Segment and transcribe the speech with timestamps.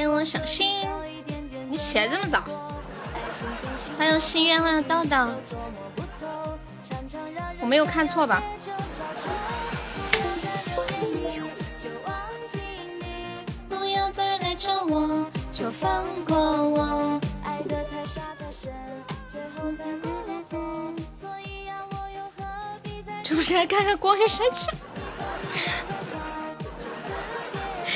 [0.00, 0.88] 欢迎我小新，
[1.68, 2.42] 你起来这么早？
[3.98, 5.28] 欢迎心愿，欢迎豆豆，
[7.60, 8.42] 我没有看错吧？
[13.68, 17.20] 不要再来找我，就放过我。
[23.22, 24.70] 这不是来看看光黑山去？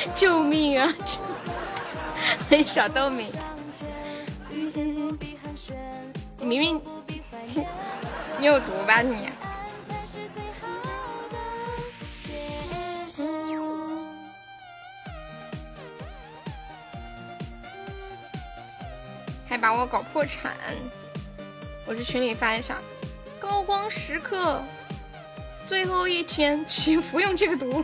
[0.13, 0.93] 救命啊！
[2.55, 3.25] 欢迎小豆米，
[6.39, 6.81] 你明明
[8.39, 9.29] 你有毒吧你？
[19.45, 20.53] 还把我搞破产！
[21.85, 22.77] 我去群里发一下，
[23.37, 24.63] 高光时刻，
[25.67, 27.83] 最后一天，请服用这个毒。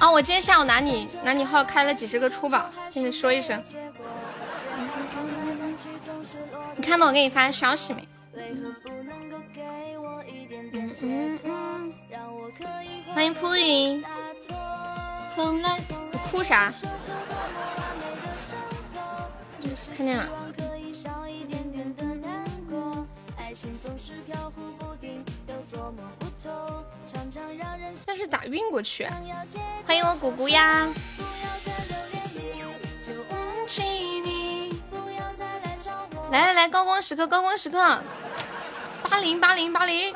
[0.00, 0.10] 啊！
[0.10, 3.62] 我今天下午拿你拿你号开了几十个出宝，跟你说一声。
[6.76, 8.08] 你看到我给你发的消息没？
[10.72, 11.92] 嗯嗯
[13.14, 14.02] 欢迎扑云。
[15.28, 15.78] 从来
[16.10, 16.72] 你哭啥？
[19.94, 20.26] 看见了。
[28.06, 29.06] 但是咋运过去？
[29.84, 30.88] 欢迎我姑姑呀！
[36.36, 37.98] 来来来，高光时刻，高光时刻，
[39.08, 40.14] 八零八零八零。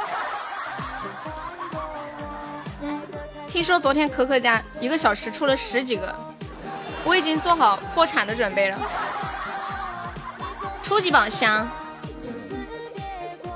[3.48, 6.14] 听说昨天可可家一个小时出了十几个，
[7.04, 8.78] 我已经做好破产的准备了。
[10.82, 11.66] 初级宝箱，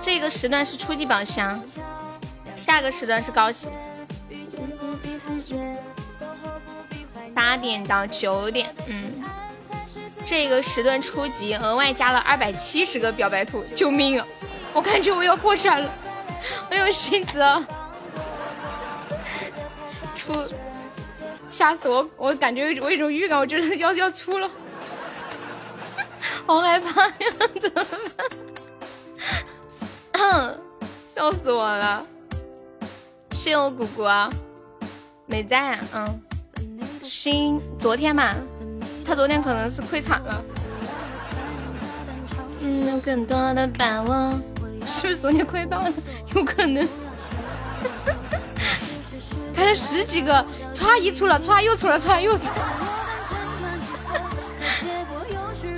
[0.00, 1.62] 这个时段是初级宝箱，
[2.54, 3.68] 下个时段是高级。
[7.34, 9.13] 八点到九点，嗯，
[10.36, 14.26] 这个时段初级额外加了二百七十个表白图，救命啊！
[14.72, 15.88] 我感觉我要破产了，
[16.68, 17.64] 我有心子啊！
[20.16, 20.34] 出，
[21.48, 22.10] 吓死我！
[22.16, 24.50] 我感觉我有种预感，我觉得要要出了，
[26.44, 27.14] 好害怕呀！
[27.60, 27.86] 怎么
[30.12, 30.58] 办？
[31.14, 32.04] 笑死我了！
[33.30, 34.28] 谢我姑姑啊，
[35.26, 36.20] 没在，嗯。
[37.04, 38.34] 新昨天嘛，
[39.06, 40.42] 他昨天可能是亏惨了。
[42.60, 44.40] 嗯，有更多的把握，
[44.86, 45.92] 是不是昨天亏爆了？
[46.34, 46.88] 有可能。
[49.54, 50.44] 开了十几个，
[50.74, 52.50] 歘一出了，歘又出了，歘又出，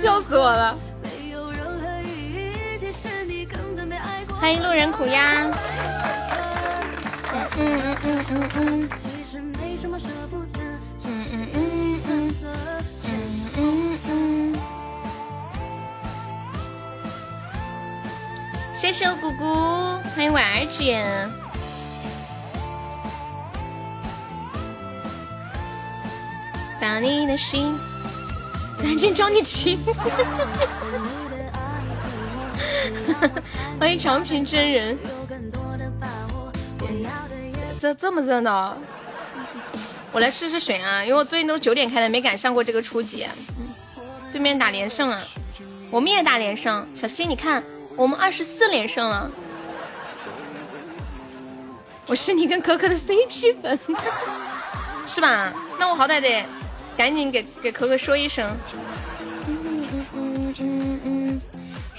[0.01, 0.75] 笑死我了。
[4.39, 5.43] 欢迎路人苦鸭。
[7.59, 8.89] 嗯嗯嗯嗯
[11.53, 11.66] 嗯。
[14.07, 14.55] 嗯
[18.73, 19.43] 谢谢我姑姑，
[20.15, 21.05] 欢迎婉儿姐。
[26.79, 27.77] 把你的心，
[28.81, 29.79] 赶紧找你亲。
[33.79, 34.97] 欢迎长平真人。
[37.79, 38.77] 这这么热闹，
[40.11, 41.03] 我来试试水啊！
[41.03, 43.27] 因为我最近都九点开的，没赶上过这个初级。
[44.37, 45.19] 对面打连胜啊，
[45.89, 46.87] 我们也打连胜。
[46.93, 47.63] 小溪，你看。
[47.95, 49.31] 我们二十四连胜了，
[52.05, 53.79] 我是你跟可可的 CP 粉，
[55.07, 55.51] 是吧？
[55.79, 56.45] 那我好歹得
[56.95, 58.45] 赶紧给给可可说一声。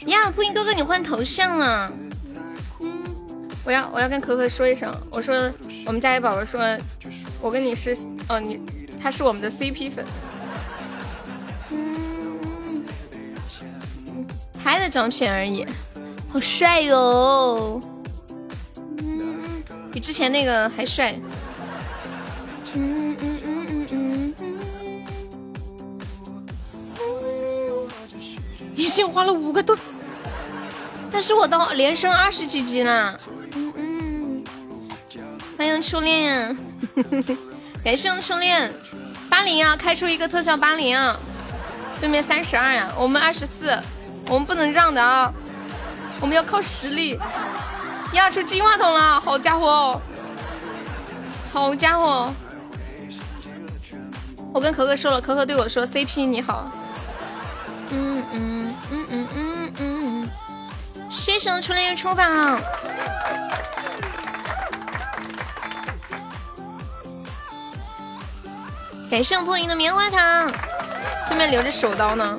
[0.07, 1.93] 呀，扑音哥哥你换头像了，
[3.65, 5.53] 我要我要跟可可说一声，我说
[5.85, 6.61] 我们家里宝宝说，
[7.43, 7.99] 我跟你是
[8.29, 8.61] 哦你
[9.03, 10.05] 他是我们的 CP 粉。
[14.63, 15.65] 拍的照片而已，
[16.33, 17.81] 好帅哟！
[18.99, 19.63] 嗯，
[19.93, 21.15] 比之前那个还帅。
[22.75, 25.05] 嗯嗯嗯嗯嗯嗯。
[28.75, 29.77] 已经花了五个多，
[31.11, 33.19] 但是我到连升二十几级呢。
[33.55, 34.45] 嗯。
[35.57, 36.57] 欢迎初恋，
[37.83, 38.71] 感谢初恋。
[39.31, 41.19] 八零啊，开出一个特效八零啊，
[42.01, 43.77] 对面三十二呀，我们二十四。
[44.29, 45.33] 我们不能让的啊！
[46.21, 47.19] 我们要靠实力。
[48.13, 50.01] 压出金话筒了，好家伙！
[51.53, 52.31] 好家伙！
[54.53, 56.71] 我跟可可说了，可可对我说：“CP 你好。”
[57.91, 60.31] 嗯嗯嗯嗯嗯嗯嗯。
[61.11, 62.59] 谢谢初恋出榜。
[69.11, 70.53] 感谢我破音的棉花糖。
[71.29, 72.39] 对面留着手刀呢？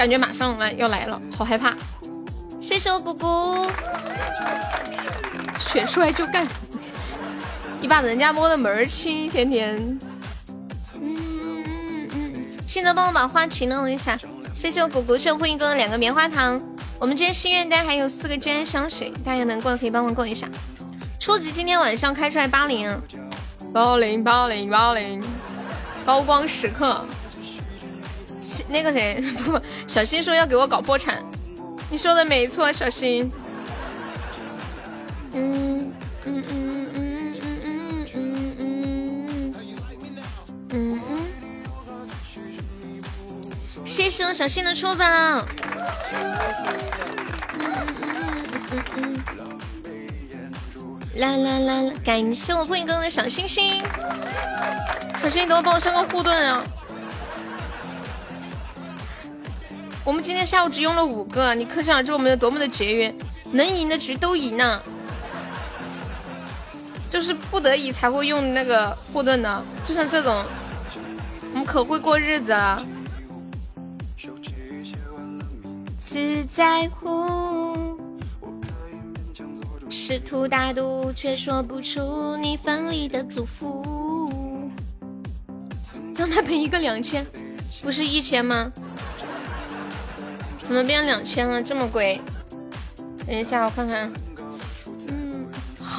[0.00, 1.76] 感觉马上来要来了，好害怕。
[2.58, 3.70] 谢谢我姑姑，
[5.58, 6.48] 选出来就干，
[7.82, 9.76] 你把人家摸的门儿清，甜甜。
[10.94, 11.14] 嗯
[11.68, 12.34] 嗯嗯，
[12.66, 14.18] 现在帮我把花旗弄一下。
[14.54, 16.58] 谢谢我姑姑，谢我欢迎哥的两个棉花糖。
[16.98, 20.48] 我们今天心愿单还有四个真香水，大家能过的可以帮忙过一下。
[21.18, 22.98] 初级今天晚上开出来八零，
[23.70, 25.22] 八零八零八零，
[26.06, 27.04] 高光时刻。
[28.68, 31.22] 那个谁 不，小新说要给我搞破产，
[31.90, 33.30] 你说的没错，小新。
[35.32, 35.92] 嗯
[36.24, 39.54] 嗯嗯嗯嗯嗯嗯嗯
[40.70, 41.12] 嗯嗯。
[43.84, 45.04] 谢谢我小新的出宝。
[51.16, 51.92] 啦啦啦啦！
[52.02, 53.82] 感谢我破影哥哥的小星星，
[55.20, 56.64] 小新，你等我帮我上个护盾啊！
[60.04, 63.14] 我们今天下午只用了五个，你可想而知我们有多么的节约，
[63.52, 64.80] 能赢的局都赢呢，
[67.10, 70.42] 就是不得已才会用那个护盾的，就像这种，
[71.52, 72.84] 我们可会过日子了。
[76.04, 77.98] 只在乎。
[79.92, 84.70] 试图大度，却说不出你奋力的祝福。
[86.16, 87.26] 让他赔一个两千，
[87.82, 88.72] 不是一千吗？
[90.70, 91.60] 怎么变两千了？
[91.60, 92.20] 这么贵？
[93.26, 94.08] 等一下，我看看。
[95.08, 95.50] 嗯，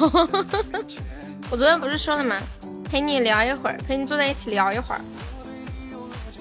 [1.50, 2.38] 我昨天不是说了吗？
[2.82, 5.00] 陪你聊一会儿，陪你坐在一起聊一会儿。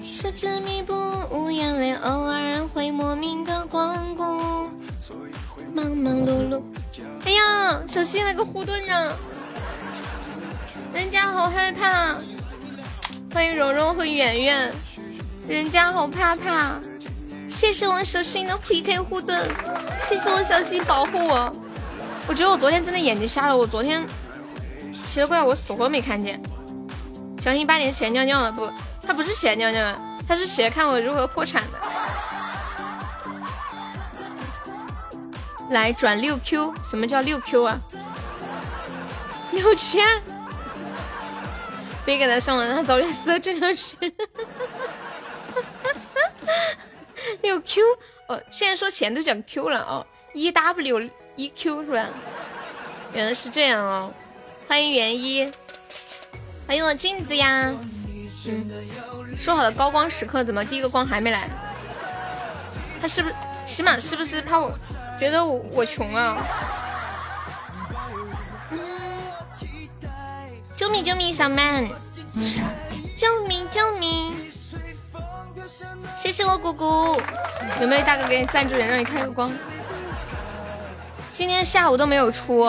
[0.10, 0.94] 是执迷不
[1.30, 4.24] 悟，眼泪偶尔会莫名的光顾，
[5.74, 6.64] 忙忙碌碌。
[7.26, 9.14] 哎呀，小心那个护盾呢！
[10.94, 12.16] 人家好害怕。
[13.34, 14.72] 欢迎蓉蓉和圆圆，
[15.50, 16.80] 人家好怕怕。
[17.52, 19.46] 谢谢我小新的 PK 护盾，
[20.00, 21.54] 谢谢我小新保护我。
[22.26, 24.04] 我觉得我昨天真的眼睛瞎了，我昨天
[25.04, 26.42] 奇了怪，我死活没看见。
[27.42, 28.72] 小新八点起来尿尿了，不，
[29.06, 29.94] 他不是起来尿尿，
[30.26, 31.80] 他是起来看我如何破产的。
[35.72, 37.80] 来转六 Q，什么叫六 Q 啊？
[39.52, 40.08] 六千，
[42.06, 43.96] 别给他上了，让他早点死，这样是。
[47.42, 47.82] 六 Q，
[48.28, 52.08] 哦，现在说钱都讲 Q 了哦，，E W E Q 是吧？
[53.14, 54.14] 原来是这样哦，
[54.68, 55.52] 欢迎元一，
[56.68, 57.74] 欢迎我镜子呀。
[58.48, 58.70] 嗯，
[59.36, 61.48] 说好的高光时刻怎么第一个光还没来？
[63.02, 63.36] 他是不是
[63.66, 64.72] 起码是不是怕我？
[65.20, 66.38] 觉得我我穷啊！
[70.76, 71.88] 救命救命，小曼！
[73.18, 74.34] 救命救命！
[76.18, 77.22] 谢谢我姑姑，
[77.82, 79.52] 有没有大哥给你赞助点让你开个光？
[81.32, 82.66] 今天下午都没有出，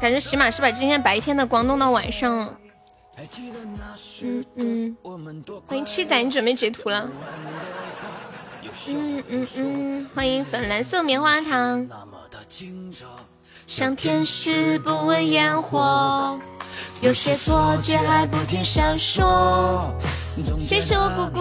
[0.00, 2.54] 感觉起码是把今天白天的光弄到晚上了。
[4.22, 4.96] 嗯嗯，
[5.66, 7.08] 欢迎七仔，你准备截图了？
[8.86, 11.88] 嗯嗯嗯，欢迎粉蓝色棉花糖，
[13.66, 16.38] 像天使不问烟火，
[17.00, 19.90] 有些错觉还不停闪烁。
[20.58, 21.40] 谢谢我姑姑。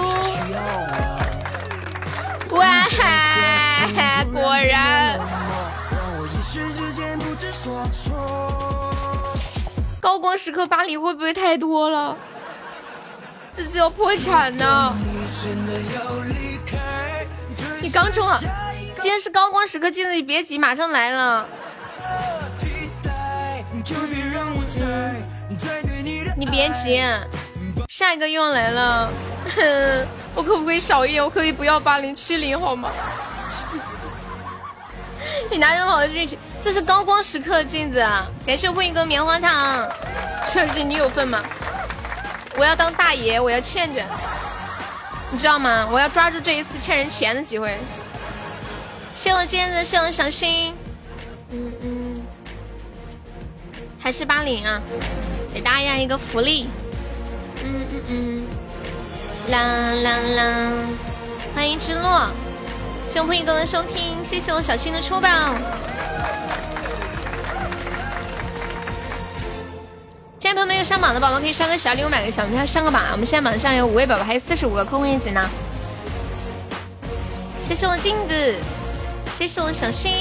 [2.55, 5.19] 哇哈，果然。
[9.99, 12.15] 高光时刻巴黎会不会太多了？
[13.55, 14.93] 这次要破产呢。
[17.81, 18.39] 你刚充啊！
[18.99, 21.45] 今天是高光时刻，记得你别急，马上来了。
[26.35, 27.01] 你别急，
[27.97, 29.09] 下一个又来了。
[30.35, 31.23] 我可不可以少一点？
[31.23, 32.91] 我可以不要八零七零好吗？
[35.49, 36.37] 你拿什么好的运气？
[36.61, 37.97] 这是高光时刻的，镜子。
[38.45, 39.89] 感谢我一哥棉花糖，
[40.45, 41.41] 这是你有份吗？
[42.55, 44.03] 我要当大爷，我要欠着。
[45.31, 45.89] 你知道吗？
[45.91, 47.79] 我要抓住这一次欠人钱的机会。
[49.15, 50.75] 谢我尖子，谢我小心。
[51.49, 52.21] 嗯嗯，
[53.97, 54.79] 还是八零啊，
[55.51, 56.69] 给大家一个福利。
[57.67, 59.59] 嗯嗯嗯，啦
[60.01, 60.71] 啦啦！
[61.53, 62.29] 欢迎之落，
[63.09, 65.29] 谢我朋友哥的收听，谢谢我小新的出宝。
[70.39, 73.01] 现在朋友们有上榜的宝宝可以刷个小礼物，买个小门票上个榜。
[73.11, 75.41] 我们现在榜上有五位宝宝，还有四十五个空位子呢。
[77.61, 78.55] 谢谢我镜子，
[79.33, 80.13] 谢谢我小新。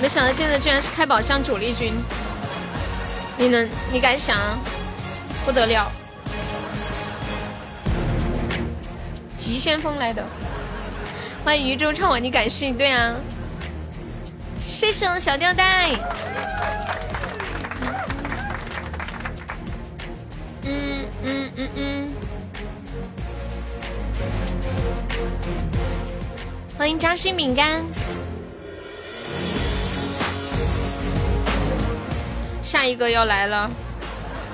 [0.00, 1.94] 没想到镜子居然是开宝箱主力军，
[3.36, 4.36] 你能你敢想？
[5.44, 5.92] 不得了，
[9.36, 10.24] 急先锋来的，
[11.44, 12.74] 欢迎宇宙唱我你敢信？
[12.78, 13.14] 对啊，
[14.58, 15.90] 谢谢我小吊带。
[20.62, 22.14] 嗯嗯嗯嗯，
[26.78, 27.84] 欢迎扎心饼干。
[32.64, 33.70] 下一个要来了，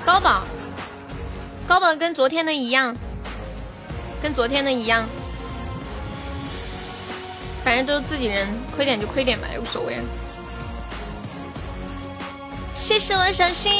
[0.05, 0.43] 高宝，
[1.65, 2.93] 高宝跟昨天的一样，
[4.21, 5.07] 跟昨天的一样，
[7.63, 9.97] 反正都是自己人，亏点就亏点吧，也无所谓。
[12.75, 13.71] 谢谢我小新，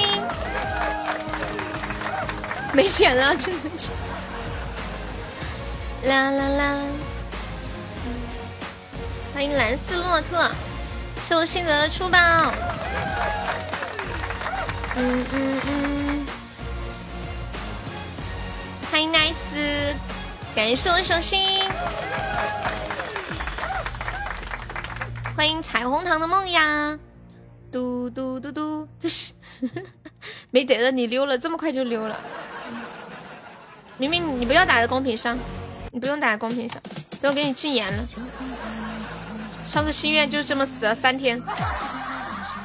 [2.72, 3.90] 没钱了，真的去。
[6.04, 6.78] 啦啦啦！
[9.34, 10.50] 欢迎蓝斯洛特，
[11.22, 12.18] 谢我性格的出宝。
[14.94, 16.26] 嗯嗯嗯，
[18.92, 19.96] 欢迎 nice，
[20.54, 21.62] 感谢我小心，
[25.36, 27.00] 欢迎彩虹糖的梦呀，
[27.72, 29.32] 嘟嘟嘟嘟，这 是
[30.50, 32.20] 没得了，你溜了，这么快就溜了，
[33.98, 35.38] 明明你不要打在公屏上，
[35.92, 36.82] 你不用打在公屏上，
[37.22, 38.04] 等我给你禁言了，
[39.66, 41.42] 上次心愿就这么死了三天。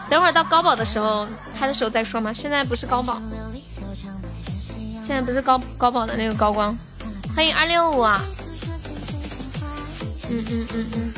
[0.08, 1.26] 等会儿到高保的时候
[1.58, 3.20] 开的时候再说嘛，现在不是高保，
[5.04, 6.76] 现在不是高高保的那个高光。
[7.34, 8.02] 欢迎二六五，
[10.30, 11.12] 嗯嗯嗯嗯，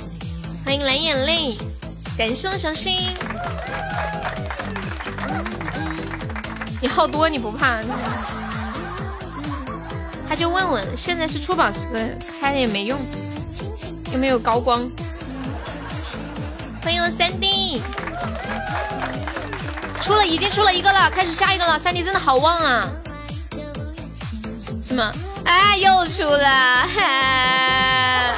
[0.64, 1.57] 欢迎蓝眼泪，
[2.16, 3.14] 感谢我小心。
[6.80, 7.78] 你号多你不怕？
[10.28, 11.99] 他就问问，现在是出宝时刻，
[12.40, 12.99] 开了也没用，
[14.12, 14.88] 又没有高光。
[16.88, 17.83] 欢迎三弟。
[20.00, 21.78] 出了，已经出了一个了，开始下一个了。
[21.78, 22.88] 三弟真的好旺啊！
[24.83, 25.12] 什么？
[25.45, 26.88] 哎，又出了！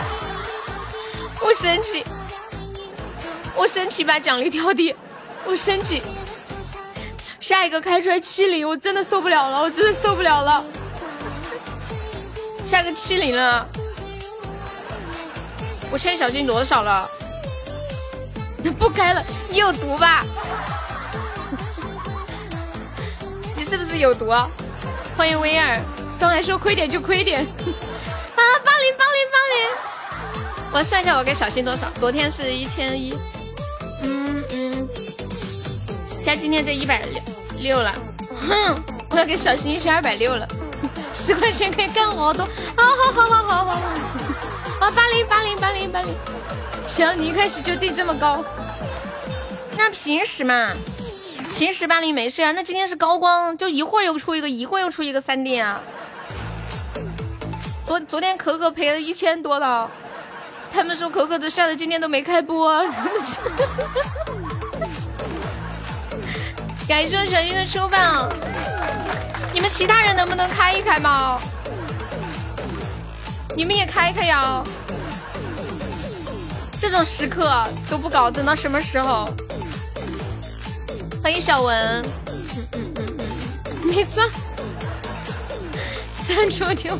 [1.40, 2.04] 我生气，
[3.54, 4.96] 我生气，把奖励调低，
[5.46, 6.02] 我生气。
[7.38, 10.64] 下一个开出来七零，我真的受不了了，我真的受不了了。
[12.66, 13.64] 下个七零了，
[15.92, 17.08] 我欠小金多少了？
[18.78, 20.24] 不开了，你有毒吧？
[23.56, 24.30] 你是不是有毒？
[25.16, 25.80] 欢迎威尔，
[26.18, 27.42] 刚才说亏点就亏点
[28.36, 28.40] 啊！
[28.64, 29.68] 八零八零八零，
[30.72, 31.88] 我算一下，我给小新多少？
[31.98, 33.14] 昨天是一千一，
[34.02, 34.88] 嗯嗯，
[36.24, 37.20] 加今天这一百六
[37.58, 37.94] 六了，
[38.48, 40.48] 哼，我要给小新一千二百六了，
[41.12, 43.72] 十块钱可以干好多，好好好好好好，
[44.80, 46.14] 啊八零八零八零八零。
[46.90, 48.44] 行，你一开始就定这么高，
[49.78, 50.72] 那平时嘛，
[51.56, 52.50] 平时八零没事啊。
[52.50, 55.80] 那今天是高光，就一会儿又出一个，一会儿又出一个三点啊。
[57.86, 59.88] 昨昨天可可赔了一千多了，
[60.72, 62.84] 他们说可可都吓得今天都没开播。
[66.88, 68.28] 感谢小新的出宝，
[69.52, 71.40] 你们其他人能不能开一开吗？
[73.56, 74.60] 你们也开开呀。
[76.80, 79.28] 这种时刻都不搞，等到什么时候？
[81.22, 83.16] 欢迎小文，嗯嗯嗯
[83.76, 84.22] 嗯，没错，
[86.24, 86.96] 三出就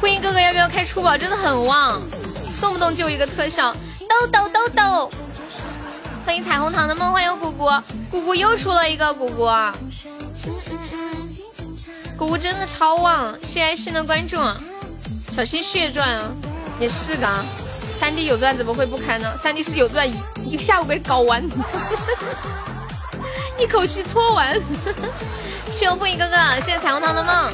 [0.00, 1.16] 欢迎哥哥，要不要开出宝？
[1.16, 2.02] 真的很旺，
[2.60, 3.72] 动不动就一个特效，
[4.08, 5.10] 豆豆豆豆。
[6.26, 7.70] 欢迎彩虹糖的梦，欢迎姑姑，
[8.10, 9.72] 姑姑又出了一个姑姑，嗯
[10.46, 14.36] 嗯嗯，姑姑真的超旺，谢谢爱心的关注，
[15.30, 16.28] 小心血赚啊，
[16.80, 17.28] 也是的。
[17.98, 19.36] 三弟有钻怎么会不开呢？
[19.36, 21.44] 三弟是有钻，一一下午被搞完，
[23.58, 24.58] 一口气搓完。
[25.72, 27.52] 谢我风影哥哥，谢谢彩虹糖的梦。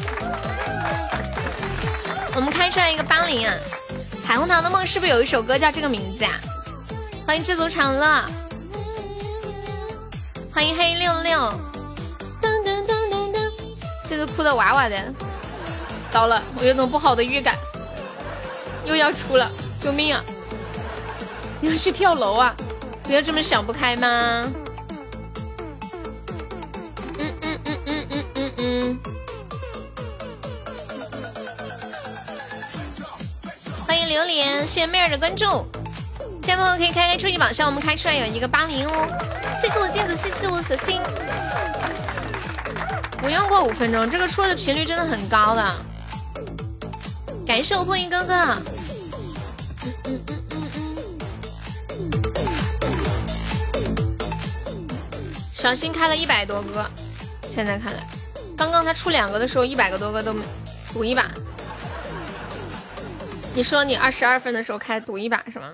[2.37, 3.55] 我们开出来一个八零啊！
[4.23, 6.33] 彩虹糖的梦是不是有一首歌叫这个名字啊？
[7.27, 8.25] 欢迎知足常乐，
[10.53, 11.41] 欢迎黑六六。
[12.43, 13.51] 噔噔噔噔噔，
[14.07, 14.97] 这个哭的娃娃的，
[16.11, 17.57] 糟了，我有种不好的预感，
[18.85, 19.51] 又要出了。
[19.81, 20.25] 救命啊！
[21.65, 22.55] 你要去跳楼啊？
[23.05, 24.07] 不要这么想不开吗？
[27.19, 28.99] 嗯嗯嗯嗯嗯嗯嗯。
[33.87, 35.67] 欢迎榴莲，谢谢妹儿的关注。
[36.43, 39.09] 现在朋友可以开开初级宝箱我们开出来有一个八零哦。
[39.59, 41.01] 谢谢我镜子，谢谢我小心。
[43.23, 45.75] 不用过五分钟，这个出的频率真的很高的。
[47.47, 48.55] 感谢我破云哥哥。
[55.65, 56.91] 小新开了一百多个，
[57.51, 58.07] 现在看来，
[58.55, 60.45] 刚刚他出两个的时候，一百个多个都没
[60.93, 61.31] 赌一把。
[63.55, 65.71] 你说你二十二分的时候开赌一把是吗？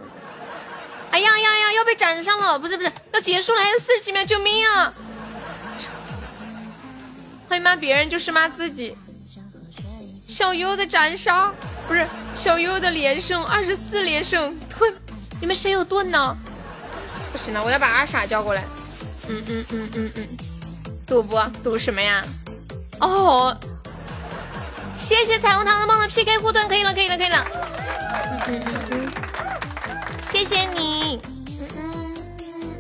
[1.11, 2.57] 哎呀呀呀，要被斩上了！
[2.57, 4.95] 不是不是，要结束了，还有四十几秒，救命啊！
[7.49, 8.97] 欢迎骂别人就是骂自己。
[10.29, 11.53] 小优的斩杀，
[11.89, 12.07] 不是
[12.37, 14.95] 小优的连胜，二十四连胜盾，
[15.41, 16.37] 你们谁有盾呢？
[17.33, 18.63] 不行了，我要把阿傻叫过来。
[19.31, 20.29] 嗯嗯嗯嗯嗯，
[21.07, 22.25] 赌不赌什么呀？
[22.99, 23.57] 哦，
[24.97, 27.47] 谢谢彩虹糖的梦的 PK 护盾，可以了可以了可以了。
[28.49, 29.13] 嗯嗯嗯嗯，
[30.21, 31.21] 谢谢你。
[31.47, 32.17] 嗯嗯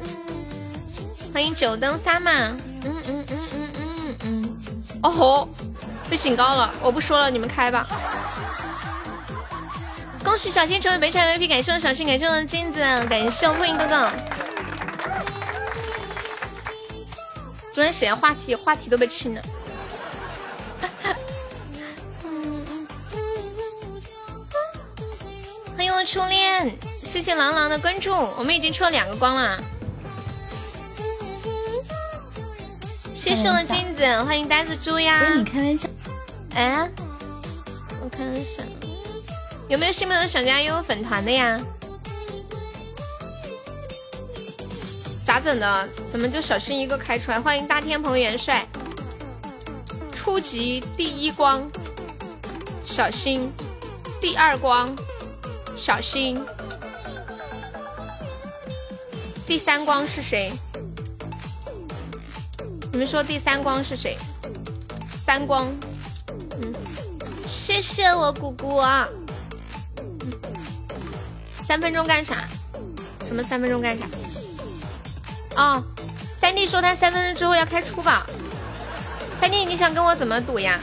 [0.03, 2.31] 嗯，欢迎九灯三嘛。
[2.33, 4.57] 嗯嗯嗯嗯嗯嗯。
[5.03, 5.49] 哦吼。
[6.11, 7.87] 被警告了，我不说了，你们开吧。
[10.25, 14.11] 恭喜小新成为本场 VP，感谢我小新，感谢我的金子，感谢我欢迎哥哥。
[17.73, 19.43] 昨天谁话题话题都被清了。
[25.77, 29.63] 欢迎我初恋，谢谢郎朗的关注，我们已经出了两个光了。
[33.15, 35.21] 谢谢我镜子，欢迎呆子猪呀。
[35.21, 35.89] 不是你开玩笑。
[36.55, 36.91] 哎，
[38.03, 38.63] 我看一下，
[39.69, 41.61] 有没有新朋友想加悠悠粉团的呀？
[45.31, 45.89] 咋整的？
[46.11, 47.41] 怎么就小新一个开出来？
[47.41, 48.67] 欢迎大天蓬元帅，
[50.13, 51.71] 初级第一光，
[52.85, 53.49] 小新，
[54.21, 54.93] 第二光，
[55.77, 56.45] 小新，
[59.47, 60.51] 第三光是谁？
[62.91, 64.19] 你们说第三光是谁？
[65.15, 65.69] 三光。
[66.61, 66.75] 嗯
[67.47, 69.09] 谢谢我姑姑啊！
[71.63, 72.49] 三分钟干啥？
[73.29, 74.05] 什么三分钟干啥？
[75.57, 75.83] 哦，
[76.41, 78.23] 三弟说他三分钟之后要开出宝。
[79.39, 80.79] 三弟，你想跟我怎么赌呀？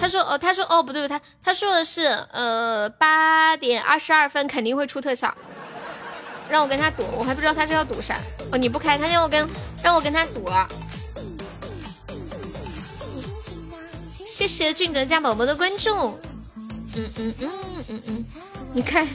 [0.00, 5.32] 他说哦，他说哦，不对不对，他他说的是呃八点二十二分肯定会出特效，
[6.50, 8.18] 让我跟他赌，我还不知道他是要赌啥。
[8.50, 9.48] 哦，你不开，他让我跟
[9.82, 10.68] 让我跟他赌了。
[14.26, 16.18] 谢谢俊哲家宝宝的关注，
[16.56, 17.50] 嗯嗯嗯
[17.88, 18.24] 嗯嗯，
[18.72, 19.06] 你看，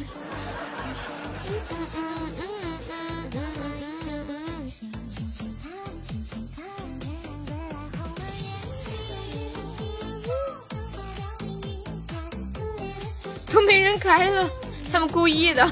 [13.51, 14.49] 都没人开了，
[14.91, 15.65] 他们故意的。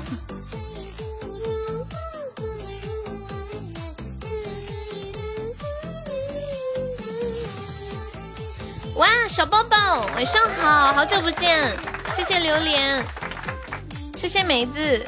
[8.96, 11.76] 哇，小抱抱，晚上好，好久不见，
[12.08, 13.04] 谢谢榴莲，
[14.16, 15.06] 谢谢梅子，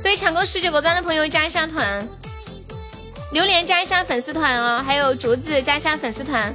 [0.00, 2.08] 对，抢够十九个赞的朋友加一下团，
[3.32, 6.54] 榴莲加一下粉丝团啊，还有竹子加一下粉丝团，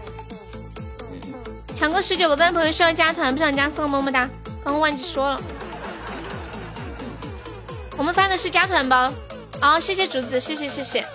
[1.80, 4.28] 抢够十九个赞朋友需要加团，不想加送个么么哒，
[4.65, 5.42] 刚刚忘记说了，
[7.96, 9.10] 我们发的是加团包，
[9.62, 11.06] 好，谢谢竹子，谢谢谢谢。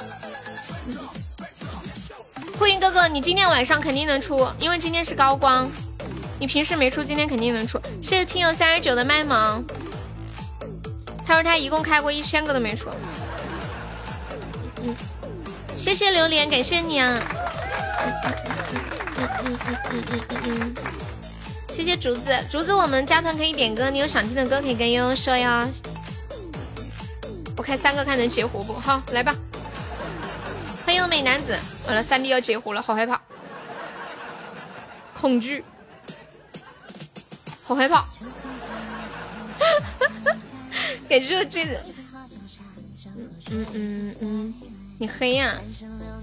[2.58, 5.70] 顾云哥哥，你今天晚上肯定能出，因为今天是高光。
[6.40, 7.78] 你平时没出，今天肯定能出。
[8.00, 9.62] 谢谢听友三十九的卖萌，
[11.26, 12.88] 他说他一共开过一千个都没出。
[14.82, 14.96] 嗯，
[15.76, 17.20] 谢谢榴莲，感谢你啊。
[19.44, 20.74] 嗯嗯嗯嗯嗯。
[21.68, 25.68] 谢谢竹子，竹子，我们加团可以点歌，你有想听的歌可以跟悠悠说哟。
[27.56, 28.74] 我开三个看能截胡不？
[28.74, 29.34] 好，来吧。
[30.84, 33.20] 欢迎美男子，完了，三弟要截胡了，好害怕，
[35.14, 35.64] 恐惧，
[37.62, 38.04] 好害怕，
[41.08, 41.80] 感觉这个，
[43.50, 44.54] 嗯嗯嗯，
[44.98, 45.54] 你黑呀，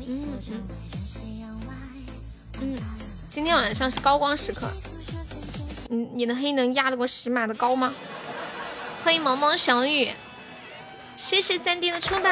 [0.08, 0.68] 嗯嗯
[2.62, 2.78] 嗯，
[3.32, 4.70] 今天晚上是高光时刻，
[5.88, 7.94] 你你的黑能压得过喜马的高吗？
[9.02, 10.12] 欢迎萌萌小雨，
[11.16, 12.30] 谢谢三弟的出宝。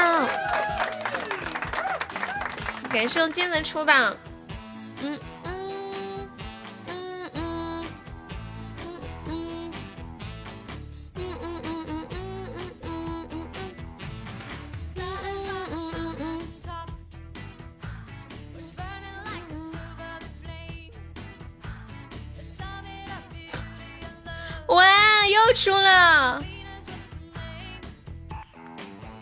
[2.89, 4.13] 感谢我金子出榜，
[5.01, 5.17] 嗯
[25.47, 26.43] 又出了！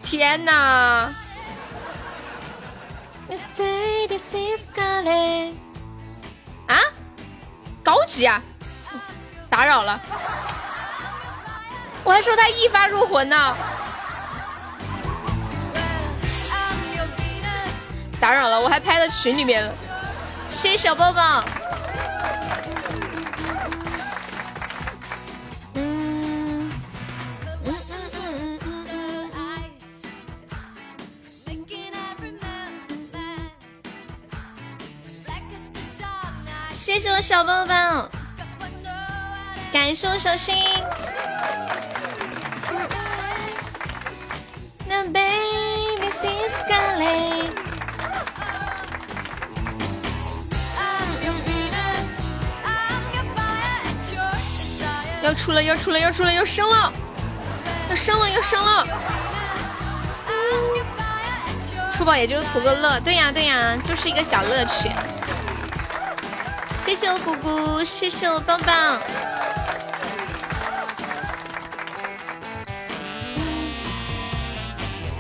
[0.02, 0.54] 天哪！
[6.68, 6.80] 啊，
[7.84, 8.42] 高级啊！
[9.50, 10.00] 打扰了，
[12.04, 13.58] 我还说他一发入魂呢。
[18.20, 19.74] 打扰了，我还拍到群里面了。
[20.50, 21.44] 谢谢小抱抱。
[36.88, 38.10] 谢谢我小棒棒，
[39.74, 40.56] 感谢我小心。
[44.88, 47.50] 那 baby is calling。
[55.22, 56.94] 要出了，要出了，要出了，要升了，
[57.90, 58.88] 要升了，要升了。
[61.94, 64.90] 出宝也就是图个乐，对呀对呀，就是一个小乐趣。
[66.88, 68.98] 谢谢我姑姑，谢谢我棒棒。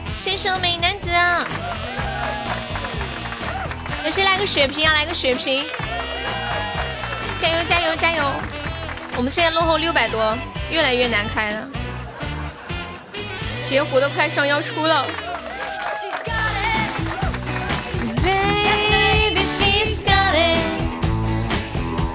[0.07, 1.09] 谢谢我美男子，
[4.05, 4.93] 有谁来个血瓶啊？
[4.93, 5.65] 来个血瓶！
[7.37, 8.23] 加油加油加油！
[9.17, 10.37] 我们现在落后六百多，
[10.71, 11.67] 越来越难开了。
[13.65, 15.05] 截胡的快上要出了。
[18.23, 20.76] Baby, she's got it.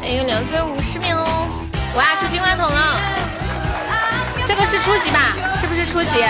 [0.03, 1.47] 还有两分五十秒哦！
[1.95, 2.99] 哇，出金话筒了！
[4.45, 5.31] 这个是初级吧？
[5.61, 6.25] 是不是初级？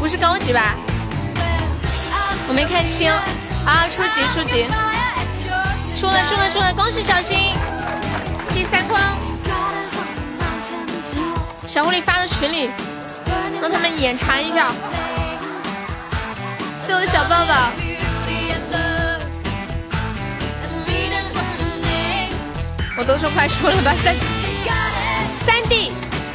[0.00, 0.74] 不是高级吧？
[2.48, 3.08] 我没看清
[3.64, 3.86] 啊！
[3.88, 4.66] 初级，初级，
[5.96, 6.74] 出了，出了，出了！
[6.74, 7.54] 恭喜小新，
[8.52, 9.00] 第三关。
[11.68, 12.68] 小狐狸发到群里，
[13.62, 14.72] 让他们眼馋一下。
[16.76, 17.89] 谢我的小抱抱。
[23.00, 24.14] 我都说快输了吧，三
[25.46, 25.90] 三弟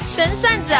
[0.07, 0.73] 神算子。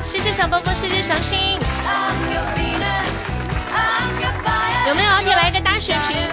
[0.00, 1.58] 谢谢小包包，谢谢小新。
[4.86, 6.28] 有没有老铁来一个大血瓶？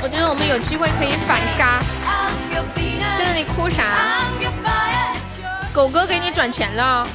[0.00, 1.80] 我觉得我们有机会可以反杀。
[3.18, 4.24] 在那里哭啥？
[5.74, 7.06] 狗哥给你转钱了？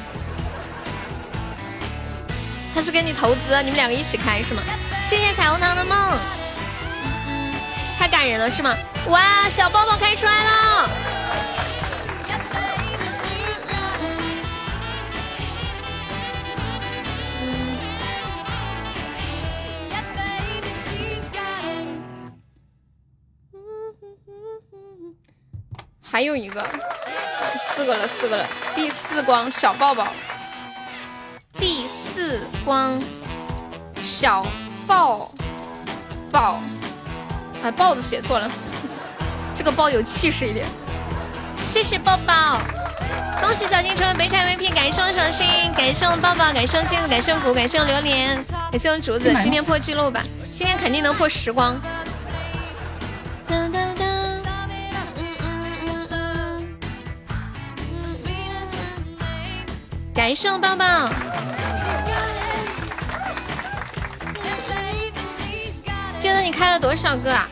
[2.72, 4.62] 他是给你投资，你们两个一起开是吗？
[5.02, 5.98] 谢谢彩虹糖的梦，
[8.04, 8.76] 太感人了是吗？
[9.08, 10.90] 哇，小包包开出来了！
[26.02, 26.62] 还有一个，
[27.58, 30.08] 四个了，四个了，第四光小抱抱，
[31.56, 33.00] 第四光
[34.02, 34.46] 小
[34.86, 35.32] 抱
[36.30, 36.60] 抱，
[37.64, 38.50] 啊，豹子写错了，
[39.54, 40.66] 这个豹有气势一点。
[41.62, 42.60] 谢谢抱抱，
[43.40, 50.22] 恭喜小金春北产 VP，感谢我小心，感谢我抱抱，感谢我镜子，感谢我谷，感谢我榴莲，感谢我竹子，今天破记录吧，
[50.54, 51.80] 今天肯定能破时光。
[53.48, 54.04] 噔噔噔
[60.14, 61.10] 感谢我棒棒，
[66.24, 67.46] 记得你开了多少个啊？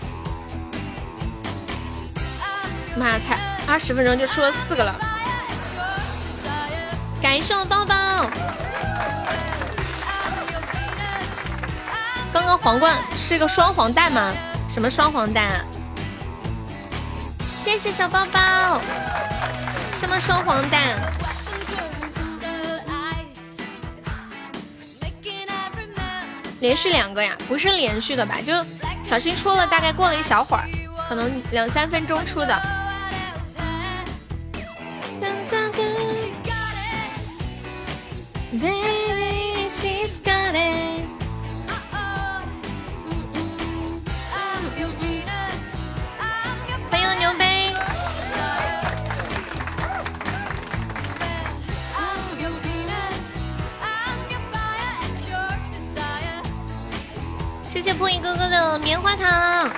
[2.97, 3.39] 妈呀，才
[3.71, 4.99] 二十分钟就出了四个了！
[7.21, 8.31] 感谢我棒棒，
[12.33, 14.33] 刚刚皇冠是个双黄蛋吗？
[14.71, 15.61] 什么双黄蛋啊？
[17.51, 18.81] 谢谢小包包，
[19.93, 20.97] 什么双黄蛋？
[26.63, 28.39] 连续两个呀，不是连续的吧？
[28.41, 28.53] 就
[29.03, 30.63] 小新出了，大概过了一小会儿，
[31.09, 32.63] 可能两三分钟出的。
[39.69, 40.07] 谢
[57.93, 59.71] 谢破音哥哥的棉花糖。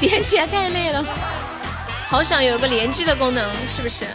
[0.00, 1.04] 点起来太累了，
[2.08, 4.06] 好想有个连击的功能，是不是？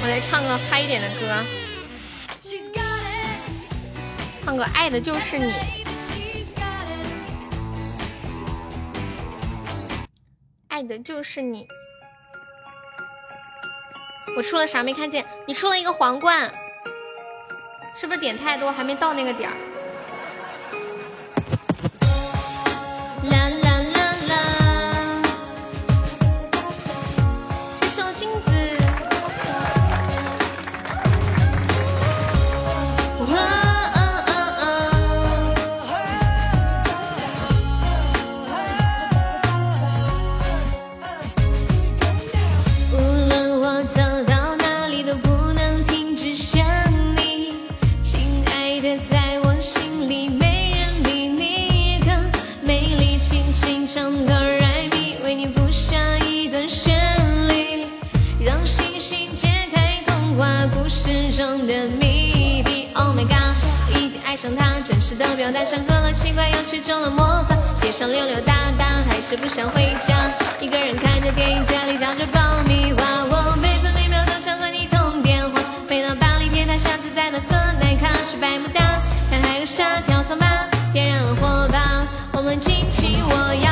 [0.00, 1.65] 我来唱个嗨一点的歌。
[4.46, 5.52] 唱个爱的就是你，
[10.68, 11.66] 爱的就是你。
[14.36, 15.26] 我出了啥没看见？
[15.48, 16.48] 你出了一个皇冠，
[17.92, 19.56] 是不是点太多还没到那个点儿？
[65.06, 75.60] 他，真实的表达像喝了奇怪药水中了魔法，街上溜溜达达，还是不想回家，一个人看着电影，家里嚼着爆米花，我每分每秒都想和你通电话。
[75.86, 78.80] 飞到巴黎铁塔下，自在的喝奶咖，去百慕大，
[79.30, 80.46] 看海和沙，跳桑巴，
[80.92, 83.70] 点燃了火把，我们尽情，我要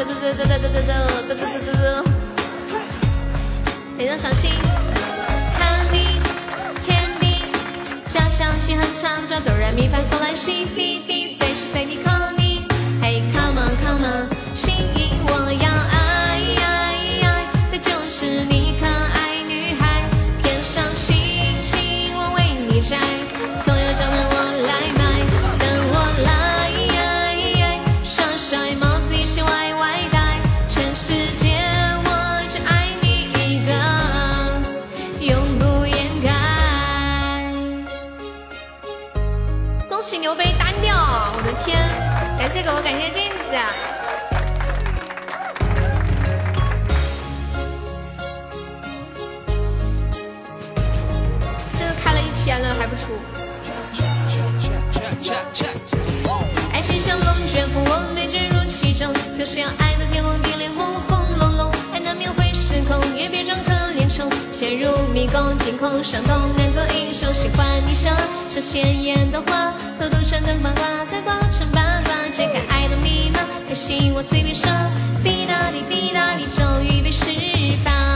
[0.00, 1.82] 哒哒哒哒哒哒哒哒哒哒哒哒。
[1.82, 2.04] 哒。
[3.98, 4.50] 非常小心
[5.58, 6.16] ，Honey
[6.88, 7.44] Candy，
[8.06, 12.66] 小小心很长，转哆来咪发嗦来西滴滴，随时随地 call 你
[13.02, 14.74] ，Hey come on come on，心
[42.52, 43.56] 谢狗狗，感谢镜子。
[51.78, 53.12] 这都开了一天了还不出。
[56.72, 61.70] 爱情像龙卷风，我被卷入其中，就是要爱的天崩地裂，轰轰隆隆。
[61.92, 67.32] 爱难免会失控，也别装可怜虫，陷入迷宫，惊恐伤痛，难做英雄。
[67.32, 68.10] 喜欢你笑，
[68.50, 71.80] 像鲜艳的花，偷偷穿灯八卦，太爆成八
[72.30, 74.70] 解，开爱的密码，可惜我随便说，
[75.24, 77.24] 滴答滴滴答滴，终于被释
[77.84, 78.09] 放。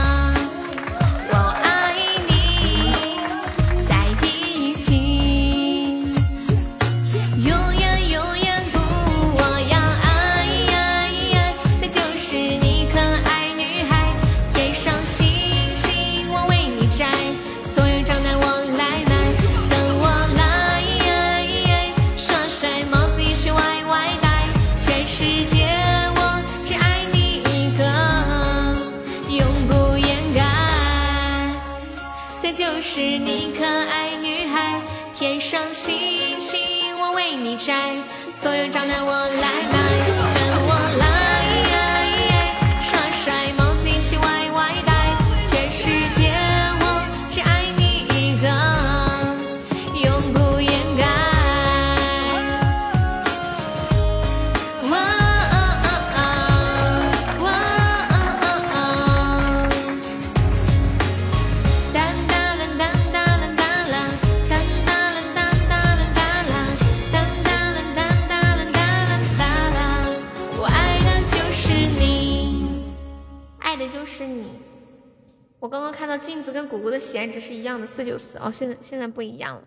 [75.65, 78.37] 我刚刚看到镜子跟果果的喜爱值是一样的，四九四。
[78.37, 79.63] 哦，现在现在不一样了。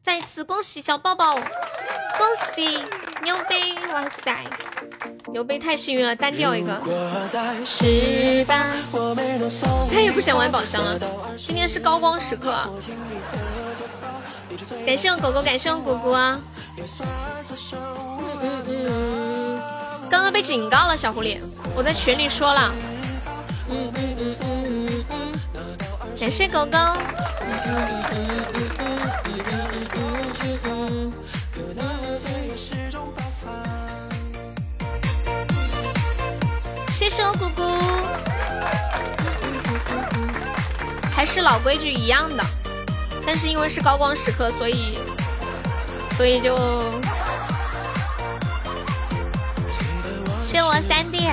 [0.00, 1.44] 再一次恭喜小抱抱，恭
[2.54, 2.82] 喜
[3.22, 3.74] 牛杯！
[3.92, 4.42] 哇塞，
[5.34, 6.80] 牛杯太幸运了，单掉一个。
[9.90, 10.98] 再也不想玩宝箱了。
[11.36, 12.50] 今天是高光时刻，
[14.86, 16.40] 感谢我狗狗，感谢我果果啊。
[16.78, 19.60] 嗯嗯嗯，
[20.08, 21.38] 刚刚被警告了，小狐狸，
[21.76, 22.72] 我在群里说了。
[23.72, 24.34] 嗯嗯嗯，
[26.20, 26.76] 感谢狗狗。
[36.90, 37.62] 谢谢我姑姑。
[41.10, 42.44] 还是老规矩一样的，
[43.26, 44.98] 但是因为是高光时刻，所以
[46.18, 46.54] 所以就。
[50.44, 51.30] 谢我三弟。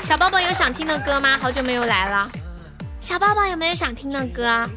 [0.00, 1.36] 小宝宝有想听的歌吗？
[1.38, 2.30] 好久没有来了。
[3.00, 4.68] 小宝宝有没有想听的歌？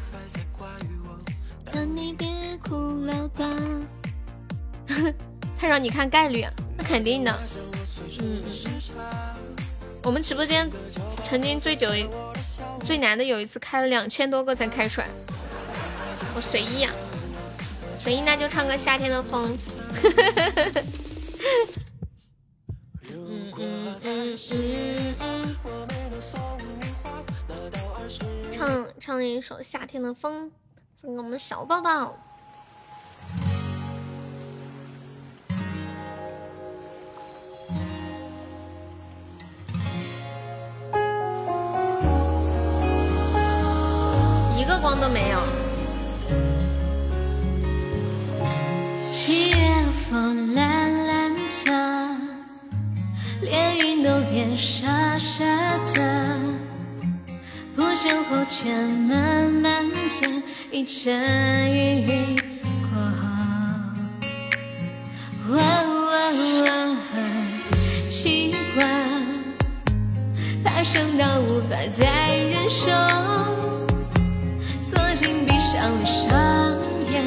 [5.56, 6.44] 他让你看概率，
[6.76, 7.38] 那肯定的。
[8.20, 8.42] 嗯，
[10.02, 10.70] 我们直播间
[11.22, 11.88] 曾经最久、
[12.84, 15.08] 最难的有一次开了两千多个才开出来。
[16.34, 16.90] 我随意呀，
[17.98, 19.56] 随意那就唱个夏天的风。
[23.10, 25.33] 嗯嗯嗯嗯嗯。
[28.64, 30.50] 唱唱一首夏天的风，
[30.98, 32.16] 送给我们小宝宝。
[44.56, 45.38] 一个光都没有。
[49.12, 51.34] 七月的风蓝蓝
[51.66, 52.16] 的，
[53.42, 55.44] 连云都变傻傻
[55.92, 56.38] 的，
[57.74, 59.96] 不想后天慢慢的，
[60.70, 62.36] 一阵雨雨
[62.82, 63.26] 过后，
[68.08, 68.84] 奇怪，
[70.62, 72.92] 怕伤到无法再忍受。
[74.80, 76.30] 索性闭上了双
[77.12, 77.24] 眼，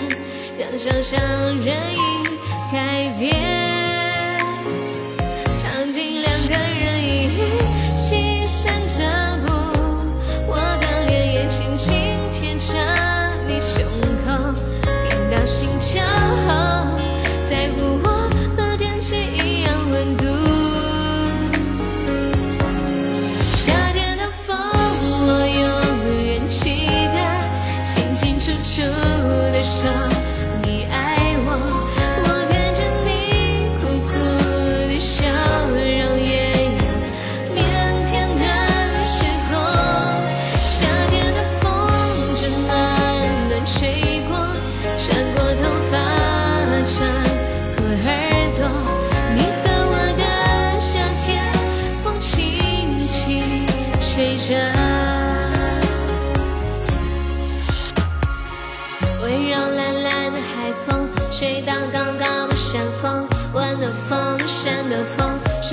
[0.58, 1.20] 让想象
[1.58, 1.98] 任意
[2.72, 3.57] 改变。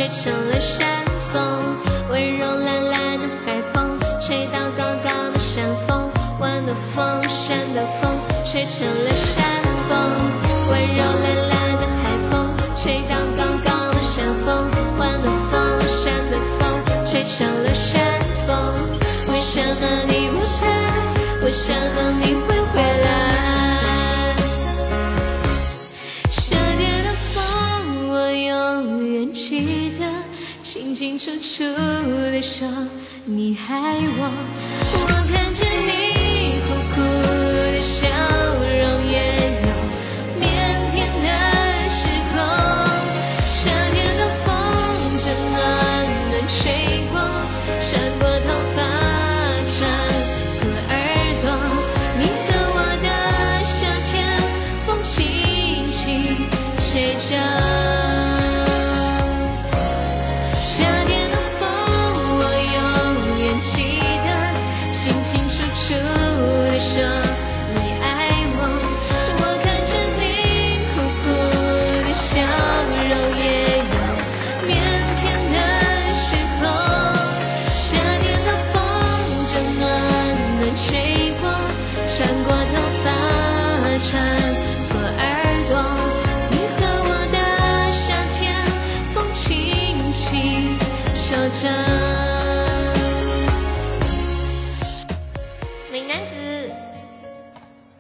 [0.05, 1.40] 吹成了山风，
[2.11, 6.11] 温柔懒懒的海风，吹到高高的山峰。
[6.38, 8.11] 温的风，山的风，
[8.45, 9.43] 吹成了山
[31.16, 32.68] 清清楚楚的说
[33.24, 34.63] 你爱我，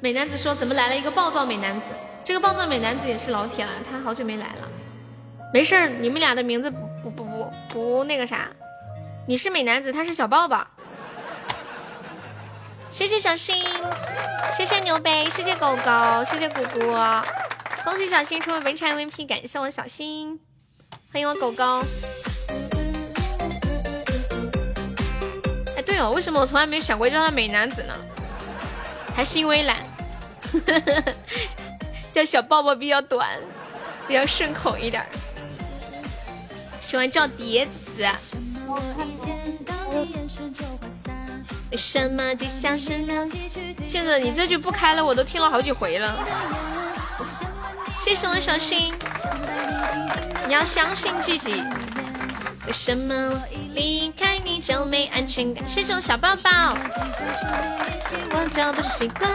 [0.04, 1.86] 美男子说：“怎么来了一个暴躁美男子？
[2.22, 4.68] 这个暴躁美男子也是老铁了，他好久没来了。
[5.50, 8.50] 没事儿，你们俩的名字不不不不那个啥，
[9.26, 10.66] 你是美男子，他是小抱抱。
[12.90, 13.56] 谢谢小新，
[14.54, 16.80] 谢谢牛杯，谢谢狗狗，谢谢姑姑，
[17.82, 20.38] 恭喜小新成为本场 MVP，感谢我小新，
[21.14, 21.82] 欢迎我狗狗。”
[25.78, 27.94] 哎对哦，为什么我从来没有想过叫他美男子呢？
[29.16, 29.76] 还是因为懒，
[32.12, 33.38] 叫小抱抱比较短，
[34.06, 35.04] 比较顺口一点。
[36.80, 38.06] 喜欢叫叠词。
[41.70, 43.28] 为什么就像是呢？
[43.88, 46.16] 现在你这句不开了，我都听了好几回了。
[48.00, 48.94] 谢谢我小心，
[50.46, 51.64] 你要相信自己。
[52.66, 53.42] 为什么
[53.74, 55.66] 离开你就没安全感？
[55.66, 56.76] 谢谢我小抱抱，
[58.30, 59.30] 我就不习惯。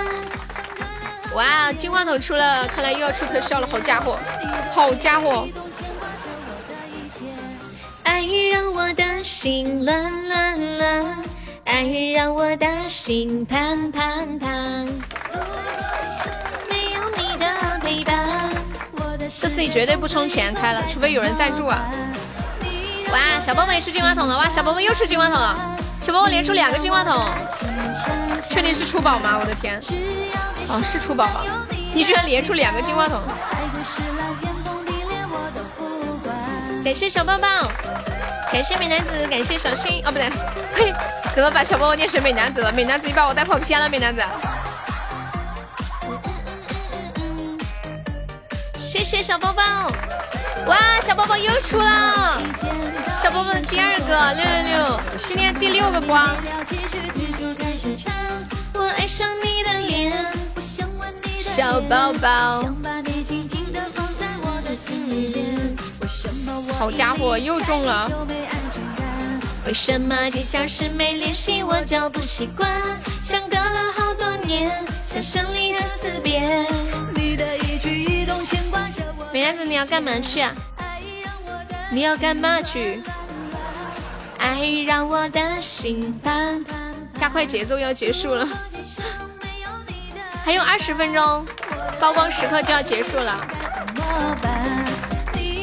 [1.35, 4.17] 哇，金话筒出了，看来又要出特效了，好家伙，
[4.71, 5.47] 好家伙！
[8.03, 11.23] 爱让我的心乱乱乱，
[11.65, 14.85] 爱让我的心盼盼盼。
[16.67, 17.45] 没有你的
[17.81, 18.49] 陪伴，
[19.39, 21.89] 这次你绝对不充钱开了，除非有人赞助啊！
[23.11, 24.35] 哇，小宝宝也出金话筒了！
[24.37, 25.77] 哇，小宝宝又出金话筒了！
[26.01, 27.23] 小宝宝连出两个金话筒，
[28.49, 29.37] 确定是出宝吗？
[29.39, 29.79] 我的天！
[30.69, 31.41] 哦，是出宝宝，
[31.91, 33.19] 你居然连出两个金话筒！
[36.83, 37.47] 感谢小抱抱，
[38.51, 40.01] 感谢美男子，感谢小新。
[40.05, 40.29] 哦，不对，
[40.73, 40.93] 嘿，
[41.33, 42.71] 怎么把小宝宝念成美男子了？
[42.71, 44.21] 美男子，你把我带跑偏了，美男子。
[48.77, 49.63] 谢谢小宝宝，
[50.67, 52.39] 哇，小宝宝又出了，
[53.21, 56.37] 小宝宝的第二个六六六，今天第六个光。
[58.75, 60.28] 我爱上你的脸。
[61.55, 62.63] 小宝宝，
[66.77, 68.09] 好家伙，又中了！
[69.65, 72.71] 为什么就像是没联系我就不习惯，
[73.23, 74.71] 像隔了好多年，
[75.07, 76.65] 像生离和死别。
[79.33, 80.55] 美男子，你要干嘛去啊？
[81.91, 83.01] 你要干嘛去？
[84.37, 86.77] 爱让我的心盼盼。
[87.15, 88.47] 加快节奏，要结束了。
[90.49, 91.45] 还有二十分钟，
[91.99, 93.47] 高光时刻就要结束了。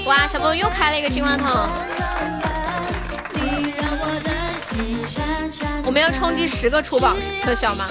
[0.05, 1.49] 哇，小朋友又开了一个金话筒。
[5.85, 7.87] 我们要冲击十个出宝特效吗？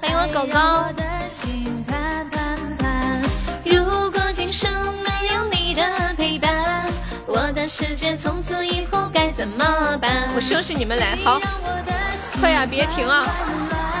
[0.00, 1.03] 欢迎我狗狗。
[7.74, 10.28] 我的世界从此以后该怎么办？
[10.36, 11.40] 我休息，你们来，好，
[12.38, 13.26] 快呀，别停啊！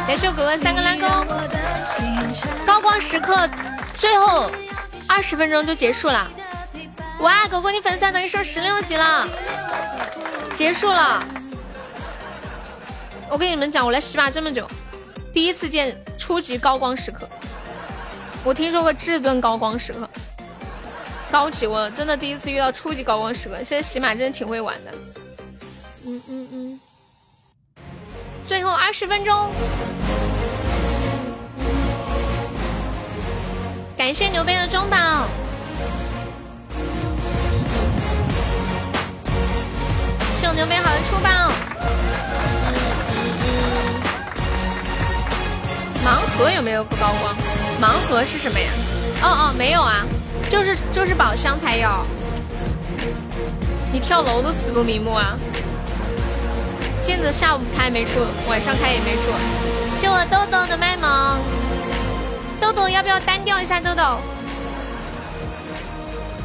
[0.06, 1.06] 感谢我哥哥三个拉钩，
[2.64, 3.48] 高光时刻，
[3.98, 4.48] 最后
[5.08, 6.30] 二十分钟就结束了。
[7.18, 9.26] 哇，狗狗你粉丝等于升十六级了，
[10.54, 11.24] 结束了。
[13.28, 14.70] 我跟你们讲，我来洗马这么久，
[15.32, 17.28] 第一次见初级高光时刻。
[18.44, 20.08] 我听说过至尊高光时刻。
[21.34, 23.56] 高级，我真的第一次遇到初级高光时刻。
[23.64, 24.94] 现在喜马真的挺会玩的。
[26.06, 26.80] 嗯嗯嗯。
[28.46, 29.50] 最后二十分钟，
[33.96, 34.96] 感谢牛杯的中宝，
[40.38, 41.28] 谢我牛杯好的出宝。
[46.04, 47.34] 盲盒有没有高光？
[47.82, 48.70] 盲盒是什么呀？
[49.20, 50.06] 哦哦，没有啊。
[50.54, 51.90] 就是就是宝箱才有，
[53.92, 55.36] 你跳楼都死不瞑目啊！
[57.02, 59.22] 镜子下午开没出，晚上开也没出。
[59.96, 61.40] 谢我豆豆的卖萌，
[62.60, 63.80] 豆豆要不要单调一下？
[63.80, 64.20] 豆豆，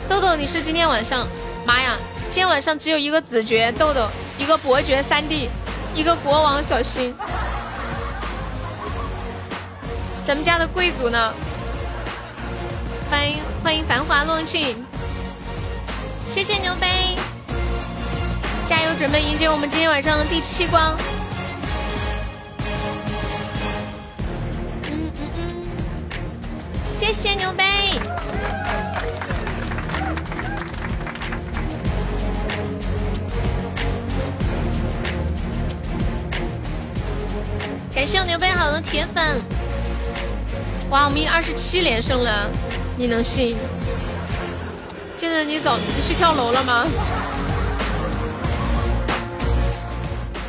[0.09, 1.27] 豆豆你是今天晚上？
[1.63, 1.95] 妈呀，
[2.31, 4.07] 今天晚上只有一个子爵豆豆，
[4.39, 5.51] 一个伯爵三弟，
[5.93, 7.13] 一个国王小新，
[10.25, 11.31] 咱们家的贵族呢？
[13.09, 14.85] 欢迎欢迎繁华落尽，
[16.29, 17.15] 谢谢牛杯，
[18.67, 20.95] 加油，准备迎接我们今天晚上的第七关。
[24.91, 25.63] 嗯嗯嗯，
[26.83, 27.63] 谢谢牛杯，
[37.91, 39.41] 感谢我牛杯好的铁粉，
[40.91, 42.47] 哇，我们已二十七连胜了。
[42.99, 43.55] 你能信？
[45.17, 46.85] 现在你走，你去跳楼了吗？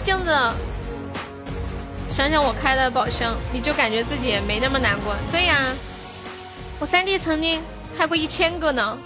[0.02, 0.36] 镜子，
[2.08, 5.14] 想想我开的宝箱，你就感觉自己没那么难过。
[5.30, 5.72] 对呀，
[6.80, 7.62] 我三弟曾经
[7.96, 8.98] 开过一千个呢，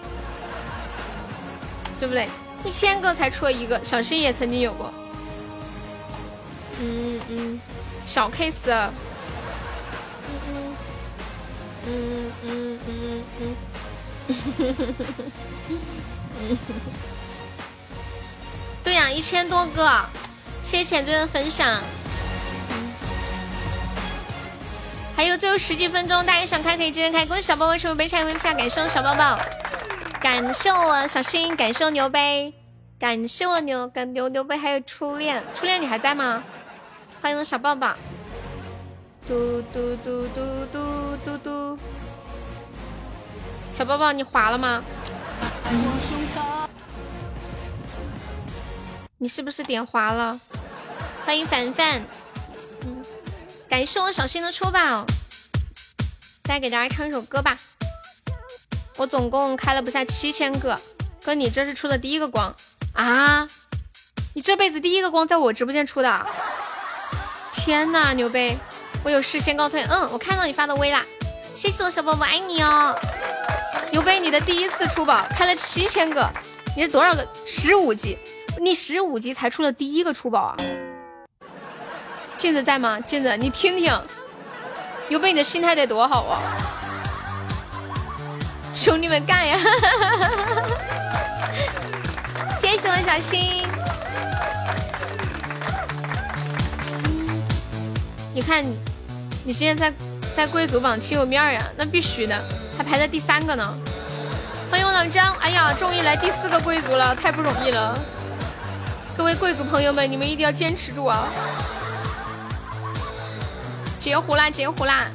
[2.00, 2.26] 对不对？
[2.64, 4.90] 一千个才出了一个，小新也曾经有过。
[6.80, 7.60] 嗯嗯，
[8.06, 8.88] 小 case。
[18.82, 20.04] 对呀，一千多个，
[20.62, 21.80] 谢谢浅醉的分享。
[25.16, 27.24] 还有最后十几分钟，大家想开可以直接开。
[27.24, 29.38] 恭喜小宝宝成为杯茶 MVP 感谢我小宝宝，
[30.20, 32.52] 感谢我小新，感谢我牛杯，
[32.98, 36.42] 感谢我牛跟牛牛杯，还有初恋，初恋你还在吗？
[37.22, 37.94] 欢迎小抱抱，
[39.26, 41.78] 嘟嘟嘟嘟嘟嘟嘟，
[43.74, 44.84] 小宝宝你滑了吗？
[49.18, 50.40] 你是不是点滑了？
[51.26, 52.04] 欢迎凡凡，
[52.86, 53.04] 嗯，
[53.68, 55.04] 感谢我小新的出宝，
[56.44, 57.56] 再给大家唱一首歌吧。
[58.96, 60.80] 我总共开了不下七千个，
[61.24, 62.54] 哥你这是出的第一个光
[62.92, 63.48] 啊？
[64.34, 66.26] 你这辈子第一个光在我直播间出的？
[67.52, 68.56] 天呐，牛杯！
[69.02, 69.82] 我有事先告退。
[69.82, 71.04] 嗯，我看到你发的微啦，
[71.56, 72.96] 谢谢我小宝宝，爱你哦。
[73.94, 76.28] 刘备，你的第一次出宝开了七千个，
[76.76, 77.24] 你是多少个？
[77.46, 78.18] 十五级，
[78.60, 80.56] 你十五级才出了第一个出宝啊？
[82.36, 82.98] 镜子在吗？
[82.98, 83.96] 镜子，你听听，
[85.10, 86.42] 刘备，你的心态得多好啊！
[88.74, 89.56] 兄弟们干呀！
[92.58, 93.64] 谢谢我小新。
[98.34, 98.64] 你看，
[99.44, 99.96] 你现在在
[100.34, 102.44] 在贵族榜挺有面儿呀，那必须的，
[102.76, 103.74] 还排在第三个呢。
[104.70, 107.98] 欢迎我老张，哎呀，终于来第四个贵族了，太不容易了。
[109.16, 111.28] 各位贵族朋友们，你们一定要坚持住啊！
[114.00, 115.06] 截胡啦，截胡啦！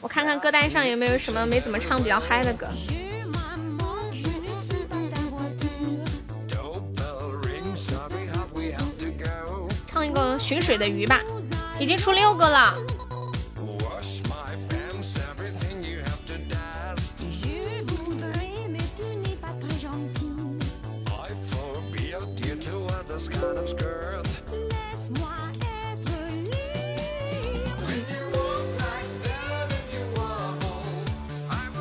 [0.00, 2.66] 我看看歌单上有没有什么没怎么唱比较嗨的歌。
[9.86, 11.20] 唱一个寻水的鱼吧。
[11.78, 12.74] 已经出六个了。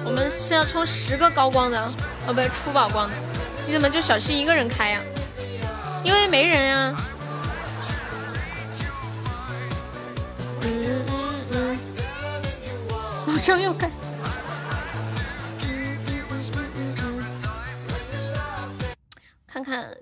[0.03, 1.79] 我们是要充十个高光的，
[2.27, 3.15] 哦，不，出宝光的。
[3.67, 5.01] 你怎么就小七一个人开呀？
[6.03, 6.95] 因为没人呀。
[10.61, 11.77] 嗯嗯嗯。
[13.25, 13.89] 老张又开，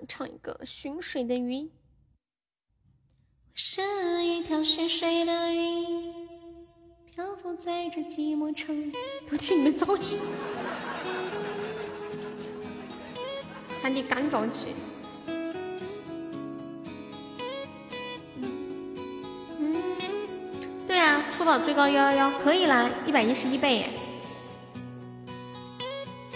[0.06, 1.70] 唱一个寻水的鱼。
[3.46, 3.82] 我是
[4.24, 6.12] 一条寻水的鱼，
[7.14, 8.92] 漂浮在这寂寞城。
[9.30, 10.18] 都替你们着急，
[13.76, 14.66] 三弟干着急。
[20.86, 23.90] 对啊，出宝最高幺幺幺，可以啦，一百一十一倍耶！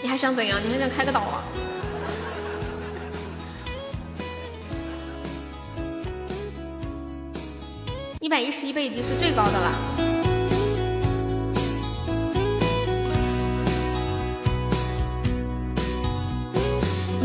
[0.01, 0.59] 你还想怎样？
[0.63, 1.43] 你还想开个岛啊？
[8.21, 9.71] 一百一十一倍已经是最高的了。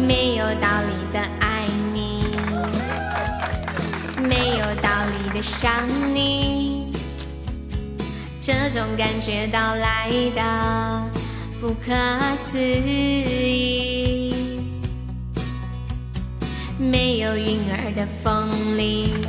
[0.06, 2.24] 没有道理的爱你，
[4.22, 5.84] 没有道理的想
[6.14, 6.92] 你。
[8.40, 11.10] 这种感觉到来的
[11.60, 11.92] 不可
[12.36, 14.32] 思议，
[16.78, 19.26] 没有云儿的风里，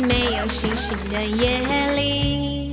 [0.00, 1.60] 没有星星的夜
[1.94, 2.72] 里，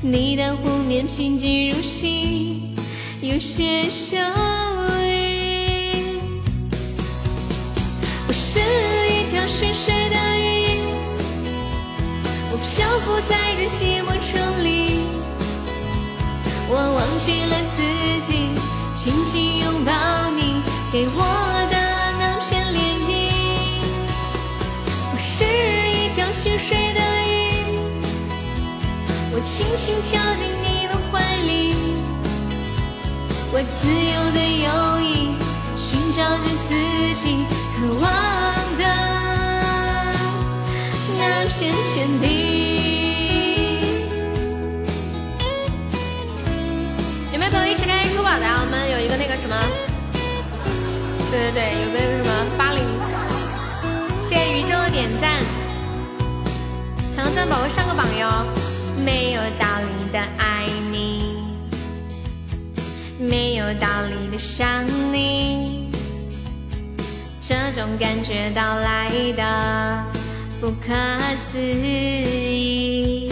[0.00, 2.74] 你的湖面平静如洗，
[3.20, 4.16] 有些小
[5.00, 6.20] 雨。
[8.28, 10.84] 我是一条寻水的鱼。
[12.52, 15.00] 我漂浮在这寂寞城里，
[16.68, 17.82] 我忘记了自
[18.24, 18.30] 己，
[18.94, 19.90] 紧紧拥抱
[20.30, 20.62] 你
[20.92, 21.18] 给我
[21.70, 21.76] 的
[22.20, 23.01] 那片涟漪。
[26.12, 27.78] 一条寻水的鱼，
[29.32, 31.72] 我轻轻跳进你的怀里，
[33.50, 34.68] 我自由的游
[35.00, 35.32] 弋，
[35.74, 36.74] 寻找着自
[37.14, 37.46] 己
[37.80, 38.04] 渴望
[38.76, 38.84] 的
[41.18, 42.28] 那片天地。
[47.32, 49.56] 有没有朋友一起看日出宝的，我们有一个那个什么，
[51.30, 52.84] 对对对，有个什么八零，
[54.20, 55.40] 谢谢宇宙的点赞，
[57.14, 58.26] 想要赞宝宝上个榜哟。
[59.04, 61.34] 没有道理的爱你，
[63.18, 65.90] 没有道理的想你，
[67.38, 70.04] 这种感觉到来的
[70.60, 70.94] 不可
[71.36, 73.30] 思议。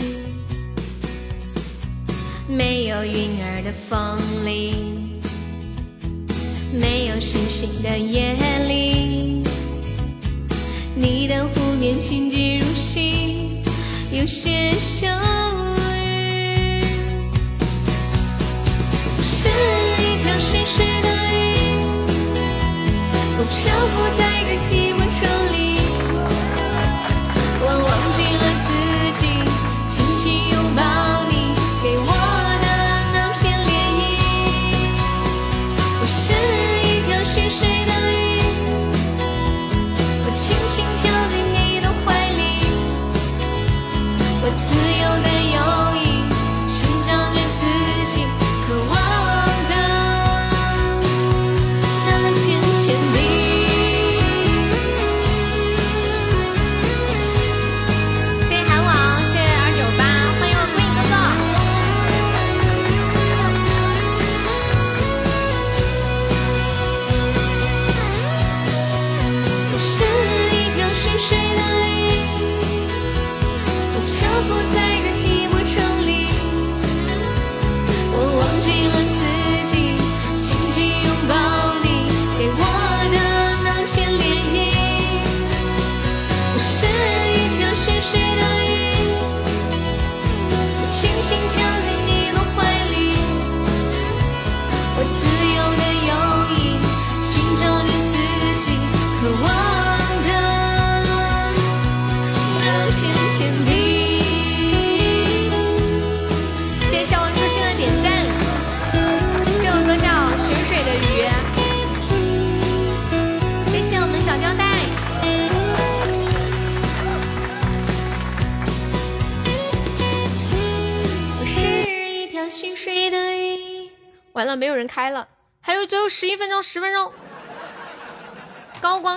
[2.48, 5.20] 没有云儿的风里，
[6.72, 9.42] 没有星星的夜里，
[10.94, 13.49] 你的湖面平静如洗，
[14.12, 16.82] 有些小雨，
[19.16, 19.48] 我是
[20.02, 21.34] 一条心碎的鱼，
[23.38, 23.54] 我漂
[23.86, 25.20] 浮在这寂寞城
[25.52, 25.69] 里，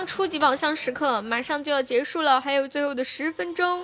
[0.04, 3.82] 初级宝箱时刻马上就要结束了，还有最后的十分钟。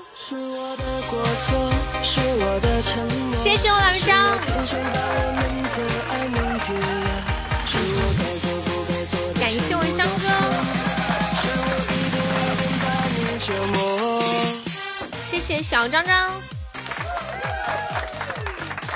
[3.34, 4.38] 谢谢我老张。
[9.40, 10.28] 感谢我张哥。
[15.28, 16.30] 谢谢小张张。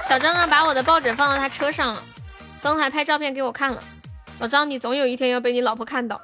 [0.06, 2.02] 小张张把我的抱枕放到他车上了，
[2.62, 3.82] 刚还拍照片给我看了。
[4.40, 6.20] 老张，你总有一天要被你老婆看到。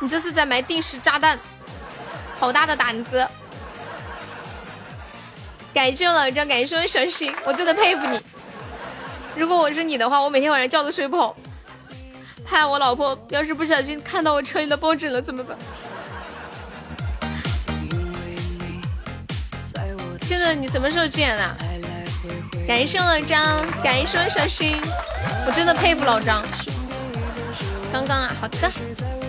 [0.00, 1.38] 你这是在埋定时炸弹，
[2.38, 3.26] 好大的胆子！
[5.72, 8.20] 感谢我老张，感谢小心，我真的佩服你。
[9.34, 11.36] 如果我是你的话，我每天晚上觉都睡不好，
[12.44, 15.56] 怕我老婆要是不小心看到我车里的报纸了怎么办？
[20.22, 21.56] 现在你什么时候见的？
[22.66, 24.80] 感谢我老张，感谢小新，
[25.46, 26.42] 我真的佩服老张。
[27.92, 29.25] 刚刚啊，好的。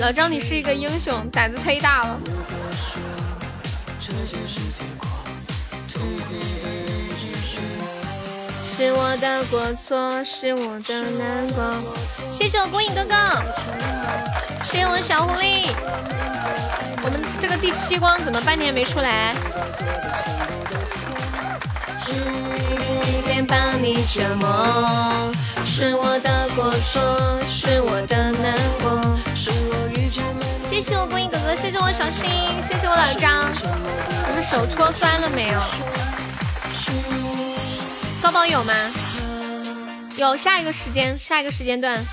[0.00, 2.20] 老张，你是一个英雄，胆子忒大了。
[8.64, 11.62] 是我的过错，是我的难过。
[12.32, 13.14] 谢谢我孤影哥哥，
[14.64, 15.70] 谢谢我小狐狸。
[17.02, 19.34] 我们这个第七关怎么半天没出来？
[23.06, 25.32] 一点把你折磨，
[25.64, 29.00] 是我的过错，是我的难过。
[30.74, 32.28] 谢谢我孤影哥哥，谢谢我小新，
[32.60, 33.48] 谢谢我老张。
[34.26, 35.60] 你们手戳酸了没有？
[38.20, 38.74] 高宝有吗？
[40.16, 42.04] 有，下一个时间，下一个时间段。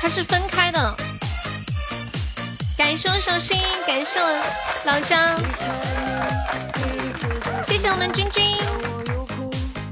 [0.00, 0.96] 它是分开的。
[2.78, 4.44] 感谢我小新，感谢我
[4.84, 5.40] 老张，
[7.62, 8.56] 谢谢我们君君。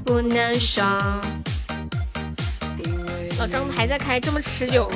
[0.05, 0.83] 不能说。
[3.39, 4.91] 老张还在开，这么持久，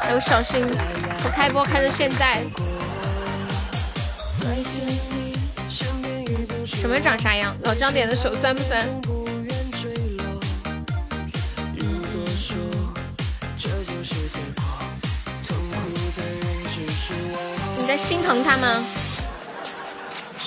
[0.00, 2.42] 还有小新，我开播开到现在，
[6.64, 7.54] 什么长啥样？
[7.64, 8.88] 老张点的手酸不酸？
[17.76, 18.82] 你在心疼他吗？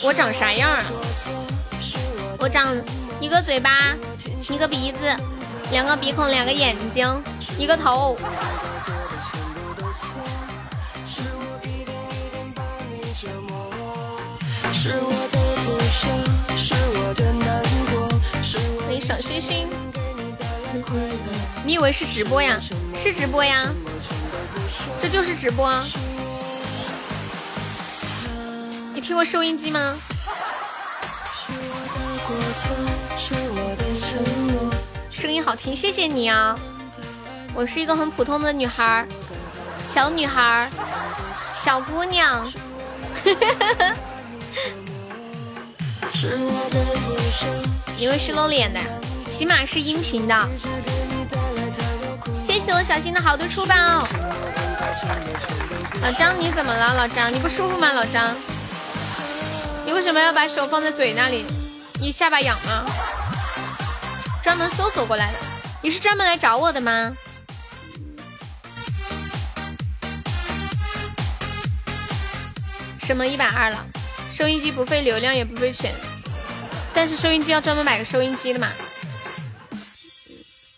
[0.03, 0.83] 我长啥样啊？
[2.37, 2.75] 我长
[3.21, 3.95] 一个嘴巴，
[4.49, 4.97] 一个鼻子。
[5.71, 7.23] 两个鼻孔，两个眼睛，
[7.57, 8.17] 一个头。
[18.85, 19.69] 欢迎小星星。
[21.63, 22.59] 你以为是直播呀？
[22.93, 23.73] 是直播呀，
[25.01, 25.81] 这就是直播。
[29.03, 29.97] 听过收音机吗？
[35.11, 36.57] 声音好听，谢谢你啊！
[37.53, 39.05] 我是一个很普通的女孩，
[39.83, 40.69] 小女孩，
[41.53, 42.49] 小姑娘。
[47.97, 48.79] 你们是露脸的，
[49.29, 50.47] 起码是音频的。
[52.33, 53.75] 谢谢我小新的好多出宝。
[56.01, 56.95] 老张你怎么了？
[56.95, 57.91] 老张你不舒服吗？
[57.91, 58.33] 老张，
[59.85, 61.45] 你为什么要把手放在嘴那里？
[61.99, 62.85] 你下巴痒吗？
[64.41, 65.37] 专门搜索过来的，
[65.81, 67.13] 你是专门来找我的吗？
[72.99, 73.85] 什么一百二了？
[74.31, 75.93] 收音机不费流量也不费钱，
[76.93, 78.69] 但是收音机要专门买个收音机的嘛。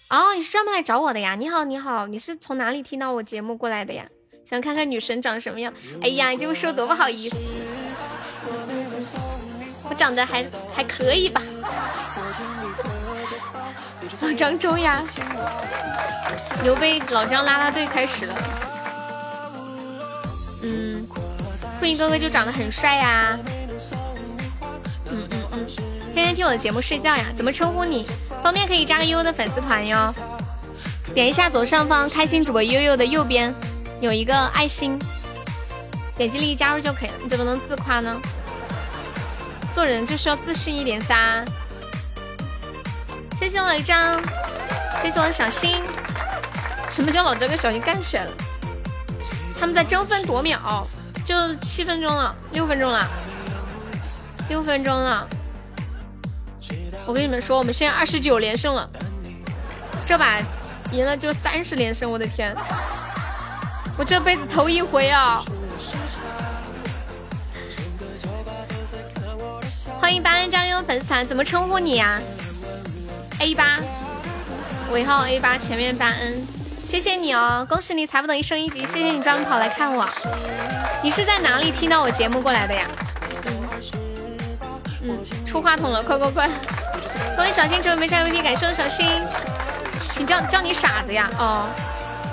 [0.09, 1.35] 哦，你是专门来找我的呀？
[1.35, 4.05] 你好，你好，你是从哪里听到我节目过来的呀？
[4.43, 5.71] 想看看女神长什么样？
[6.01, 7.37] 哎呀，你这么说多不好意思。
[9.89, 11.41] 我长得还还可以吧？
[14.37, 15.01] 张周呀，
[16.61, 18.35] 牛背老张拉拉队开始了。
[20.63, 21.07] 嗯，
[21.79, 23.37] 慧英哥哥就长得很帅呀。
[25.09, 25.65] 嗯嗯嗯，
[26.13, 27.25] 天天听我的节目睡觉呀？
[27.35, 28.05] 怎么称呼你？
[28.43, 30.13] 方便可以加个悠悠的粉丝团哟。
[31.13, 33.53] 点一下左上方开心主播悠悠的右边
[34.01, 34.99] 有一个爱心，
[36.17, 37.15] 点击立即加入就可以了。
[37.23, 38.19] 你怎么能自夸呢？
[39.75, 41.43] 做人就是要自信一点噻。
[43.37, 44.21] 谢谢我老张，
[45.01, 45.83] 谢谢我小新。
[46.89, 48.31] 什么叫老张跟小新干起来了？
[49.59, 50.87] 他们在争分夺秒，
[51.25, 53.05] 就七分钟了，六分钟了，
[54.47, 55.27] 六分钟了。
[57.05, 58.89] 我跟你们说，我们现在二十九连胜了，
[60.05, 60.39] 这把
[60.93, 62.55] 赢了就三十连胜，我的天！
[63.97, 65.43] 我这辈子头一回啊！
[69.99, 72.19] 欢迎八安张勇粉丝团，怎么称呼你呀
[73.39, 73.79] ？A 八
[74.91, 76.45] 尾号 A 八前面八 N，
[76.85, 80.07] 谢谢你哦，恭喜你财富等于升一级，谢谢你专门跑来看我。
[81.01, 82.87] 你是在哪里听到我节目过来的呀？
[85.01, 86.49] 嗯，出话筒了，快快快！
[87.35, 89.21] 恭喜小新成为没上 VP，感谢我小新，
[90.13, 91.29] 请叫叫你傻子呀？
[91.37, 91.67] 哦，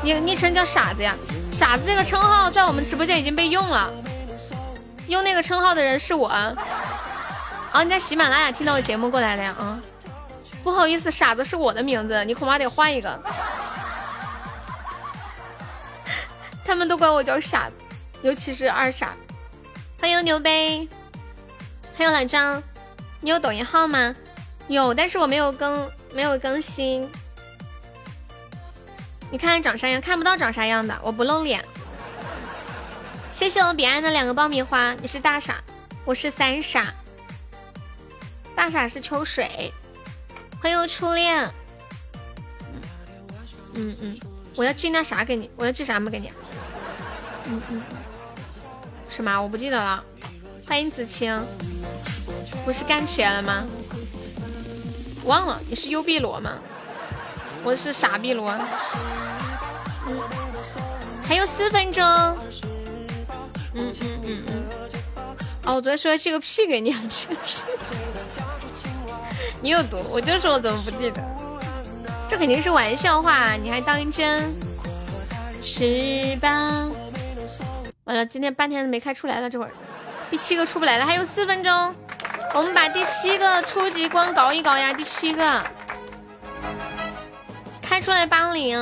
[0.03, 1.15] 你昵称叫傻子呀？
[1.51, 3.91] 傻子这个称号在我们直播间已经被用了，
[5.07, 6.31] 用那个称号的人是我。
[7.73, 9.55] 哦，你在喜马拉雅听到我节目过来的呀？
[9.59, 9.81] 啊。
[10.63, 13.21] 不好意思，傻子是我的名字，你恐怕得换一个。
[16.65, 17.75] 他们都管我叫傻子，
[18.23, 19.15] 尤其是二傻。
[20.01, 20.89] 欢迎牛杯，
[21.97, 22.63] 还有老张，
[23.21, 24.15] 你有抖音号吗？
[24.69, 27.09] 有，但是我没有更，没有更新。
[29.31, 30.01] 你看看长啥样？
[30.01, 31.65] 看不到长啥样的，我不露脸。
[33.31, 34.93] 谢谢我彼岸的两个爆米花。
[34.95, 35.57] 你是大傻，
[36.05, 36.93] 我是三傻。
[38.55, 39.73] 大傻是秋水。
[40.61, 41.51] 欢迎初恋，
[43.75, 44.21] 嗯嗯，
[44.55, 46.31] 我要寄那啥给你，我要寄啥么给你？
[47.47, 47.83] 嗯嗯，
[49.09, 49.41] 什么？
[49.41, 50.05] 我不记得了。
[50.67, 51.37] 欢迎子清，
[52.65, 53.67] 不是干起来了吗？
[55.25, 56.59] 忘了，你是幽碧罗吗？
[57.65, 58.57] 我是傻碧罗。
[61.25, 62.03] 还有四分钟。
[63.75, 64.62] 嗯嗯嗯嗯。
[65.65, 67.63] 哦，我昨天说要寄个屁给你，寄个屁。
[69.61, 71.23] 你有毒，我就说我怎么不记得？
[72.29, 74.53] 这肯定是玩笑话，你还当真？
[75.63, 76.89] 十八？
[78.05, 79.71] 完了，今天半天没开出来了，这会儿
[80.29, 81.95] 第七个出不来了，还有四分钟，
[82.55, 84.93] 我们把第七个初级光搞一搞呀！
[84.93, 85.63] 第七个
[87.81, 88.77] 开出来八零，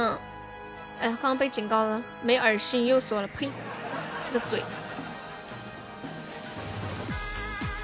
[1.01, 3.51] 哎，刚刚被警告了，没耳信又说了，呸，
[4.25, 4.63] 这个嘴，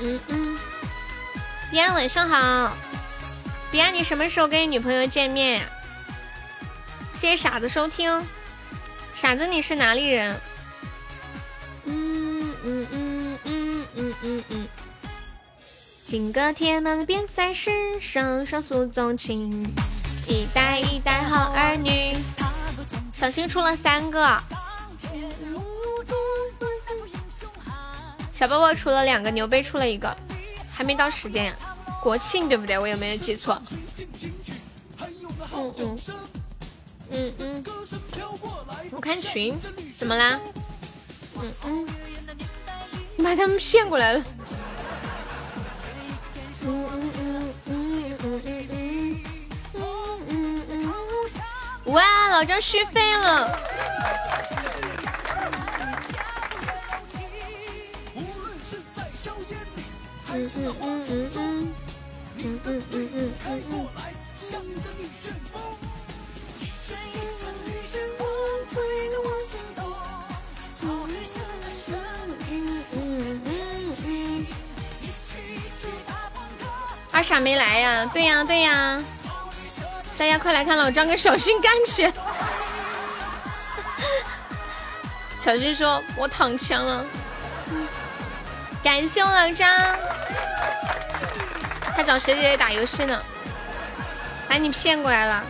[0.01, 0.59] 嗯嗯。
[1.70, 2.76] 彼岸晚上好，
[3.70, 5.66] 彼岸你什么时候跟你女朋友见面呀？
[7.12, 8.22] 谢谢傻子收听，
[9.14, 10.40] 傻子你是哪里人？
[11.86, 14.68] 嗯嗯嗯嗯嗯嗯嗯。
[16.03, 17.70] 金戈铁马边塞诗，
[18.01, 19.51] 声声诉衷情，
[20.28, 22.16] 一代一代好儿女。
[23.12, 24.40] 小新出了三个，
[28.37, 30.14] 小波波出了两个，牛杯出了一个。
[30.70, 31.55] 还没到时间呀，
[32.03, 32.78] 国庆对不对？
[32.78, 33.59] 我有没有记错？
[35.55, 35.97] 嗯嗯
[37.09, 37.64] 嗯嗯，
[38.91, 39.57] 我看群
[39.97, 40.39] 怎么啦？
[41.41, 41.89] 嗯嗯，
[43.16, 44.22] 你把他们骗过来了。
[46.62, 49.18] 嗯嗯嗯嗯嗯
[50.28, 50.93] 嗯嗯，
[51.87, 53.59] 哇，老张续费了。
[60.28, 60.84] 嗯嗯嗯
[62.38, 63.16] 嗯嗯嗯嗯嗯。
[77.12, 79.02] 二傻没来呀，对呀对呀，
[80.18, 82.12] 大家快来看老张跟小熏干去。
[85.40, 87.02] 小军说我躺枪了。
[88.87, 89.68] 感谢我老张，
[91.97, 93.20] 他找谁姐姐打游戏呢？
[94.49, 95.43] 把你骗过来了。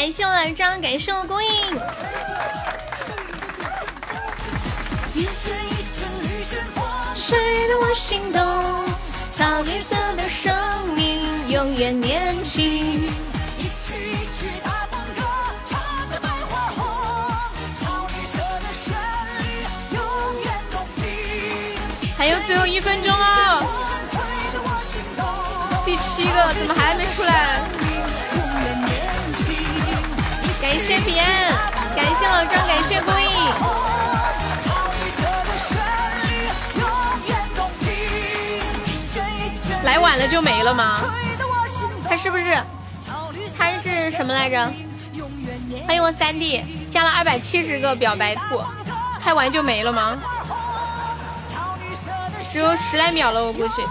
[0.00, 1.48] 感谢我老张，感谢我孤影。
[7.16, 8.40] 吹得我心动，
[9.32, 10.54] 草绿色的生
[10.94, 13.10] 命永远年轻。
[22.16, 23.60] 还有最后一分钟啊，
[25.84, 27.58] 第七个怎么还没出来？
[30.60, 31.26] 感谢彼岸，
[31.94, 33.28] 感谢老张，感谢孤影。
[39.84, 41.00] 来晚了就没了吗？
[42.08, 42.60] 他是不是？
[43.56, 44.70] 他是什么来着？
[45.86, 48.62] 欢迎我三弟，加了二百七十个表白兔，
[49.22, 50.18] 开完就没了吗？
[52.50, 53.82] 只有十来秒了，我估计。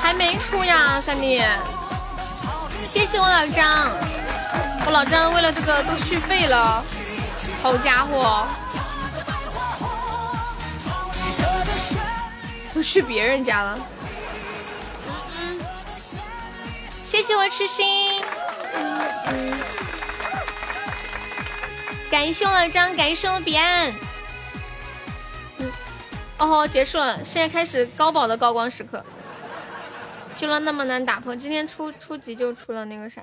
[0.00, 1.42] 还没出呀，三弟。
[2.90, 3.96] 谢谢我老张，
[4.84, 6.84] 我老张为了这个都续费了，
[7.62, 8.44] 好家伙，
[12.74, 13.78] 都去别人家了。
[17.04, 18.24] 谢谢我痴心，
[22.10, 23.94] 感谢我老张，感谢我彼岸。
[26.38, 29.04] 哦吼，结束了，现在开始高宝的高光时刻。
[30.40, 33.20] 进了那么难打破，今天初初级就出了那个啥，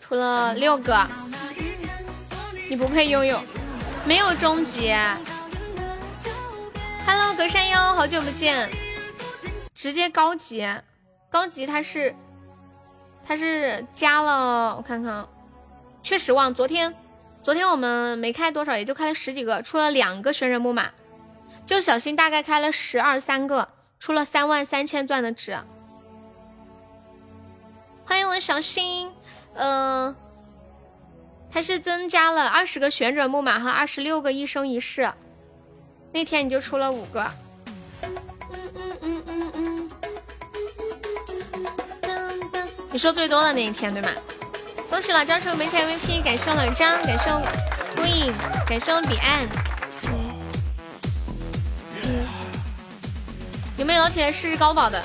[0.00, 1.06] 出了六个，
[2.68, 3.40] 你不配拥有，
[4.04, 4.92] 没有终极。
[7.06, 8.68] Hello，隔山妖，好久不见，
[9.76, 10.66] 直接高级，
[11.30, 12.12] 高级它是
[13.24, 15.24] 它是加了，我看看，
[16.02, 16.52] 确实忘。
[16.52, 16.92] 昨天
[17.44, 20.90] 昨天我们没开多少，也就开了十几个，出了两个旋转木马，
[21.64, 23.68] 就小新大概开了十二三个，
[24.00, 25.56] 出了三万三千钻的值。
[28.06, 29.10] 欢迎我小新，
[29.54, 30.14] 嗯，
[31.50, 35.12] 他是增加了二十个旋转木马和二十六个一生一世，
[36.12, 37.26] 那天你就出了五个。
[42.92, 44.08] 你说最多的那一天对吗？
[44.88, 47.42] 恭喜老张成为本场 MVP，感谢我老张，感谢我
[47.96, 48.32] 孤影，
[48.68, 49.48] 感谢我彼岸。
[53.76, 55.02] 有没有老铁试试高宝的？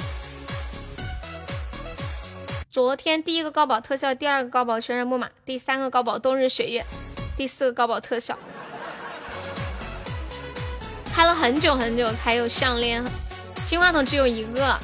[2.80, 6.86] 昨天第一个高保特效，第二个高保旋转木马，第三个高保冬日雪夜，
[7.36, 8.40] 第四个高保特效，
[11.14, 13.04] 开了很久很久才有项链，
[13.66, 14.80] 金话筒只有一个。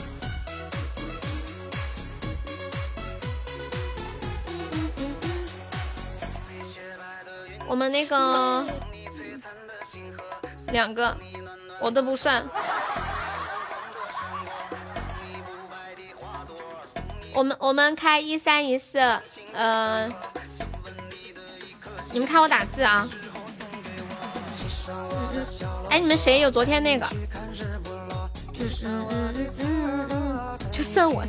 [7.66, 8.66] 我们那个
[10.68, 11.16] 两个，
[11.80, 12.46] 我都不算。
[17.36, 18.98] 我们我们开一三一四，
[19.54, 20.10] 呃，
[22.14, 23.08] 你们看我打字啊。
[25.90, 27.06] 哎，你们谁有昨天那个？
[28.58, 31.26] 嗯嗯嗯嗯嗯，就算我。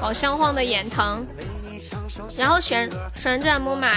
[0.00, 1.26] 宝箱晃的眼疼。
[2.38, 3.88] 然后旋旋转木马，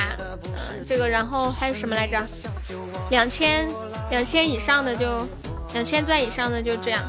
[0.44, 2.22] 嗯，这个然后还有什么来着？
[3.10, 3.70] 两千
[4.10, 5.26] 两千以上的就
[5.74, 7.02] 两千钻以上的就这样。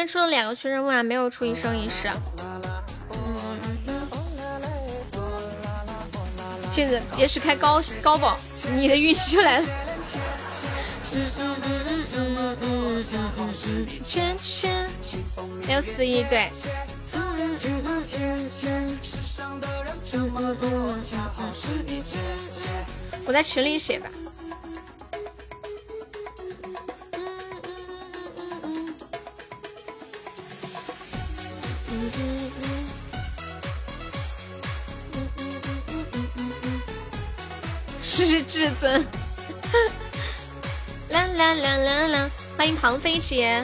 [0.00, 2.10] 天出了两个学生木马，没有出一生一世。
[6.70, 8.34] 镜子也是开高高保，
[8.74, 9.66] 你的运气就来了。
[11.12, 14.88] 嗯嗯嗯嗯嗯嗯嗯嗯嗯嗯，圈圈，
[15.66, 16.48] 没有四一对。
[17.12, 18.98] 嗯嗯嗯嗯嗯嗯
[23.26, 24.08] 我在群里写吧。
[38.02, 39.06] 是至尊，
[41.08, 42.30] 啦啦啦啦啦！
[42.56, 43.62] 欢迎庞飞姐，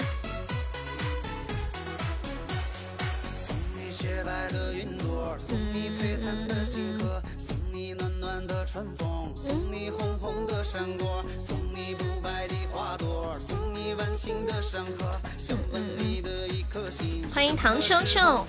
[17.46, 18.44] 欢迎唐秋秋。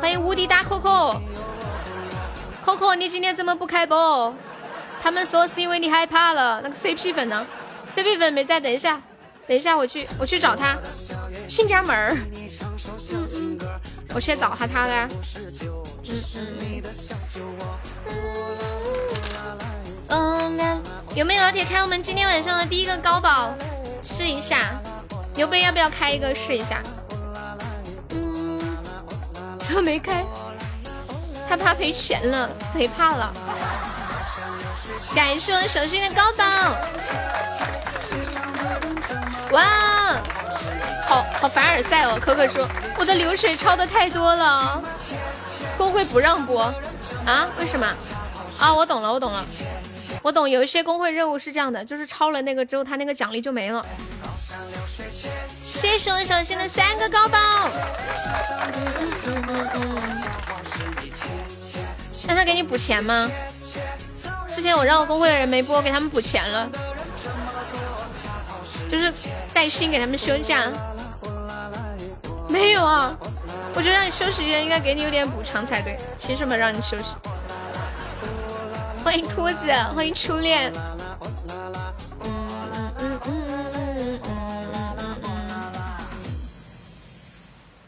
[0.00, 4.34] 欢迎无敌大 Coco，Coco，你今天怎么不开播？
[5.00, 6.60] 他们说是因为你害怕了。
[6.60, 7.46] 那个 CP 粉呢
[7.94, 9.00] ？CP 粉没在，等一下，
[9.46, 10.76] 等一下我去，我去找他。
[11.46, 12.16] 亲家门儿，
[14.12, 15.08] 我去找下他的。
[20.08, 20.82] 嗯，
[21.18, 23.52] 有没有老铁开我们今天晚上的第一个高保？
[24.04, 24.80] 试一下，
[25.34, 26.80] 牛杯要不要开一个试一下？
[28.10, 28.78] 嗯，
[29.58, 30.24] 车没开，
[31.48, 33.32] 他怕赔钱了，赔怕了。
[35.12, 36.44] 感谢我手心的高保，
[39.50, 39.64] 哇，
[41.08, 42.16] 好好凡尔赛哦！
[42.22, 42.64] 可可说
[42.96, 44.80] 我的流水超的太多了，
[45.76, 46.72] 工会不让播
[47.26, 47.48] 啊？
[47.58, 47.84] 为什么？
[48.60, 49.44] 啊，我懂了，我懂了，
[50.22, 50.48] 我懂。
[50.48, 53.84] 有一些工会任务是这样的，就是超了那个之后，他那个奖励就没了。
[55.62, 57.38] 谢谢我小新的三个高包，
[62.26, 63.30] 让他给你补钱吗？
[64.48, 66.68] 之前我让我工会的人没播，给他们补钱了，
[68.90, 69.12] 就是
[69.52, 70.68] 带薪给他们休假。
[72.48, 73.14] 没有啊，
[73.74, 77.14] 我觉得让你休息一下，应该给你有点补偿才对，凭什么让你休息？
[79.02, 80.72] 欢迎秃子，欢迎初恋。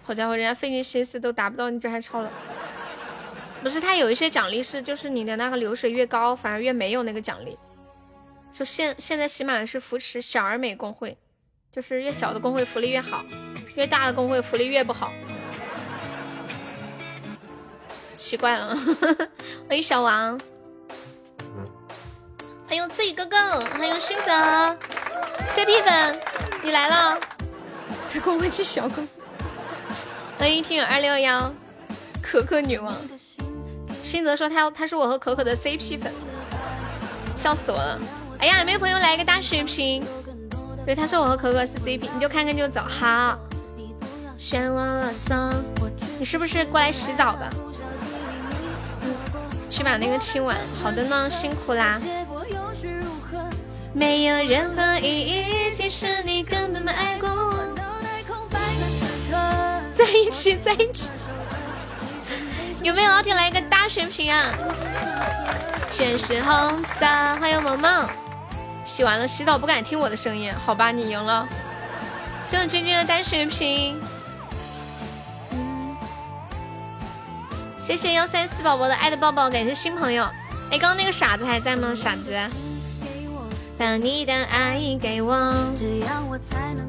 [0.03, 2.31] 好家伙，人家费尽心思都达不到，你这还超了。
[3.63, 7.59] 不是，他有一些奖励是，就是你的那个流水越高，反而越没有那个奖励。
[8.51, 11.17] 就现现在起码是扶持小而美工会，
[11.71, 13.25] 就是越小的工会福利越好，
[13.77, 15.13] 越大的工会福利越不好。
[18.17, 18.77] 奇怪了，
[19.69, 20.41] 欢迎小王，
[22.71, 23.37] 欢迎刺雨哥哥，
[23.77, 24.31] 欢迎新泽
[25.57, 26.21] ，CP 粉，
[26.63, 27.19] 你来了，
[28.09, 29.09] 这工会是小工。
[30.39, 31.53] 欢迎听友二六幺，
[32.23, 32.95] 可可女王。
[34.05, 36.13] 新泽说他要他是我和可可的 CP 粉，
[37.35, 37.99] 笑死我了！
[38.39, 40.05] 哎呀，有没有朋友来一个大血瓶？
[40.87, 42.83] 对，他说我和可可是 CP，你就看看就走。
[42.83, 43.37] 好，
[44.39, 45.37] 选我了送，
[46.21, 47.51] 你是不是过来洗澡的？
[49.69, 50.57] 去把那个清完。
[50.81, 52.01] 好的呢，辛苦啦。
[53.93, 57.51] 没有任何意义，其实你根本没爱过我。
[59.93, 61.11] 在一起，在一起。
[62.83, 64.51] 有没有老铁来一个大血瓶啊？
[65.91, 67.05] 全是红色，
[67.39, 68.09] 欢迎萌萌。
[68.85, 71.47] 洗完了，洗澡不敢听我的声音，好吧，你赢了。
[72.45, 74.01] 谢谢君君的大血瓶。
[77.77, 80.25] 谢谢幺三四宝宝的爱的抱抱，感谢新朋友。
[80.71, 81.93] 哎，刚刚那个傻子还在吗？
[81.95, 82.70] 傻子。
[83.81, 85.33] 把你的爱给我。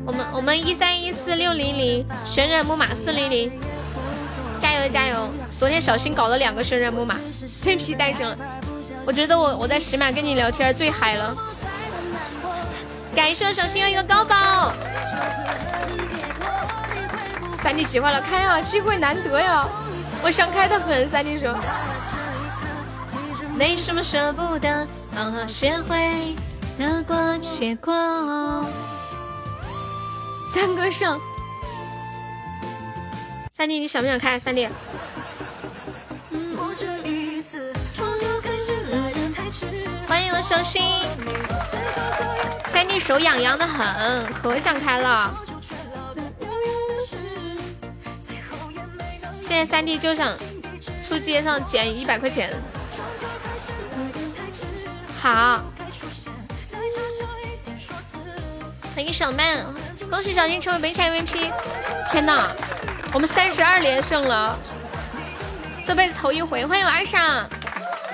[0.05, 3.49] 我们我们一三一四六零零，旋转木马四零零，
[4.59, 5.29] 加油加油！
[5.57, 7.15] 昨天小新搞了两个旋转木马
[7.47, 8.37] ，CP 诞生了。
[9.05, 11.33] 我觉得我我在喜马跟你聊天最嗨了。
[13.15, 14.73] 感谢小新又一个高宝。
[17.63, 19.65] 三弟喜欢了，开啊，机会难得呀！
[20.21, 21.07] 我想开的很。
[21.07, 21.55] 三弟说，
[23.55, 24.85] 没什么舍不得，
[25.15, 26.35] 好好学会
[26.81, 27.93] 得过且过。
[30.51, 31.21] 三哥胜。
[33.51, 34.39] 三弟，你想不想开？
[34.39, 34.67] 三弟。
[40.07, 40.81] 欢迎我小新，
[42.73, 45.31] 三弟手痒痒的很，可想开了。
[49.39, 50.33] 现在三弟就想
[51.07, 52.49] 出街上捡一百块钱。
[55.21, 55.61] 好，
[58.93, 59.65] 欢迎小曼，
[60.09, 61.49] 恭喜小新成为本场 MVP。
[62.11, 62.51] 天哪，
[63.13, 64.59] 我们三十二连胜了，
[65.85, 66.65] 这辈子头一回。
[66.65, 67.47] 欢迎我二傻，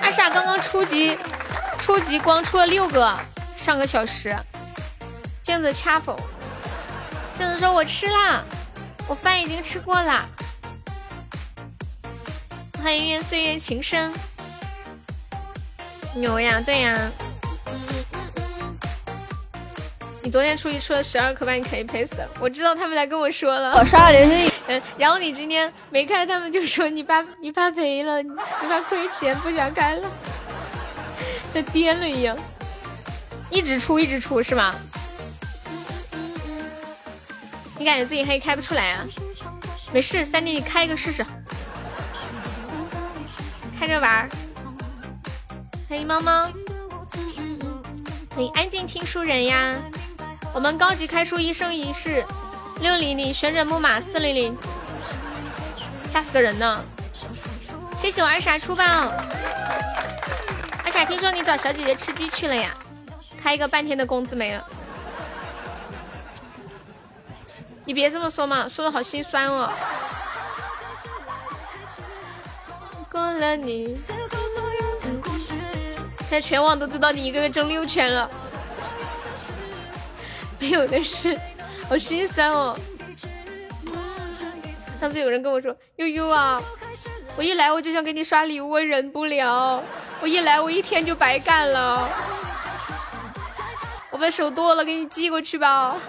[0.00, 1.18] 二傻刚刚初级。
[1.80, 3.18] 初级光出了六个，
[3.56, 4.36] 上个小时。
[5.42, 6.18] 镜子掐否？
[7.36, 8.42] 镜子说：“我吃啦，
[9.06, 10.26] 我饭已经吃过啦。”
[12.82, 14.12] 欢迎岁月情深。
[16.14, 16.98] 牛呀，对呀。
[20.22, 22.28] 你昨天出去出了十二颗，把你可以赔死了。
[22.40, 23.72] 我知道他们来跟我说了。
[23.74, 24.52] 我十二连胜。
[24.66, 28.28] 嗯，然后你今天没开，他们就说你怕 你怕赔了，你
[28.68, 30.08] 怕亏钱，不想开了。
[31.54, 32.36] 像癫了一样，
[33.48, 34.74] 一直出一直出是吗？
[37.78, 39.06] 你感觉自己黑开不出来啊？
[39.92, 41.24] 没事，三弟你开一个试试，
[43.78, 44.28] 开着玩。
[45.88, 46.50] 欢迎猫猫，
[48.34, 49.74] 可以安静听书人呀。
[50.54, 52.24] 我们高级开出一生一世。
[52.80, 54.56] 六零零旋转木马四零零，
[56.08, 56.80] 吓死个人呢！
[57.92, 58.84] 谢谢我二傻出宝，
[60.84, 62.72] 二傻听说你找小姐姐吃鸡去了呀？
[63.42, 64.64] 开一个半天的工资没了，
[67.84, 69.72] 你别这么说嘛，说的好心酸哦。
[73.10, 73.98] 过了你，
[76.20, 78.30] 现在全网都知道你一个月挣六千了，
[80.58, 81.38] 没有的事，
[81.88, 82.76] 好心酸哦。
[85.00, 86.60] 上次有人跟我说，悠悠啊，
[87.36, 89.82] 我一来我就想给你刷礼物，我忍不了，
[90.20, 92.08] 我一来我一天就白干了。
[94.10, 95.96] 我把手剁了，给你寄过去吧。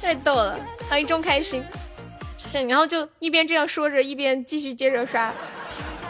[0.00, 0.56] 太逗了，
[0.88, 1.64] 欢迎钟开心。
[2.52, 5.32] 对，然后就一边这样说着，一边继续接着刷，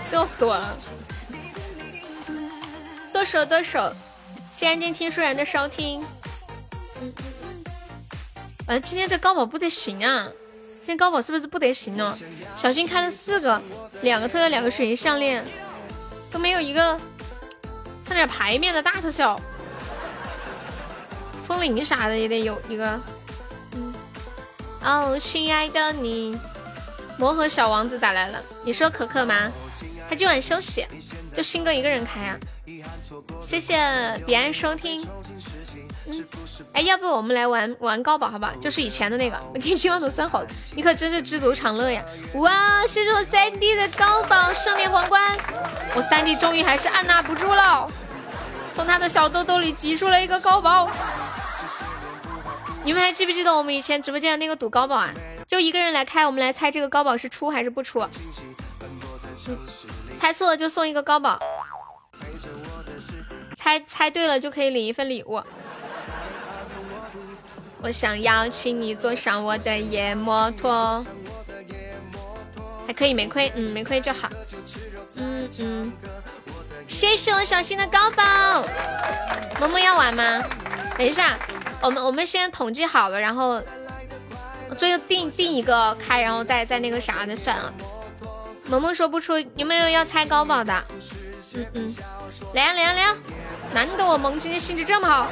[0.02, 0.76] 笑死我了。
[3.12, 3.90] 剁手剁手，
[4.58, 6.04] 谢安静听书人的收听。
[8.66, 10.28] 嗯，今天这高宝不得行啊！
[10.80, 12.18] 今天高宝是不是不得行呢？
[12.56, 13.62] 小新开了四个，
[14.02, 15.44] 两个特效，两个水晶项链，
[16.32, 16.98] 都没有一个
[18.04, 19.40] 上点牌面的大特效。
[21.46, 23.00] 风铃啥的也得有一个。
[23.76, 23.94] 嗯
[24.82, 26.36] 哦，亲爱的你，
[27.16, 28.42] 魔盒小王子咋来了？
[28.64, 29.52] 你说可可吗？
[30.10, 30.84] 他今晚休息，
[31.32, 32.36] 就新哥一个人开啊。
[33.40, 33.76] 谢谢
[34.26, 35.06] 彼岸收听。
[36.06, 36.24] 嗯，
[36.72, 38.54] 哎，要不我们来玩玩高宝好吧？
[38.60, 40.42] 就是以前的那个，我给你今晚都算好。
[40.74, 42.02] 你可真是知足常乐呀！
[42.34, 45.36] 哇，谢谢我三弟的高宝圣炼皇冠，
[45.94, 47.86] 我三弟终于还是按捺不住了，
[48.72, 50.88] 从他的小兜兜里挤出了一个高宝。
[52.84, 55.12] 你们还记不记得我们以前直播间的那个赌高宝啊？
[55.46, 58.02] 就一个人来开，我们来猜这个高宝是出还是不出。
[60.18, 61.38] 猜错了就送一个高宝，
[63.58, 65.42] 猜猜对了就可以领一份礼物。
[67.82, 71.04] 我想邀请你坐上我的夜摩托，
[72.86, 74.30] 还可以没亏，嗯，没亏就好。
[75.16, 75.92] 嗯嗯，
[76.86, 78.64] 谢谢我小新的高宝。
[79.58, 80.40] 萌萌要玩吗？
[80.96, 81.36] 等一下。
[81.82, 83.60] 我们我们先统计好了，然后
[84.78, 87.74] 最后定定一个开，然后再再那个啥再算了。
[88.66, 90.84] 萌萌说不出，有没有要猜高宝的？
[91.54, 91.96] 嗯嗯，
[92.54, 93.16] 来呀来呀来呀！
[93.72, 95.26] 难得我萌今天兴致这么好。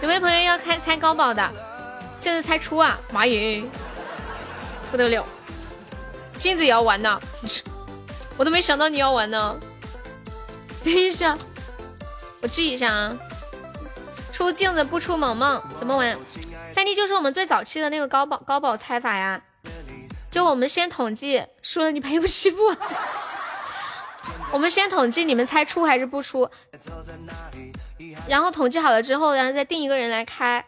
[0.00, 1.50] 有没有朋友要开猜高宝的？
[2.20, 2.98] 这是猜出啊！
[3.12, 3.62] 妈耶，
[4.90, 5.24] 不得了！
[6.38, 7.20] 镜子也要玩呢，
[8.36, 9.56] 我都没想到你要玩呢。
[10.84, 11.36] 等一下，
[12.40, 13.16] 我记一下啊。
[14.32, 16.16] 出镜子不出萌萌，怎么玩？
[16.72, 19.40] 三弟就是我们最早期的那个高宝高宝猜法呀。
[20.30, 22.58] 就我们先统计，输了你赔不起不？
[24.50, 26.48] 我们先统计你们猜出还是不出，
[28.26, 30.64] 然后统计好了之后，然后再定一个人来开。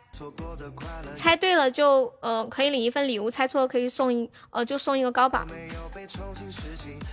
[1.17, 5.47] 猜对了就呃可以领一份礼物，猜错了可以送一呃就送一个高宝。
[5.49, 5.69] 嗯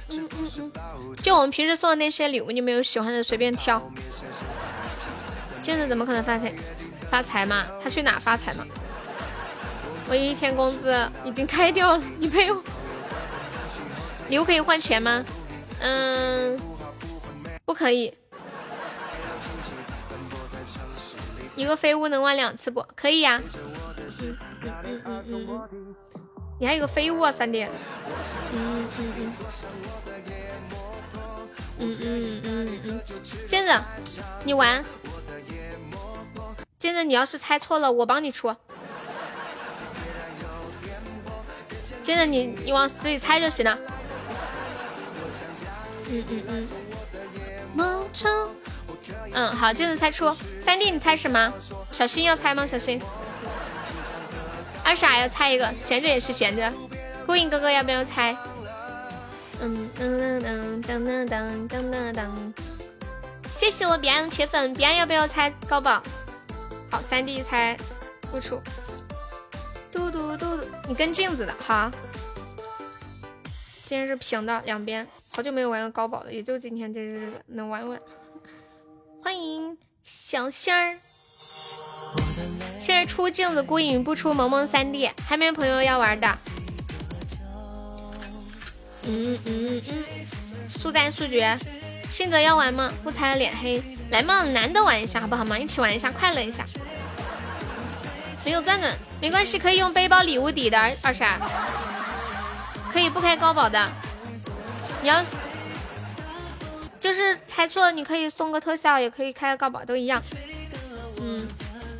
[0.09, 0.27] 嗯
[0.59, 3.81] 嗯，就我们平时送的那些礼物，你们有喜欢的随便挑。
[5.61, 6.53] 镜子怎么可能发财
[7.09, 7.65] 发财嘛？
[7.83, 8.65] 他去哪发财嘛？
[10.09, 12.61] 我一天工资已经开掉了，你陪我。
[14.29, 15.23] 礼物可以换钱吗？
[15.79, 16.59] 嗯，
[17.65, 18.13] 不可以。
[21.55, 22.85] 一个飞屋能玩两次不？
[22.95, 23.41] 可以呀。
[23.43, 24.25] 嗯
[24.83, 25.95] 嗯嗯嗯嗯。
[26.59, 27.63] 你还有个飞屋啊，三弟。
[27.63, 29.33] 嗯嗯嗯。
[31.79, 33.01] 嗯嗯嗯嗯。
[33.47, 33.71] 镜子，
[34.43, 34.83] 你玩。
[36.79, 38.55] 接着你要是猜错了，我帮你出。
[42.03, 43.77] 接着你你往死里猜就行了。
[46.09, 46.67] 嗯嗯嗯。
[47.73, 48.29] 梦中。
[49.33, 50.33] 嗯，好，镜子猜出。
[50.59, 51.53] 三弟，你猜什么？
[51.89, 52.65] 小新要猜吗？
[52.65, 53.01] 小新。
[54.83, 56.71] 二傻要猜一个，闲着也是闲着。
[57.25, 58.35] 孤影哥哥要不要猜？
[59.59, 62.53] 嗯噔噔噔噔噔噔噔噔。
[63.49, 66.01] 谢谢我彼岸的铁粉，彼岸要不要猜高宝？
[66.89, 67.75] 好，三弟猜
[68.31, 68.61] 不出。
[69.91, 71.91] 嘟嘟嘟嘟，你跟镜子的好。
[73.85, 75.07] 今天是平的两边，
[75.37, 78.01] 好久没有玩过高宝了，也就今天这日子能玩玩。
[79.21, 80.97] 欢迎小仙儿。
[82.79, 86.27] 现在出镜子孤影不出萌萌三弟，还没朋友要玩的。
[89.03, 90.05] 嗯嗯嗯，
[90.67, 91.55] 速战速决。
[92.09, 92.91] 信泽要玩吗？
[93.03, 93.79] 不猜脸黑。
[94.09, 95.55] 来嘛，男的玩一下好不好嘛？
[95.55, 96.65] 一起玩一下，快乐一下。
[98.43, 98.91] 没有钻的
[99.21, 101.37] 没关系，可以用背包礼物抵的二傻，
[102.91, 103.87] 可以不开高宝的。
[105.07, 105.23] 你要
[106.99, 110.21] 就是猜错了，你可以送个特效，也可以开个高保，都一样。
[111.21, 111.47] 嗯，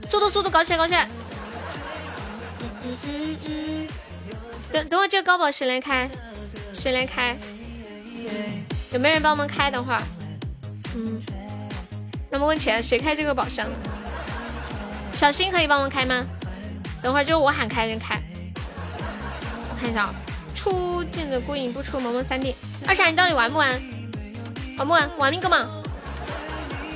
[0.09, 1.07] 速度速度搞起来搞起来。
[4.73, 6.09] 等等会这个高保谁来开？
[6.73, 7.37] 谁来开？
[8.91, 10.03] 有没有人帮我们开的话？
[10.93, 11.17] 嗯。
[12.29, 13.69] 那么问起来，谁开这个宝箱？
[15.13, 16.27] 小新可以帮忙开吗？
[17.01, 18.21] 等会儿就我喊开就开。
[19.69, 20.13] 我看一下啊，
[20.67, 22.53] 出镜子孤影不出萌萌三 D。
[22.85, 23.69] 二傻，你到底玩不玩？
[24.77, 25.09] 玩不玩？
[25.17, 25.81] 玩一个嘛。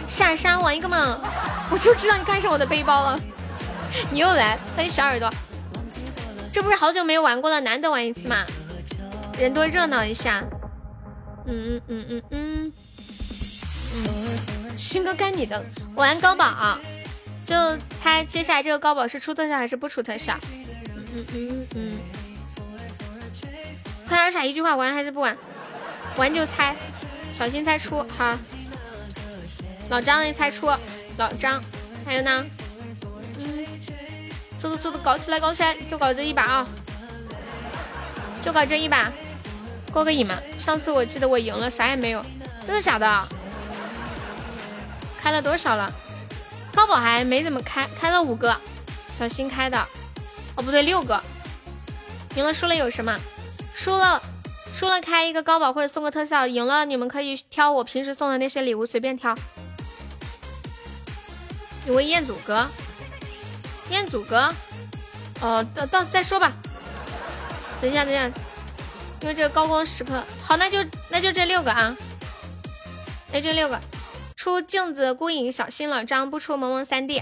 [0.08, 1.20] 下山玩一个嘛。
[1.72, 3.20] 我就知道你看上我的背包了。
[4.12, 5.30] 你又来，欢迎小耳朵。
[6.52, 8.46] 这不是好久没有玩过了，难得玩一次嘛。
[9.38, 10.44] 人多热闹一下。
[11.46, 12.74] 嗯嗯嗯嗯
[13.94, 14.78] 嗯。
[14.78, 15.64] 新哥该你的，
[15.96, 16.78] 玩高宝。
[17.46, 17.56] 就
[18.02, 20.38] 猜接下来这个高宝是出特效还是不出特效？
[20.96, 21.98] 嗯嗯嗯嗯。
[24.12, 25.38] 快点傻，一句话玩还是不玩？
[26.18, 26.76] 玩就猜，
[27.32, 28.38] 小心猜出哈。
[29.88, 30.70] 老张也猜出，
[31.16, 31.64] 老张，
[32.06, 32.46] 还有呢？
[34.60, 36.68] 速度速度搞起来搞起来，就搞这一把啊！
[38.44, 39.10] 就搞这一把，
[39.94, 40.36] 过个瘾嘛。
[40.60, 42.22] 上次我记得我赢了，啥也没有，
[42.68, 43.28] 真的假的？
[45.22, 45.90] 开了多少了？
[46.76, 48.54] 高宝还没怎么开，开了五个，
[49.18, 49.80] 小新开的，
[50.58, 51.24] 哦不对，六个。
[52.36, 53.18] 赢了输了有什么？
[53.74, 54.22] 输了
[54.74, 59.36] 输了开一个高宝或者送个特效，赢了你们可以挑我平时送的那些礼物随便挑。
[61.88, 62.68] 有位彦祖哥，
[63.90, 64.54] 彦祖哥，
[65.42, 66.54] 哦到到再说吧。
[67.82, 68.26] 等一下等一下，
[69.22, 70.78] 因为这个高光时刻，好那就
[71.10, 71.96] 那就这六个啊，
[73.32, 73.80] 那这六个。
[74.36, 77.22] 出镜子孤影小新老张不出萌萌三弟，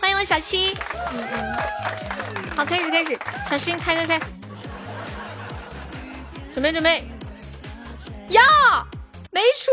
[0.00, 0.76] 欢迎我小七，
[1.12, 1.56] 嗯嗯，
[2.56, 3.18] 好开始开始，
[3.48, 4.20] 小新开开开，
[6.56, 7.04] 准备准备，
[8.28, 8.40] 呀，
[9.30, 9.70] 没出，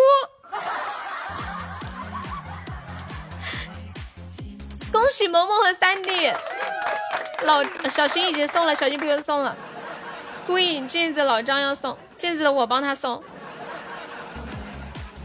[4.91, 6.29] 恭喜萌萌和三弟，
[7.43, 9.55] 老小新已经送了，小新不用送了，
[10.45, 13.23] 孤影镜子老张要送，镜子我帮他送，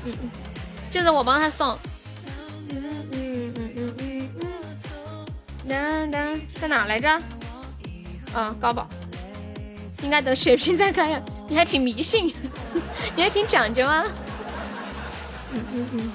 [0.04, 0.30] 嗯嗯。
[0.88, 1.76] 镜子我帮他送，
[2.70, 5.26] 嗯嗯嗯嗯嗯。
[5.68, 7.10] 嗯，在哪来着？
[8.32, 8.86] 啊，高宝，
[10.04, 11.20] 应该等血瓶再开呀。
[11.48, 12.32] 你还挺迷信，
[13.16, 14.04] 你还挺讲究啊。
[15.52, 16.12] 嗯嗯嗯。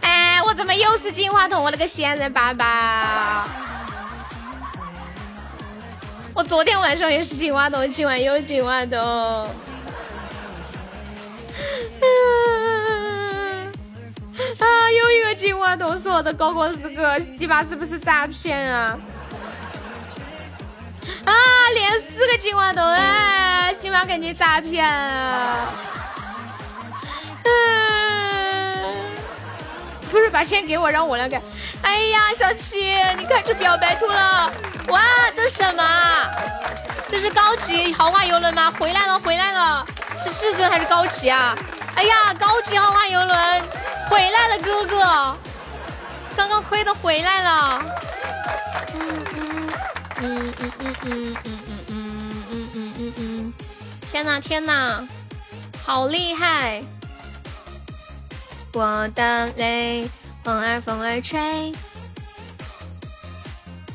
[0.00, 1.62] 哎，我怎么又是金话筒？
[1.62, 3.48] 我那个仙人爸爸，
[6.34, 9.00] 我昨天晚上也是金话筒，今晚又金话筒。
[14.58, 14.90] 啊！
[14.90, 18.98] 又一个金话筒是我的高光时刻，西巴是不是诈骗啊？
[21.24, 21.32] 啊！
[21.74, 25.68] 连四个金话筒，哎，西巴肯定诈骗啊！
[27.44, 28.94] 嗯，
[30.10, 31.40] 不是把钱给我，让我来给。
[31.82, 34.50] 哎呀，小七，你看出表白兔了，
[34.88, 35.02] 哇，
[35.34, 35.82] 这什么？
[37.08, 38.72] 这是高级豪华游轮吗？
[38.78, 39.86] 回来了，回来了，
[40.18, 41.56] 是至尊还是高级啊？
[41.94, 43.62] 哎呀，高级豪华游轮
[44.08, 45.36] 回来了，哥哥，
[46.36, 47.82] 刚刚亏的回来了。
[48.94, 49.25] 嗯
[50.26, 53.52] 嗯嗯嗯嗯嗯嗯嗯嗯嗯嗯，
[54.10, 55.06] 天哪天哪，
[55.84, 56.82] 好厉害！
[58.72, 60.08] 我的泪，
[60.42, 61.70] 风儿风儿吹。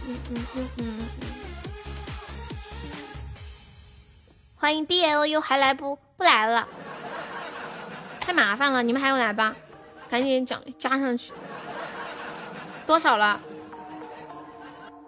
[0.07, 0.99] 嗯嗯嗯嗯。
[4.55, 5.97] 欢迎 D L U 还来不？
[6.15, 6.65] 不来了。
[8.21, 9.53] 太麻烦了，你们还有来吧？
[10.09, 11.33] 赶紧奖加上去。
[12.87, 13.41] 多少了？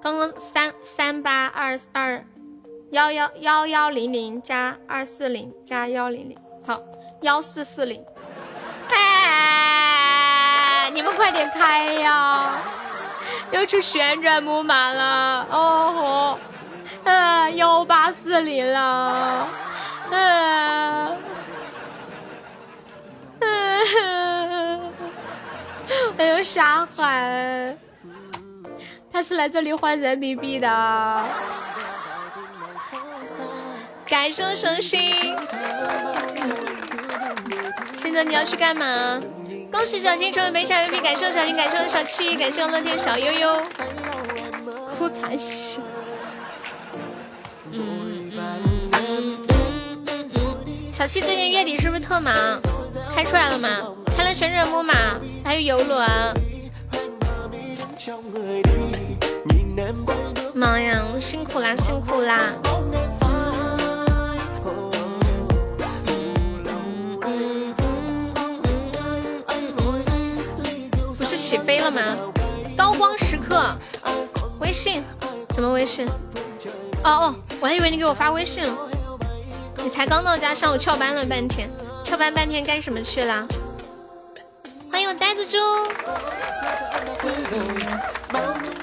[0.03, 2.25] 刚刚三三八二二
[2.91, 6.77] 幺幺幺幺零零加二四零加幺零零，好
[7.21, 8.03] 幺四四零。
[8.89, 12.57] 哎，你们快点开呀！
[13.51, 16.37] 又出旋转木马了，哦吼，
[17.05, 19.47] 呃幺八四零了，
[20.11, 21.17] 嗯。
[26.17, 27.77] 还有沙海，
[29.13, 30.67] 他是来这里换人民币的。
[34.07, 35.35] 感谢生心。
[37.95, 39.21] 现在你要去干嘛？
[39.71, 43.61] 恭喜小新成为没人民币，感谢小新，感谢小七，感谢乐天小悠悠。
[44.97, 45.79] 哭惨死。
[47.71, 48.61] 嗯嗯
[48.93, 50.91] 嗯嗯嗯嗯。
[50.91, 52.33] 小七最近月底是不是特忙？
[53.15, 53.69] 开出来了吗？
[54.17, 54.93] 开了旋转木马，
[55.45, 56.09] 还有游轮。
[60.53, 62.53] 妈呀，我辛苦啦，辛苦啦，
[71.17, 72.01] 不是起飞了吗？
[72.77, 73.75] 高光时刻，
[74.59, 75.03] 微信
[75.55, 75.71] 什么？
[75.71, 76.07] 微信
[77.03, 78.63] 哦哦，我还以为你给我发微信，
[79.77, 81.67] 你才刚到家，上午翘班了半天，
[82.03, 83.47] 翘班半天干什么去了？
[84.93, 85.57] 欢迎我呆子猪，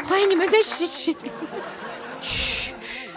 [0.05, 1.17] 欢迎你们在洗洗。
[2.21, 3.15] 嘘嘘，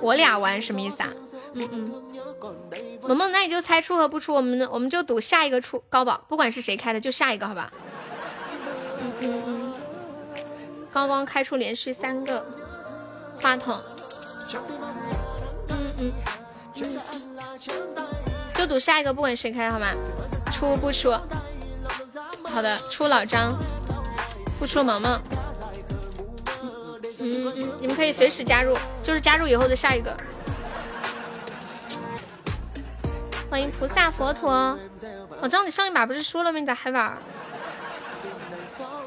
[0.00, 1.10] 我俩玩什么意思啊？
[1.52, 1.92] 嗯嗯，
[3.02, 7.70] 萌萌，那你就猜出和不出，我们我们就赌下一个出高宝，不管是谁开的，就下一个，好吧？
[9.02, 9.74] 嗯嗯嗯，
[10.90, 12.46] 刚刚开出连续三个
[13.36, 13.78] 话筒。
[15.68, 16.12] 嗯嗯，
[18.60, 19.86] 就赌下一个，不管谁开，好吗？
[20.52, 21.10] 出不出？
[22.44, 23.58] 好的，出老张，
[24.58, 25.18] 不出萌萌。
[26.60, 30.14] 嗯嗯，你们可以随时加入，就是加入以后的下一个。
[33.50, 34.78] 欢迎菩萨佛陀。
[35.40, 36.58] 老张，你上一把不是输了吗？
[36.60, 37.16] 你咋还玩？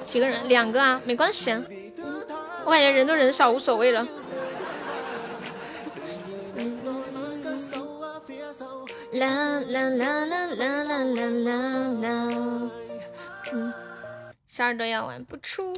[0.03, 0.49] 几个人？
[0.49, 1.55] 两个啊，没关系。
[2.65, 4.03] 我感觉人多人少无所谓了。
[9.13, 9.27] 啦
[9.59, 11.51] 啦啦啦啦啦啦啦
[12.01, 12.71] 啦！
[13.51, 13.71] 嗯，
[14.47, 15.77] 小耳朵要玩不出，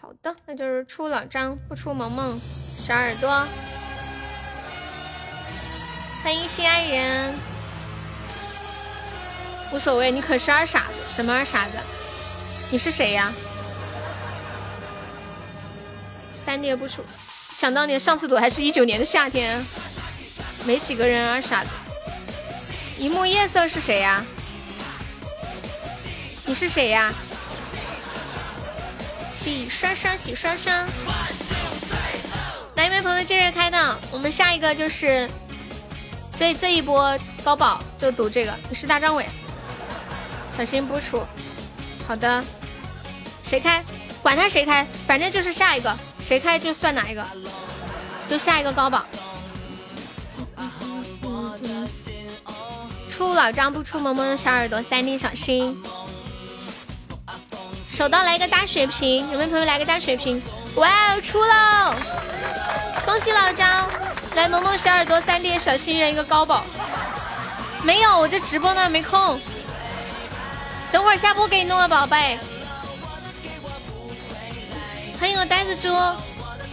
[0.00, 2.40] 好的，那就是出老张，不出萌萌。
[2.78, 3.44] 小耳朵，
[6.22, 7.34] 欢迎心爱人，
[9.72, 11.72] 无所谓，你可是二傻子，什么二傻子？
[12.70, 13.32] 你是谁呀？
[16.32, 17.02] 三爹不出，
[17.56, 19.60] 想当年上次赌还是一九年的夏天。
[20.64, 21.70] 没几个人啊，傻子。
[22.98, 24.24] 一幕夜色是谁呀？
[26.44, 27.12] 你是谁呀？
[29.32, 30.84] 洗刷刷，洗刷刷。
[32.74, 33.98] 哪一位朋友接着开的？
[34.10, 35.28] 我们下一个就是
[36.36, 38.54] 这这一波高保就赌这个。
[38.68, 39.26] 你是大张伟，
[40.56, 41.26] 小心不出。
[42.06, 42.44] 好的，
[43.42, 43.82] 谁开？
[44.22, 47.26] 管他谁开，反正就是下一个，谁开就算哪一个，
[48.28, 49.06] 就下一个高保。
[53.20, 55.78] 出老张不出萌萌的小耳朵，三弟小心。
[57.86, 60.42] 手刀来个大血瓶，有没有朋友来个大血瓶？
[60.76, 61.94] 哇哦，出喽！
[63.04, 63.86] 恭喜老张！
[64.34, 66.64] 来萌萌小耳朵，三弟小心人一个高宝。
[67.82, 69.38] 没有，我这直播呢，没空。
[70.90, 72.38] 等会儿下播给你弄啊，宝贝。
[75.20, 75.94] 欢迎我呆子猪，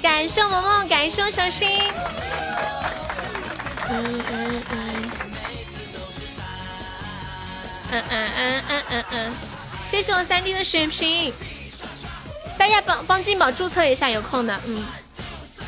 [0.02, 1.92] 感谢萌萌，感谢我小心。
[3.90, 4.47] 嗯嗯
[7.92, 8.04] 嗯。
[8.10, 9.34] 嗯嗯嗯嗯嗯，
[9.86, 11.34] 谢谢我三弟的血瓶，
[12.58, 14.84] 大家帮帮金宝注册一下，有空的，嗯，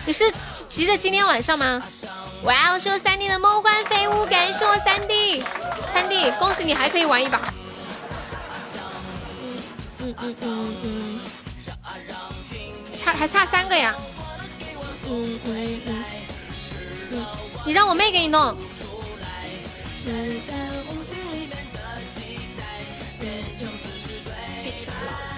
[0.06, 0.32] 你是
[0.68, 1.82] 急着今天晚上吗？
[2.44, 5.44] 哇，我是我三弟的梦幻飞舞，感谢我三弟，
[5.94, 7.54] 三弟恭喜你还可以玩一把，
[9.42, 9.58] 嗯
[10.00, 11.20] 嗯嗯嗯嗯，
[12.98, 13.94] 差还差三个呀，
[15.10, 16.04] 嗯嗯嗯
[17.12, 17.26] 嗯，
[17.66, 18.56] 你让我妹给你弄。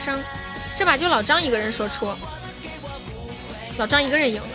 [0.06, 0.20] 张，
[0.76, 2.14] 这把就老张一个人说出，
[3.78, 4.48] 老张一个人赢了。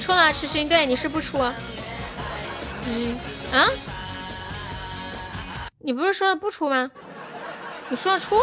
[0.00, 1.38] 出了痴心，对，你是不出。
[2.86, 3.18] 嗯
[3.52, 3.68] 啊？
[5.80, 6.90] 你不是说了不出吗？
[7.90, 8.38] 你说了出？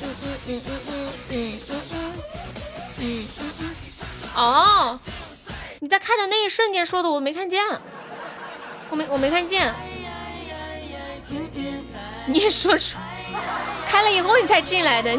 [0.00, 2.14] 嗯嗯嗯嗯嗯嗯
[2.98, 3.74] 嗯嗯嗯。
[4.34, 5.00] 哦，
[5.80, 7.62] 你在看的那一瞬间说的，我没看见，
[8.90, 9.74] 我没我没看见。
[12.26, 12.96] 你也说出，
[13.86, 15.18] 开了以后你才进来的，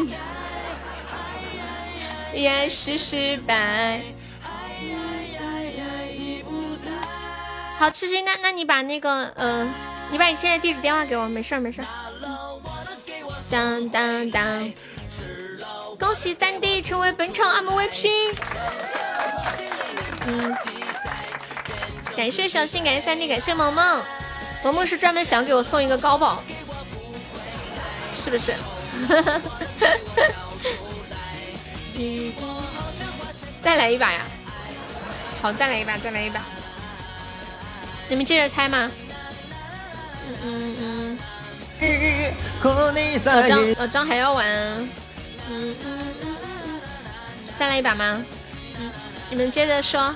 [2.32, 4.00] 也是失败。
[7.78, 9.72] 好，痴心，那那你把那个，嗯，
[10.10, 11.86] 你把你现在地址电话给我，没事儿没事儿。
[13.50, 14.72] 当当当，
[15.98, 18.34] 恭喜三弟成为本场 MVP。
[20.26, 20.54] 嗯，
[22.14, 24.02] 感谢小新，感谢三弟，感谢萌萌。
[24.62, 26.42] 萌萌是专门想给我送一个高宝，
[28.14, 28.54] 是不是？
[33.62, 34.22] 再来一把呀！
[35.42, 36.40] 好，再来一把，再来一把。
[38.08, 38.90] 你们接着猜吗？
[40.26, 41.18] 嗯嗯嗯。
[43.24, 44.46] 老张，老张还要玩。
[44.46, 44.88] 嗯
[45.48, 46.80] 嗯嗯嗯。
[47.58, 48.24] 再来一把吗？
[48.78, 48.90] 嗯，
[49.30, 50.14] 你们接着说。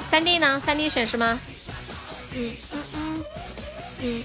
[0.00, 0.60] 三弟呢？
[0.60, 1.38] 三弟选什么？
[2.32, 3.24] 嗯嗯嗯
[4.02, 4.22] 嗯，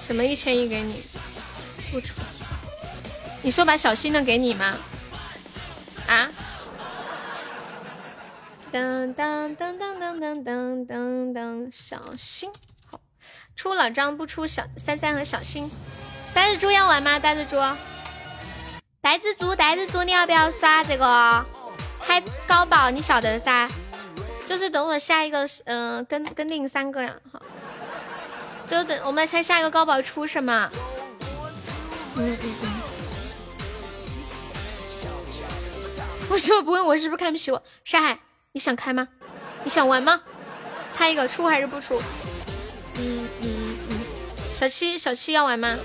[0.00, 1.02] 什么一千亿给你？
[1.92, 2.20] 不出，
[3.42, 4.76] 你说把小新的给你吗？
[6.08, 6.28] 啊？
[8.72, 12.50] 噔噔噔噔噔噔噔噔噔，小心
[12.90, 13.00] 好，
[13.54, 15.70] 出老张不出小三三和小新。
[16.34, 17.18] 呆子猪要玩吗？
[17.18, 17.56] 呆子猪，
[19.00, 21.46] 呆子猪，呆子猪，你要不要刷这个
[22.02, 22.90] 开高宝？
[22.90, 23.70] 你晓得噻，
[24.46, 27.42] 就是等会下一个，嗯，跟跟另三个呀，好，
[28.66, 30.70] 就等我们猜下一个高宝出什么。
[32.16, 32.72] 嗯嗯嗯。
[36.30, 37.62] 为什么不问我是不是看不起我？
[37.84, 38.18] 沙海，
[38.52, 39.08] 你想开吗？
[39.64, 40.22] 你想玩吗？
[40.92, 42.00] 猜一个出还是不出？
[42.96, 43.98] 嗯嗯嗯。
[44.54, 45.76] 小七，小七要玩吗？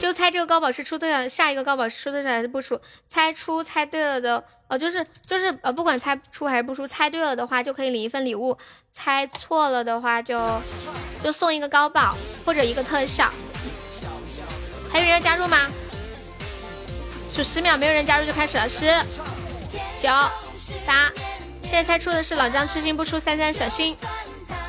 [0.00, 2.80] 就猜这个高宝是出对了，下一个高宝是出对了还是不出？
[3.06, 8.56] 猜出猜对了的，哦，就是就是呃，不管猜出还是不出，猜对了的话就可以领一份礼物，
[8.90, 10.40] 猜错了的话就
[11.22, 12.16] 就送一个高宝
[12.46, 13.30] 或者一个特效。
[14.90, 15.68] 还有人要加入吗？
[17.28, 18.90] 数十秒，没有人加入就开始了，十。
[20.00, 20.08] 九
[20.86, 21.12] 八，
[21.62, 23.94] 现在猜出的是老张痴心不出三三小心，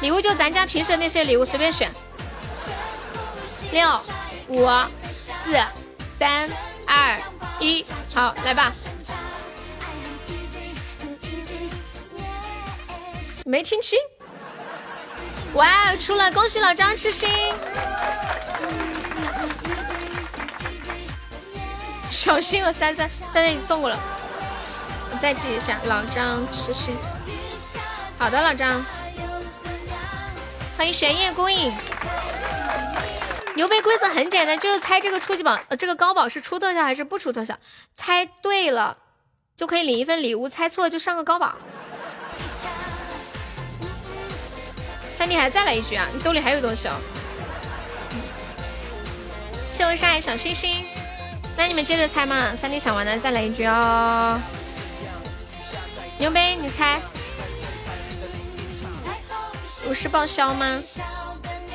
[0.01, 1.89] 礼物就咱家平时那些礼物随便选。
[3.71, 3.87] 六
[4.51, 4.67] 五
[5.13, 5.57] 四
[6.19, 6.49] 三
[6.85, 7.17] 二
[7.61, 8.69] 一，好来吧。
[13.45, 13.97] 没听清？
[15.53, 17.29] 哇，出了，恭喜老张吃星。
[22.09, 23.97] 小心了，三三三三已经送过了。
[25.13, 26.93] 我再记一下，老张吃心。
[28.19, 28.83] 好的，老张，
[30.75, 31.73] 欢迎玄夜孤影。
[33.61, 37.55] 牛杯规则很简单，就是猜这个初级宝，呃，这个高宝是出特效还是不出特效。
[37.93, 38.97] 猜对了
[39.55, 41.53] 就可以领一份礼物，猜错了就上个高宝。
[45.13, 46.07] 三弟还再来一局啊？
[46.11, 46.95] 你兜里还有东西哦。
[49.71, 50.83] 谢我沙海小星星，
[51.55, 52.55] 那你们接着猜嘛。
[52.55, 54.41] 三弟想玩的再来一局哦。
[56.17, 56.99] 牛杯，你猜，
[59.87, 60.81] 我是报销吗？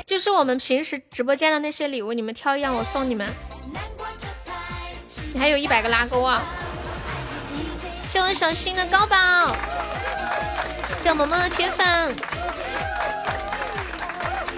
[0.07, 3.27] 就是我们平时直播间的那些礼物，你们挑一样，我送你们。
[5.33, 6.41] 你还有一百个拉钩啊！
[8.05, 9.53] 谢我小新的高宝，
[10.97, 12.15] 谢我萌萌的铁粉。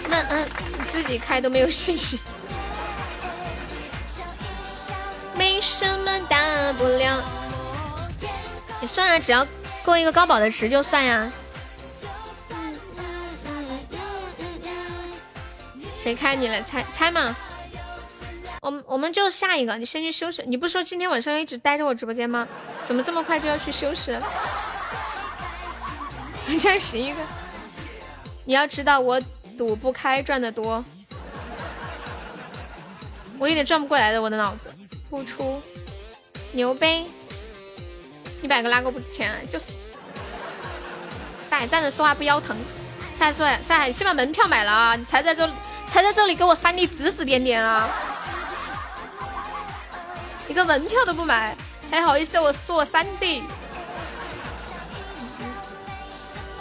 [0.08, 0.48] 那嗯，
[0.78, 2.20] 你自己开都没有信息。
[5.34, 7.24] 没什么大不了，
[8.80, 9.46] 你算了，只要。
[9.84, 11.32] 过一个高宝的值就算呀。
[16.02, 17.36] 谁开你来猜猜嘛？
[18.62, 20.44] 我们我们就下一个，你先去休息。
[20.48, 22.48] 你不说今天晚上要一直待着我直播间吗？
[22.86, 24.22] 怎么这么快就要去休息了？
[26.60, 27.18] 才十一个。
[28.46, 29.22] 你要知道我
[29.58, 30.84] 赌不开赚的多，
[33.38, 34.74] 我有点转不过来的，我的脑子。
[35.10, 35.62] 不出
[36.52, 37.06] 牛呗。
[38.42, 39.66] 一百个拉钩不值钱，就是。
[41.48, 42.58] 上海站着说话不腰疼。
[43.18, 44.96] 上海说：“上海，先把门票买了啊！
[44.96, 45.50] 你才在这，
[45.90, 47.90] 才在这里给我三弟指指点点啊！
[50.48, 51.56] 一个门票都不买，
[51.92, 53.44] 还好意思我说我三弟？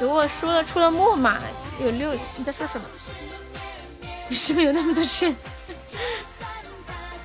[0.00, 1.38] 如果输了出了木马
[1.80, 2.86] 有六，你在说什么？
[4.28, 5.36] 你是不是有那么多钱？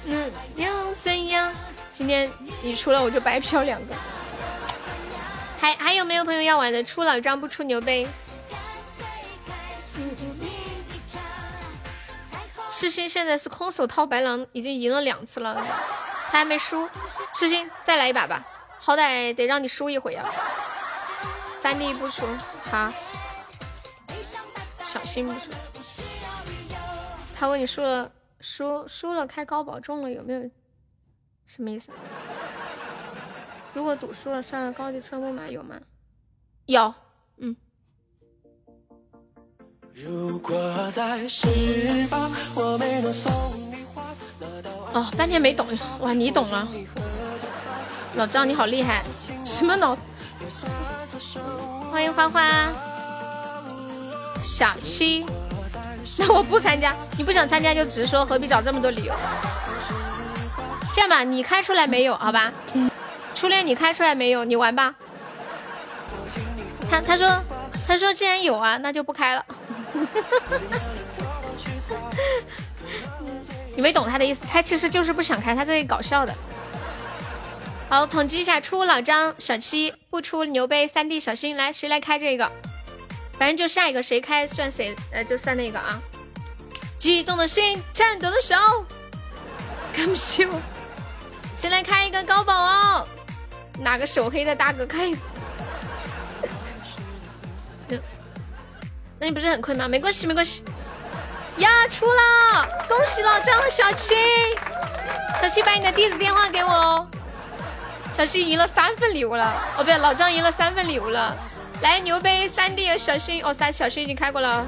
[0.06, 1.54] 嗯，又怎样？
[1.94, 2.30] 今天
[2.62, 3.96] 你出了我就白嫖两个。”
[5.60, 6.84] 还还有没有朋友要玩的？
[6.84, 8.06] 出老张不出牛杯。
[12.76, 15.64] 痴心现在是空手套白狼，已经赢了两次了，
[16.32, 16.90] 他还没输。
[17.34, 18.44] 痴心再来一把吧，
[18.80, 20.28] 好歹得让你输一回啊。
[21.54, 22.26] 三弟不出，
[22.64, 22.92] 好。
[24.82, 25.52] 小心不出。
[27.36, 30.42] 他问你输了，输输了开高保中了有没有？
[31.46, 31.90] 什么意思？
[33.74, 35.80] 如果赌输了上高级车木马有吗？
[36.66, 36.94] 有，
[44.92, 45.68] 哦，半天没懂，
[46.00, 46.68] 哇，你懂了，
[48.16, 49.04] 老张你好厉害，
[49.46, 49.96] 什么脑？
[51.92, 52.70] 欢迎花花，
[54.44, 55.24] 小七，
[56.18, 59.14] 那我不参加，你不想参加就直说，何必找这么多理由？
[60.92, 62.16] 这样吧，你开出来没有？
[62.16, 62.52] 好吧。
[63.36, 64.44] 初恋，你开出来没有？
[64.44, 64.96] 你玩吧。
[66.90, 67.30] 他他说
[67.88, 69.46] 他说既然有啊，那就不开了。
[73.76, 76.34] 你没懂他的意思，他其实就是不想开，他这里搞笑的。
[77.90, 82.50] 好，统计一下，出老张小七，不出牛杯三弟小新，来谁来开这个？
[83.38, 86.00] 反正就下一个谁开算谁，呃，就算那个啊。
[87.00, 88.56] 激动的心，颤抖的手，
[89.92, 90.62] 看不起我。
[91.58, 93.08] 先来开一个高宝哦。
[93.80, 95.18] 哪个手黑的大哥开一个？
[99.24, 99.88] 那你不是很亏吗？
[99.88, 100.62] 没关系，没关系。
[101.60, 102.68] 呀，出了！
[102.90, 104.14] 恭喜老张和小七，
[105.42, 107.08] 小七把你的地址电话给我哦。
[108.12, 109.46] 小七赢了三份礼物了，
[109.78, 111.34] 哦不对，老张赢了三份礼物了。
[111.82, 114.68] 来，牛杯三弟，小心哦，三小心已经开过了。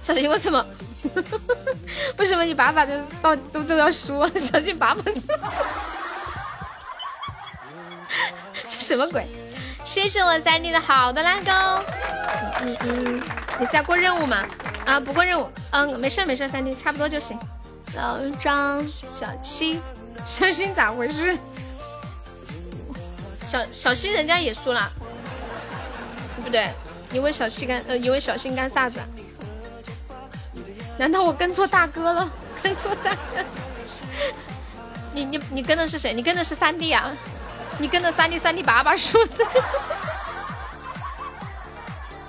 [0.00, 0.64] 小心为什么？
[2.16, 4.26] 为什么你把把就到都都要输？
[4.38, 5.02] 小心把把，
[8.54, 9.26] 这什么鬼？
[9.86, 11.52] 谢谢我三弟的好的拉钩。
[12.60, 13.22] 嗯嗯，
[13.60, 14.44] 你在过任务吗？
[14.84, 15.48] 啊，不过任务。
[15.70, 17.38] 嗯，没事没事，三弟差不多就行。
[17.94, 19.80] 老张，小七，
[20.26, 21.38] 小新咋回事？
[23.46, 24.90] 小小新人家也输了，
[26.36, 26.68] 对不对？
[27.10, 28.98] 你问小七干呃，你问小新干啥子？
[30.98, 32.28] 难道我跟错大哥了？
[32.60, 33.44] 跟错大哥？
[35.14, 36.12] 你你你跟的是谁？
[36.12, 37.16] 你跟的是三弟啊？
[37.78, 39.18] 你跟着三弟，三弟把把输。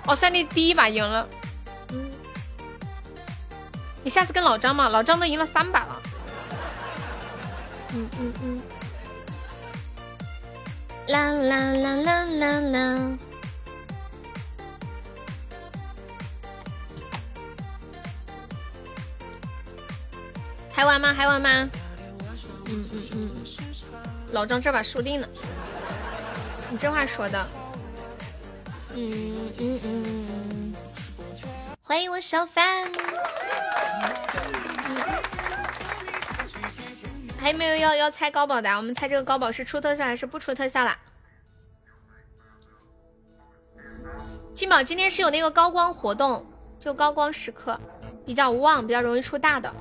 [0.06, 1.28] 哦，三弟第一把赢了。
[4.04, 6.02] 你下次跟老张嘛，老张都赢了三把了。
[7.94, 8.62] 嗯嗯嗯。
[11.08, 13.18] 啦啦啦啦啦啦！
[20.74, 21.14] 还玩吗？
[21.14, 21.50] 还玩吗？
[22.66, 23.32] 嗯嗯嗯，
[24.32, 25.28] 老张这把输定了。
[26.70, 27.48] 你这话说的。
[28.94, 30.76] 嗯嗯嗯。
[31.82, 32.92] 欢迎我小凡。
[37.40, 38.70] 还有没有要要猜高宝的？
[38.76, 40.98] 我们猜这个高宝是出特效还是不出特效啦？
[44.54, 46.46] 金宝今天是有那个高光活动，
[46.80, 47.80] 就高光时刻
[48.26, 49.74] 比较旺，比较容易出大的，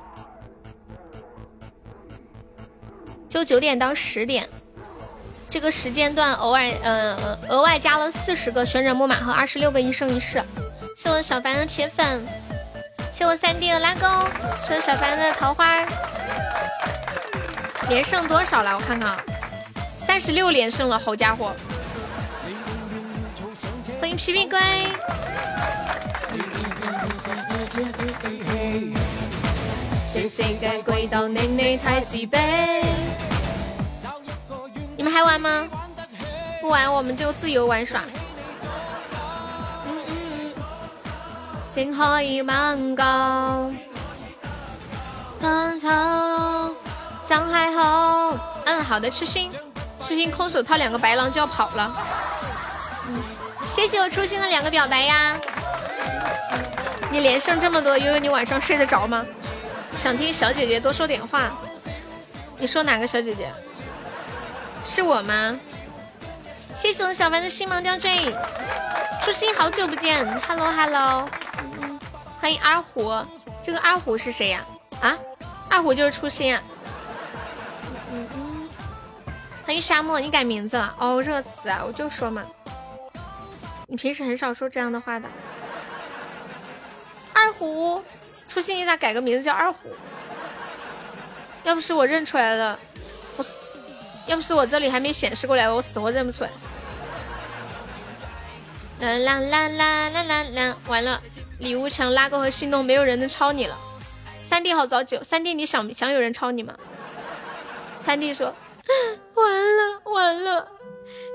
[3.37, 4.49] 就九点到十点
[5.47, 10.43] 这个时间段，偶尔呃额外加了四十个旋转木马和二十六个一生一世。
[10.95, 12.25] 谢我小凡的铁粉，
[13.11, 14.07] 谢我三弟的拉钩，
[14.59, 15.85] 谢我小凡的桃花。
[17.89, 18.73] 连胜多少了？
[18.73, 19.15] 我看看，
[19.99, 21.53] 三十六连胜了，好家伙！
[24.01, 24.57] 欢迎皮皮龟。
[34.95, 35.67] 你们还玩吗？
[36.59, 38.01] 不玩我们就自由玩耍。
[39.85, 40.53] 嗯嗯。
[41.63, 43.71] 星河已满高。
[47.27, 49.51] 张海后，嗯，好的，痴心，
[50.01, 51.95] 痴心空手套两个白狼就要跑了。
[53.07, 53.21] 嗯，
[53.65, 55.37] 谢谢我初心的两个表白呀。
[57.09, 59.25] 你连胜这么多，悠悠你晚上睡得着吗？
[59.95, 61.51] 想听小姐姐多说点话。
[62.57, 63.51] 你说哪个小姐姐？
[64.83, 65.59] 是我吗？
[66.73, 68.35] 谢谢我小白的星芒吊坠。
[69.21, 71.29] 初心好久不见，Hello Hello，
[72.39, 73.13] 欢迎二虎。
[73.63, 74.65] 这个二虎是谁呀？
[75.01, 75.17] 啊，
[75.69, 76.61] 二虎就是初心啊。
[79.65, 82.45] 欢迎沙漠，你改名字了哦，热词啊，我就说嘛，
[83.87, 85.27] 你平时很少说这样的话的。
[87.33, 88.01] 二虎，
[88.57, 89.77] 不信你咋改个名字叫二虎？
[91.63, 92.79] 要不是我认出来了，
[93.37, 93.55] 我死；
[94.25, 96.49] 要不是我这里还没显示过来，我死活认不出来。
[98.99, 100.75] 啦啦啦啦啦啦啦！
[100.87, 101.21] 完了，
[101.59, 103.77] 礼物墙拉钩和心动，没有人能抄你了。
[104.43, 106.73] 三弟好早酒，三弟你想想有人抄你吗？
[107.99, 108.55] 三弟说。
[109.35, 110.67] 完了完了，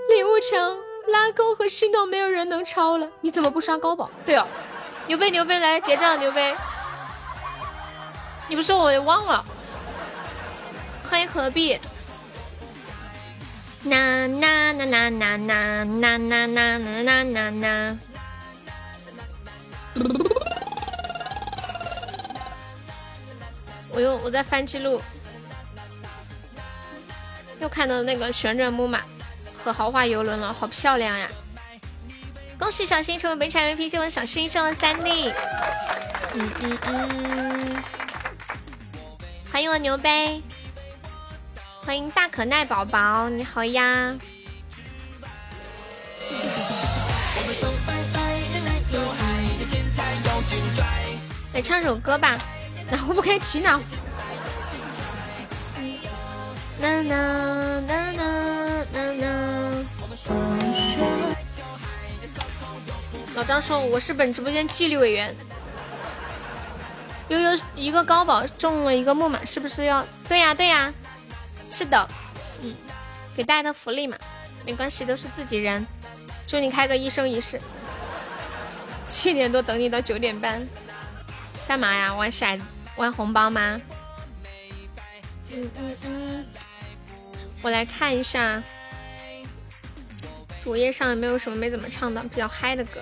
[0.09, 0.77] 礼物墙
[1.07, 4.11] 拉钩和心动没有人能抄了，你怎么不刷高宝？
[4.27, 4.45] 对哦，
[5.07, 6.53] 牛杯牛杯来结账牛杯，
[8.53, 9.43] 你不说我也忘了。
[11.09, 11.81] 欢迎何必？
[13.83, 17.99] 呐呐呐呐呐呐呐呐呐呐呐呐。
[23.89, 25.01] 我又我在翻记录。
[27.59, 29.01] 又看到那个旋转木马
[29.65, 31.27] 和豪华游轮了，好漂亮呀！
[32.59, 35.33] 恭喜小新成为本场 MVP，谢我小新上了三弟。
[36.35, 37.83] 嗯嗯嗯，
[39.53, 40.41] 欢迎我牛杯，
[41.85, 44.17] 欢迎大可耐宝宝，你好呀！
[51.53, 52.39] 来唱首歌吧，
[52.91, 53.85] 哪壶不开提哪壶。
[56.81, 59.85] 啦啦啦啦啦啦！
[63.35, 65.37] 老张说我是本直播间纪律委员。
[67.33, 70.07] 悠悠一个高保中了一个木马，是不是要？
[70.29, 70.93] 对呀对呀，
[71.71, 72.07] 是的，
[72.63, 72.75] 嗯，
[73.35, 74.19] 给大家的福利嘛，
[74.67, 75.87] 没关系，都是自己人。
[76.47, 77.59] 祝你开个一生一世。
[79.09, 80.61] 七点多等你到九点半，
[81.67, 82.15] 干嘛呀？
[82.15, 82.61] 玩骰
[82.97, 83.81] 玩红包吗？
[85.55, 86.47] 嗯嗯嗯，
[87.63, 88.63] 我来看一下
[90.63, 93.01] 主页上有没有什么没怎么唱的比较嗨的歌。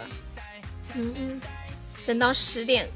[0.94, 1.40] 嗯嗯，
[2.06, 2.88] 等到十点，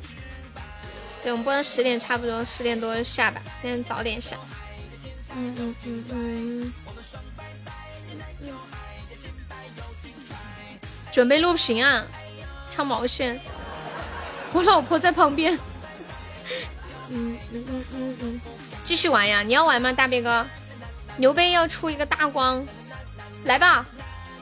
[1.24, 4.36] 对，我们播到十点差不多，十点多下吧，今天早点下。
[5.34, 6.72] 嗯嗯嗯嗯。
[11.10, 12.04] 准备录屏啊，
[12.70, 13.40] 唱毛线，
[14.52, 15.58] 我老婆在旁边。
[17.08, 18.40] 嗯嗯嗯嗯嗯，
[18.82, 19.42] 继续玩呀！
[19.42, 20.46] 你要玩吗，大兵哥？
[21.16, 22.66] 牛杯要出一个大光，
[23.44, 23.86] 来吧！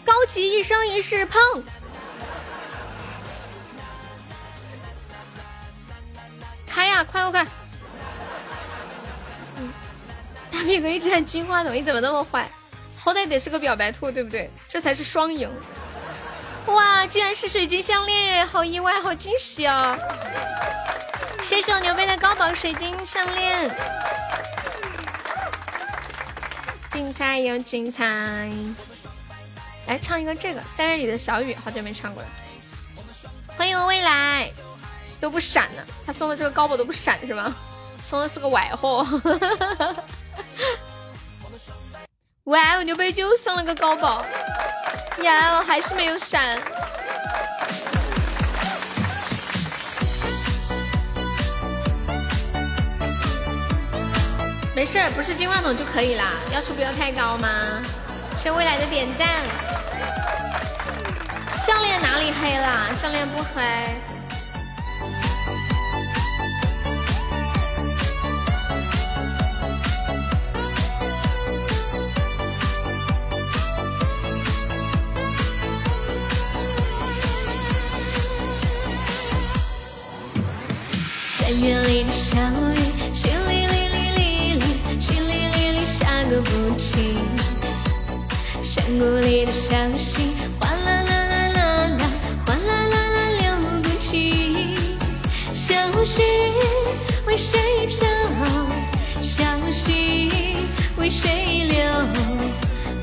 [0.04, 1.40] 高级一生一世碰，
[10.72, 12.48] 大兵哥一直喊金话筒，你怎么那么坏？
[12.96, 14.50] 好歹得是个表白兔，对不对？
[14.66, 15.46] 这才是双赢。
[16.64, 19.94] 哇，居然是水晶项链，好意外，好惊喜哦！
[21.42, 23.70] 谢谢我牛背的高宝水晶项链，
[26.90, 28.50] 精彩又精彩！
[29.86, 32.28] 来唱一个这个《三月里的小雨》，好久没唱过了。
[33.58, 34.50] 欢迎我未来，
[35.20, 37.54] 都不闪呢，他送的这个高宝都不闪是吗？
[38.08, 39.06] 送的是个歪货。
[42.46, 44.26] 哇，我牛背就送了个高宝。
[45.22, 46.58] 呀，我还是没有闪。
[54.74, 57.48] 没事，不是金话筒就可以啦，要求不要太高吗？
[58.36, 59.44] 谢未来的点赞。
[61.56, 62.88] 项链哪里黑啦？
[62.92, 63.62] 项链不黑。
[81.42, 82.36] 三月里的小
[82.70, 82.78] 雨，
[83.12, 84.62] 淅沥沥沥沥沥，
[85.00, 87.26] 淅沥沥沥下个不停。
[88.62, 92.06] 山谷里的小溪，哗啦啦啦啦啦，
[92.46, 93.42] 哗啦啦啦流
[93.82, 94.76] 不停。
[95.52, 95.74] 小
[96.04, 96.22] 溪
[97.26, 98.06] 为谁飘？
[99.20, 99.42] 小
[99.72, 100.30] 溪
[100.96, 101.76] 为谁流？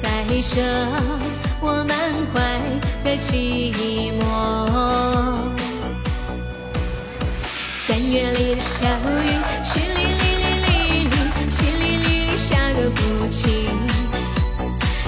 [0.02, 0.88] 带着
[1.60, 1.94] 我满
[2.34, 2.40] 怀
[3.04, 5.59] 的寂寞。
[7.90, 9.34] 三月里的小雨，
[9.66, 11.10] 淅沥沥沥沥沥，
[11.50, 13.02] 淅沥沥沥下个不
[13.32, 13.42] 停。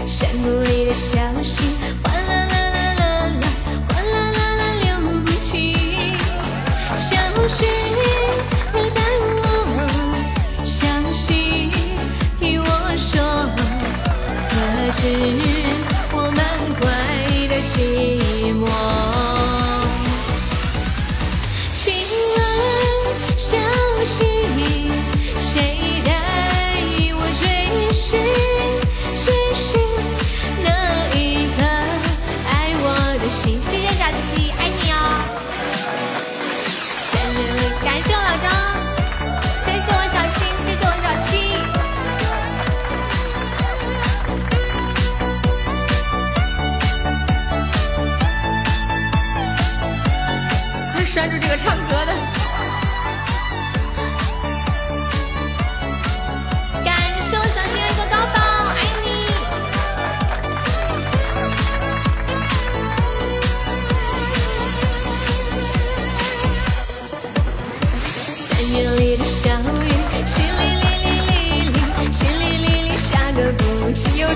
[0.08, 1.62] 山谷里的小溪，
[2.02, 3.02] 哗啦啦啦啦
[3.40, 3.46] 啦，
[3.88, 5.78] 哗啦啦啦流不停。
[6.98, 7.08] 小
[7.48, 7.60] 溪
[8.74, 8.98] 陪伴
[9.38, 9.40] 我，
[10.66, 10.74] 小
[11.14, 11.70] 溪
[12.40, 12.66] 听我
[12.98, 13.22] 说，
[14.50, 14.52] 可
[15.00, 15.00] 知
[16.14, 16.42] 我满
[16.80, 16.82] 怀
[17.48, 17.76] 的寂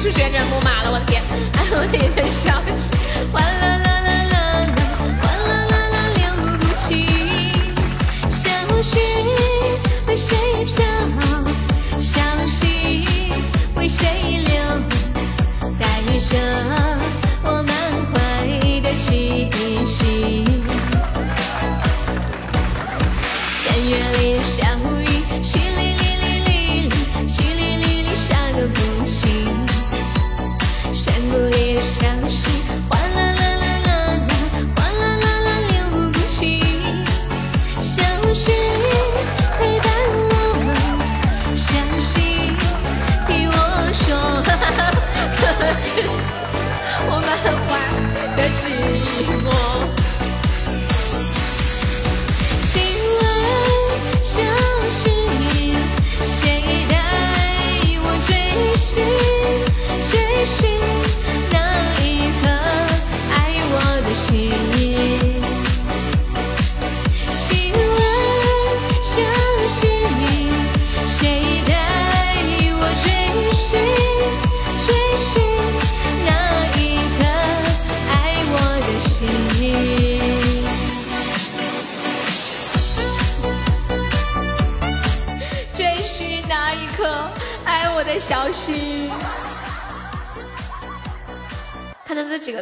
[0.06, 0.12] 是。
[0.12, 1.20] 旋转木马了，我的天！
[1.54, 2.95] 哎我你的消息，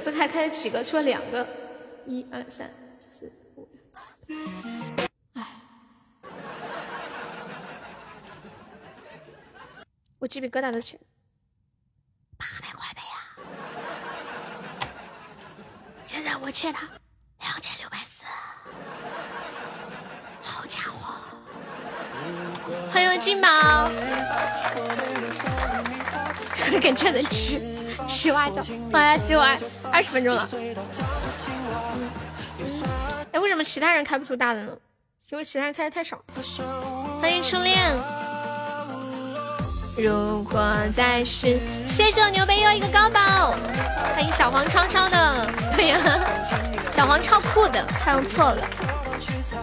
[0.01, 0.83] 这还开了几个？
[0.83, 1.47] 出了两个，
[2.05, 4.01] 一二三四五六七。
[5.33, 5.47] 哎，
[10.19, 10.99] 我鸡皮疙瘩都起。
[12.37, 13.15] 八百块呗呀！
[16.01, 16.87] 现在我欠他
[17.39, 18.23] 两千六百四。
[20.41, 21.15] 好家伙！
[22.91, 23.47] 欢迎金宝，
[26.53, 27.59] 这个感觉能吃
[28.07, 29.57] 吃蛙饺，哇，今晚
[29.91, 30.47] 二十分钟了。
[33.31, 34.71] 哎，为什么其他人开不出大的呢？
[35.31, 36.19] 因为其他人开的太少。
[37.21, 37.91] 欢迎初恋。
[39.97, 43.55] 如果再是，谢谢我牛背又一个高宝。
[44.13, 45.99] 欢迎小黄超超的，对呀，
[46.91, 48.67] 小黄超酷的，看用错了。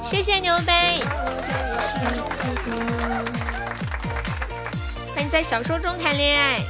[0.00, 1.02] 谢谢牛杯。
[5.14, 6.60] 欢迎在小说中谈恋爱，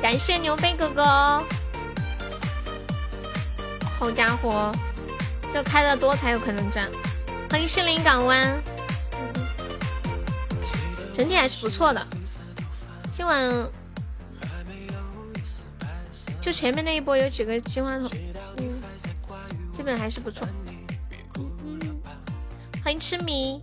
[0.00, 1.44] 感谢牛杯哥哥。
[3.98, 4.72] 好家伙，
[5.52, 6.88] 这开的多才有可能赚。
[7.50, 8.60] 欢迎森林港湾，
[11.12, 12.04] 整体还是不错的。
[13.12, 13.70] 今晚
[16.40, 18.08] 就前面那一波有几个金话筒，
[18.56, 18.80] 嗯，
[19.70, 20.48] 基本还是不错。
[22.82, 23.60] 欢迎痴迷，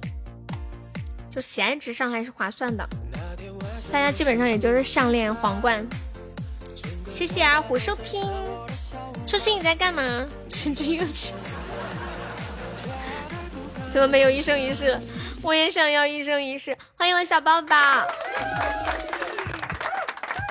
[1.31, 2.88] 就闲值上还是划算的。
[3.91, 5.84] 大家基本上也就是项链、皇冠。
[7.09, 8.31] 谢谢二虎收听。
[9.25, 10.03] 初心你在干嘛？
[10.49, 11.34] 神之又去。
[13.89, 14.99] 怎么没有一生一世？
[15.41, 16.77] 我也想要一生一世。
[16.97, 17.75] 欢迎我小宝宝。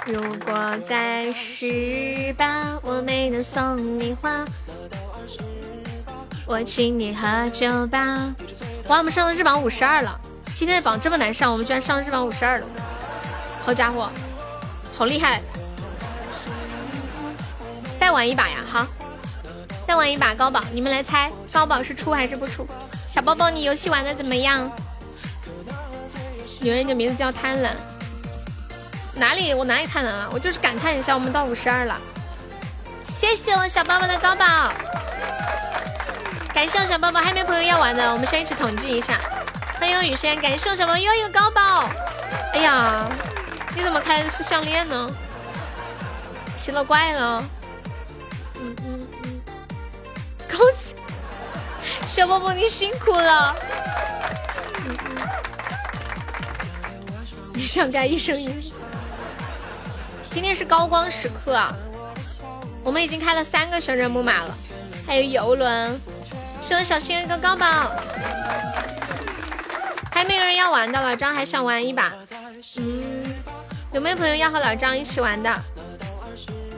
[0.06, 4.44] 如果在十八，我没能送你花，
[6.46, 8.34] 我请你喝酒吧。
[8.88, 10.18] 哇，我们上了日榜五十二了！
[10.54, 12.66] 今天的榜这么难上，我们居然上了日榜五十二了！
[13.64, 14.10] 好家伙，
[14.94, 15.42] 好厉害！
[17.98, 18.86] 再玩一把呀，好，
[19.86, 22.66] 再玩一把高宝，你们来猜高宝是出还是不出？
[23.04, 24.70] 小包包，你游戏玩的怎么样？
[26.60, 27.70] 有人的名字叫贪婪，
[29.14, 30.28] 哪里我哪里贪婪了？
[30.32, 31.98] 我就是感叹一下，我们到五十二了！
[33.06, 34.72] 谢谢我小包包的高宝。
[36.52, 39.20] 感谢我小包包，还没有朋友要玩的，我们先一起统计一下。
[39.78, 41.88] 欢迎雨轩，感谢我小宝宝又一个高宝。
[42.54, 43.04] 哎呀，
[43.74, 45.10] 你怎么开的是项链呢？
[46.56, 47.44] 奇了怪了。
[50.48, 50.94] 恭喜
[52.06, 53.54] 小宝宝你辛苦了。
[57.52, 58.72] 你想干一生一世？
[60.30, 61.58] 今天是高光时刻！
[62.84, 64.54] 我们已经开了三个旋转木马了，
[65.06, 66.00] 还有游轮。
[66.60, 67.90] 是我小心一个高宝，
[70.10, 72.12] 还没有人要玩的，老张还想玩一把。
[72.76, 73.34] 嗯，
[73.92, 75.50] 有没有朋友要和老张一起玩的？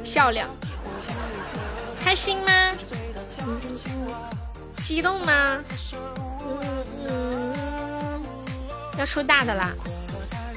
[0.04, 0.48] 漂亮，
[2.00, 2.52] 开心吗？
[4.82, 5.58] 激动吗？
[8.96, 9.72] 要出大的啦！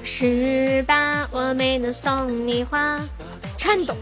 [0.04, 3.00] 十八，我没能送你花，
[3.58, 3.96] 颤抖，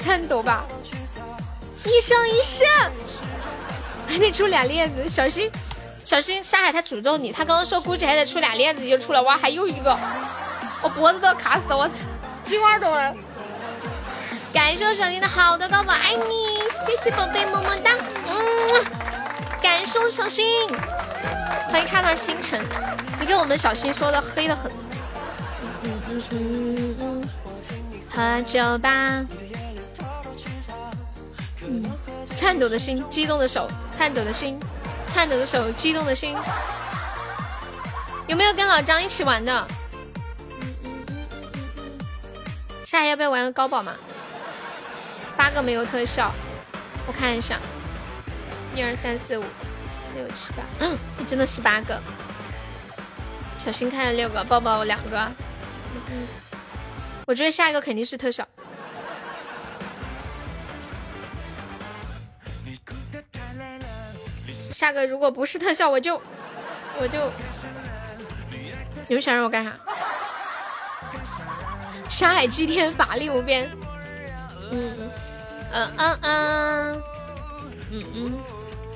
[0.00, 0.64] 颤抖吧。
[1.84, 2.64] 一生一世，
[4.06, 5.50] 还得出俩链子，小心，
[6.02, 6.42] 小心！
[6.42, 9.98] 沙海他诅咒你，他刚刚说估计还得出俩链子就出来，哇，还又一个，
[10.82, 11.90] 我脖子都要卡死了，我，
[12.44, 13.14] 金花懂了。
[14.52, 17.92] 感谢我小新的好的高宝，爱你，谢谢宝贝，么么哒，
[18.26, 18.84] 嗯，
[19.62, 20.68] 感谢我小新，
[21.70, 22.64] 欢迎刹那星辰，
[23.20, 24.70] 你给我们小新说的黑的很，
[28.10, 29.24] 喝酒吧。
[32.36, 33.68] 颤抖的心，激动的手，
[33.98, 34.58] 颤抖的心，
[35.12, 36.36] 颤抖的手，激动的心。
[38.26, 39.66] 有没有跟老张一起玩的？
[42.84, 43.92] 下要不要玩个高宝嘛？
[45.38, 46.32] 八个没有特效，
[47.06, 47.60] 我看一下，
[48.74, 49.44] 一二三四五
[50.16, 50.98] 六七八，嗯，
[51.28, 51.96] 真的是八个。
[53.56, 55.16] 小新开了六个，抱抱我两个。
[56.10, 56.26] 嗯，
[57.24, 58.44] 我觉得下一个肯定是特效。
[64.72, 66.20] 下个如果不是特效，我就
[67.00, 67.32] 我就，
[69.06, 69.72] 你们想让我干啥？
[72.10, 73.70] 山海祭天，法力无边。
[75.72, 77.02] 嗯嗯嗯
[77.90, 78.38] 嗯嗯，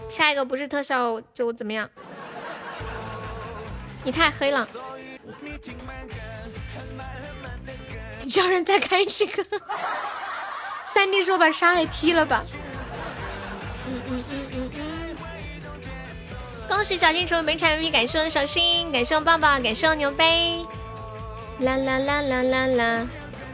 [0.09, 1.89] 下一个不是特效就怎么样？
[4.05, 4.67] 你太黑了！
[8.29, 9.45] 叫人再开这个。
[10.85, 12.43] 三弟说把沙海踢了吧。
[13.89, 15.17] 嗯嗯嗯嗯。
[16.69, 20.65] 恭喜小新成为本场 VP，感谢我小新，感谢我抱抱，感谢我牛杯。
[21.59, 23.07] 啦啦啦啦啦啦！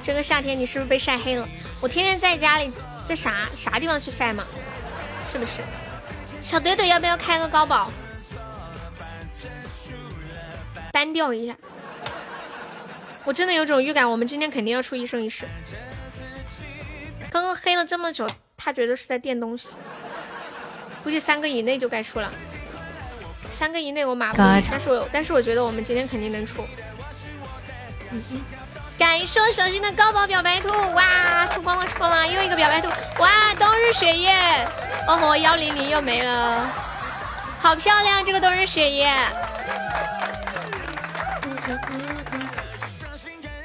[0.02, 1.46] 这个夏天你是不是被晒黑了？
[1.80, 2.72] 我天天在家里，
[3.08, 4.44] 在啥啥地方去晒嘛？
[5.32, 5.62] 是不是？
[6.42, 7.90] 小怼怼要不要开个高保？
[10.92, 11.56] 单调一下。
[13.24, 15.46] 我真的有种预感，我们今天肯定要出一生一世。
[17.30, 19.70] 刚刚黑了这么久，他觉得是在垫东西，
[21.02, 22.30] 估计三个以内就该出了。
[23.50, 26.62] 三个以内我马不，但是我但是我觉得我们今天肯定能出。
[28.98, 32.88] 感谢小新的高保表白兔，哇，出光了出光了，又一个表白兔，
[33.20, 34.34] 哇，冬日雪夜，
[35.06, 36.68] 哦吼，幺零零又没了，
[37.60, 39.12] 好漂亮这个冬日雪夜。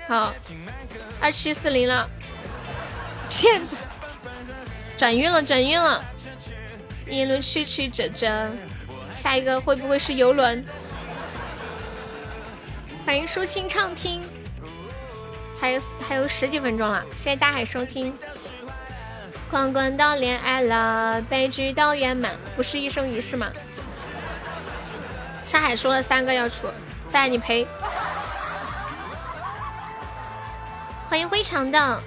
[0.07, 0.31] 好，
[1.19, 2.07] 二七四零了，
[3.27, 3.77] 骗子，
[4.97, 6.03] 转运了转运了，
[7.07, 8.47] 一路曲曲折折。
[9.15, 10.63] 下一个会不会是游轮？
[13.05, 14.23] 欢迎舒心畅听，
[15.63, 18.13] 还有还有十几分钟了，谢谢大海收听。
[19.49, 23.49] 滚滚到恋爱了，悲剧到圆满，不是一生一世吗？
[25.45, 26.67] 沙海说了三个要出，
[27.07, 27.65] 在你赔。
[31.07, 32.03] 欢迎灰常的，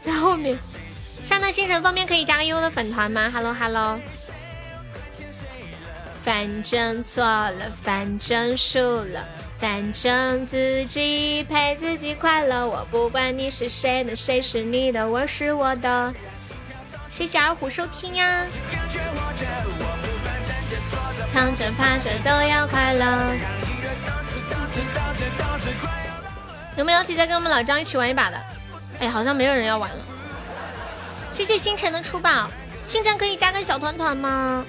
[0.00, 0.58] 在后面。
[1.22, 4.00] 上单星辰方便可以加个悠悠的粉团吗？Hello Hello。
[6.24, 9.22] 反正错了，反正输了，
[9.58, 12.66] 反正自己陪自己快乐。
[12.66, 16.12] 我不管你是谁的，谁是你的，我是我的。
[17.08, 18.46] 谢谢二虎收听呀。
[21.32, 23.34] 躺着趴着都要快乐。
[26.76, 28.40] 有没有提再跟我们老张一起玩一把的？
[29.00, 30.04] 哎，好像没有人要玩了。
[31.32, 32.48] 谢谢星辰的出宝，
[32.84, 34.64] 星辰可以加个小团团吗？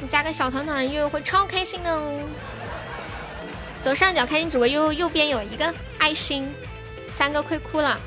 [0.00, 2.28] 你加个小团团，悠悠会超开心的哦。
[3.82, 6.52] 左上角开心主播右右边有一个爱心，
[7.10, 7.98] 三个快哭了。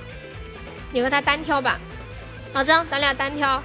[0.92, 1.80] 你和他单挑吧，
[2.54, 3.62] 老张，咱俩单挑。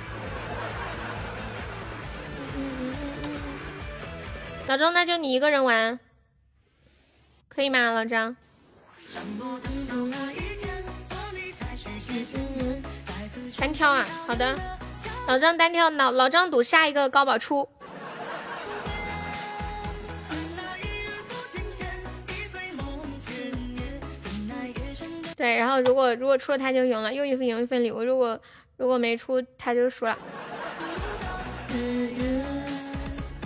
[4.67, 5.99] 老张，那就你一个人玩，
[7.49, 7.91] 可以吗？
[7.91, 8.37] 老张。
[13.59, 14.59] 单挑啊，好的。
[15.27, 17.69] 老张单挑，老老张赌下一个高宝出。
[25.39, 28.03] 对，然后如果如果出了他就赢了，又一份赢一份礼物。
[28.03, 28.39] 如果
[28.77, 30.19] 如果没出他就输了。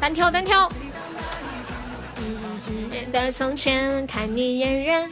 [0.01, 0.73] 单挑单挑。
[3.13, 5.11] 的从前看你嫣然。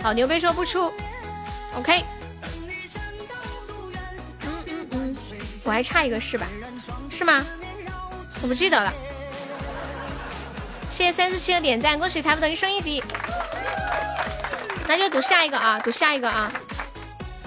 [0.00, 0.92] 好牛背说不出
[1.74, 2.04] ，OK。
[4.42, 5.16] 嗯嗯嗯，
[5.64, 6.46] 我还差一个是吧？
[7.10, 7.44] 是吗？
[8.40, 8.92] 我不记得了。
[10.88, 13.02] 谢谢三四七的点赞，恭喜财富等级升一级。
[14.90, 16.50] 那就赌下一个啊，赌下一个啊！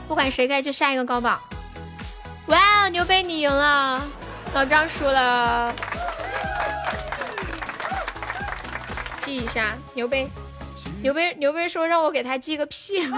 [0.08, 1.38] 不管谁开，就下一个高宝。
[2.46, 4.02] 哇，牛杯你赢了，
[4.54, 5.76] 老张输了。
[9.20, 10.26] 记一下，牛杯，
[11.02, 13.06] 牛杯，牛杯说让我给他记个屁。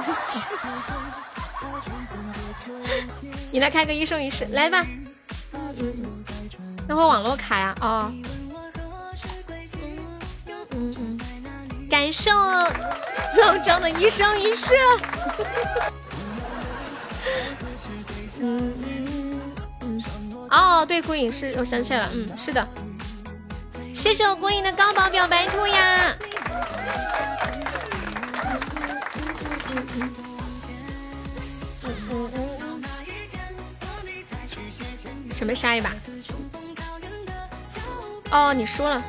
[3.54, 4.84] 你来开个一生一世，来吧。
[6.88, 7.76] 那会网络卡呀？
[7.80, 8.12] 哦。
[11.90, 14.74] 感受老张的一生一世。
[18.42, 19.42] 嗯嗯
[19.82, 20.04] 嗯。
[20.52, 22.68] 哦，对，孤影是，我想起来了，嗯，是的。
[23.94, 26.14] 谢谢我孤影的高保表白兔呀。
[35.32, 35.92] 什么下一把？
[38.32, 39.04] 哦，你输了，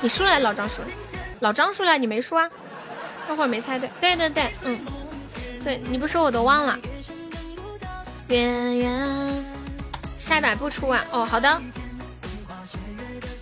[0.00, 0.88] 你输了，老张输了。
[1.40, 2.48] 老张输了，你没输啊？
[3.28, 4.80] 那会儿没猜对，对对对，嗯，
[5.62, 6.78] 对你不说我都忘了。
[8.28, 9.44] 圆圆，
[10.18, 11.04] 下一把不出啊？
[11.10, 11.60] 哦，好的。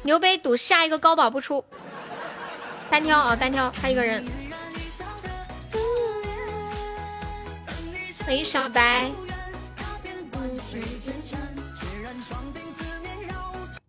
[0.03, 1.65] 牛杯赌下一个高保不出，
[2.91, 4.25] 单挑啊，单挑，他一个人。
[8.25, 9.11] 欢迎小白。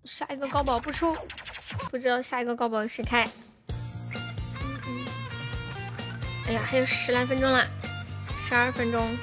[0.06, 1.16] 下一个高保不出，
[1.92, 3.28] 不知道下一个高保谁开。
[6.48, 7.68] 哎呀，还有十来分钟啦，
[8.38, 9.18] 十二分钟。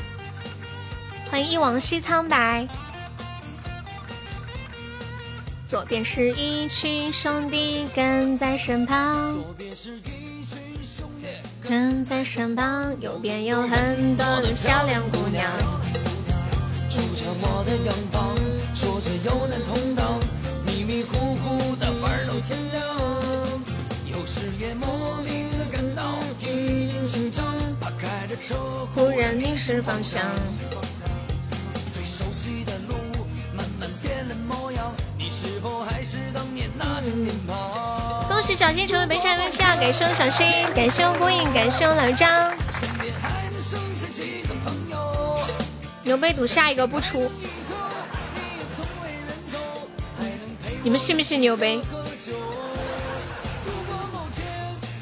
[1.31, 2.69] 欢迎一往昔苍白。
[5.67, 9.43] 左边是一群兄弟跟在身旁，
[11.67, 15.51] 跟在身旁，右边有很多的漂亮姑娘。
[16.91, 18.37] 筑着我的洋房，
[18.75, 20.21] 说着有难同当，
[20.67, 22.85] 迷迷糊糊的玩到天亮，
[24.13, 25.34] 有时也莫名
[28.95, 30.23] 忽然迷失方向。
[31.93, 32.95] 最熟悉的路
[33.57, 38.29] 慢慢变了模样，你是否还是当年那张脸庞？
[38.29, 39.77] 恭喜小新成为本场 MVP 啊！
[39.77, 42.53] 感谢我小新，感谢我孤影，感谢我老张。
[46.03, 47.31] 牛杯赌下一个不出，
[50.83, 51.81] 你们信不信牛杯？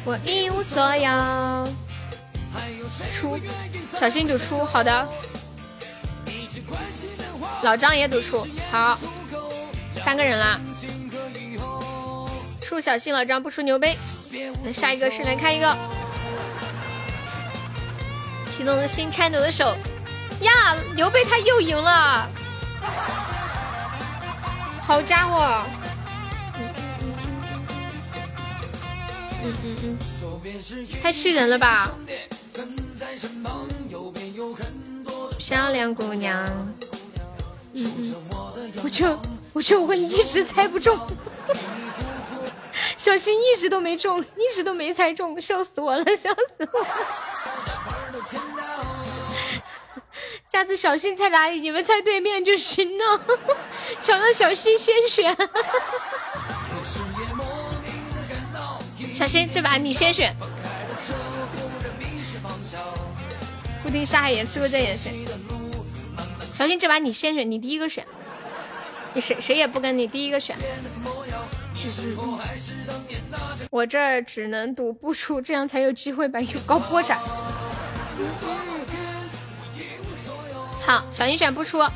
[0.05, 1.09] 我一无所有，
[3.11, 3.39] 出，
[3.93, 5.09] 小心赌出，好的。
[7.63, 8.99] 老张也赌出，好，
[10.05, 10.61] 三个人啦。
[12.61, 13.97] 出小心，老张不出牛杯。
[14.65, 15.77] 那下一个是来开一个，
[18.49, 19.77] 启动的心，颤抖的手。
[20.41, 22.29] 呀，牛贝他又赢了，
[24.81, 25.65] 好家伙！
[29.45, 29.99] 嗯嗯嗯，
[31.03, 31.91] 太气人了吧！
[35.39, 36.47] 漂亮姑娘，
[37.75, 38.15] 嗯嗯，
[38.85, 39.19] 我就
[39.53, 40.99] 我就我一直猜不中，
[42.97, 46.87] 小新一直都没中，一直都没猜中，笑死我了，笑死我了！
[50.47, 53.21] 下次小新猜哪里，你们猜对面就行了。
[53.99, 55.37] 想 让小新先选。
[59.15, 60.37] 小新，这把你先选。
[63.83, 65.13] 不听沙海言，吃过这眼神。
[66.55, 68.07] 小新，这把你先选，你第一个选。
[69.15, 70.57] 你谁谁也不跟你第一个选。
[73.71, 77.19] 我这儿只能赌不出，这样才有机会把高波斩。
[80.87, 81.91] 好，小心选不出，快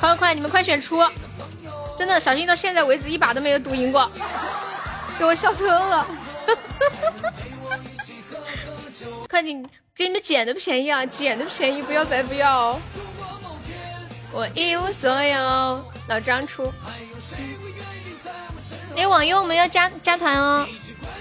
[0.00, 1.02] 快快，你们快选出！
[1.98, 4.08] 真的，小新到现在为止一把都没有赌赢过，
[5.18, 6.06] 给我笑抽了！
[9.28, 9.62] 快点，
[9.94, 12.78] 给你们捡的便宜啊，捡的便宜，不要白不要！
[14.32, 16.72] 我一无所有，老张出。
[18.94, 20.66] 那网友我们要加加团哦，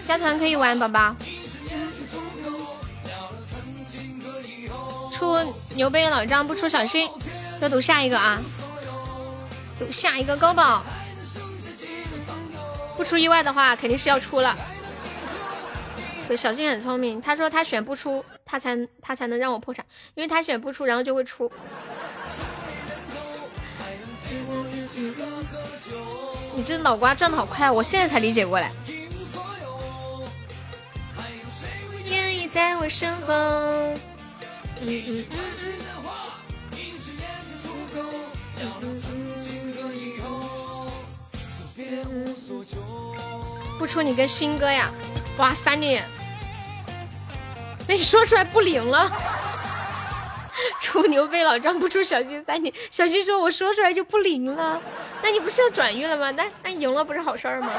[0.06, 1.16] 加团可以玩，宝宝。
[5.12, 5.38] 出
[5.76, 7.10] 牛杯老张不出小心，
[7.60, 8.42] 就赌下一个啊！
[9.80, 10.84] 赌下一个高宝，
[12.98, 14.56] 不出意外的话肯定是要出了。
[16.28, 19.86] 对，小新很聪明，他说他选不出，他才他才能让我破产，
[20.16, 21.52] 因为他选不出，然后就会出。
[26.56, 27.72] 你这脑瓜转的好快啊！
[27.72, 28.72] 我现在才理解过来。
[32.06, 33.34] 愿意在我身后。
[33.34, 35.36] 嗯嗯嗯
[43.78, 44.92] 不出你跟新哥呀！
[45.38, 46.02] 哇，三弟，
[47.86, 49.12] 被说出来不灵了。
[50.80, 54.82] 出牛被老张不出小新三弟，小新说我说出来就不灵了。
[55.22, 56.32] 那你不是要转运了吗？
[56.32, 57.70] 那那赢了不是好事儿吗？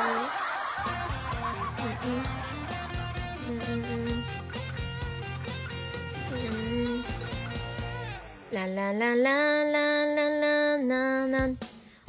[8.50, 11.48] 啦啦啦啦啦啦啦啦啦！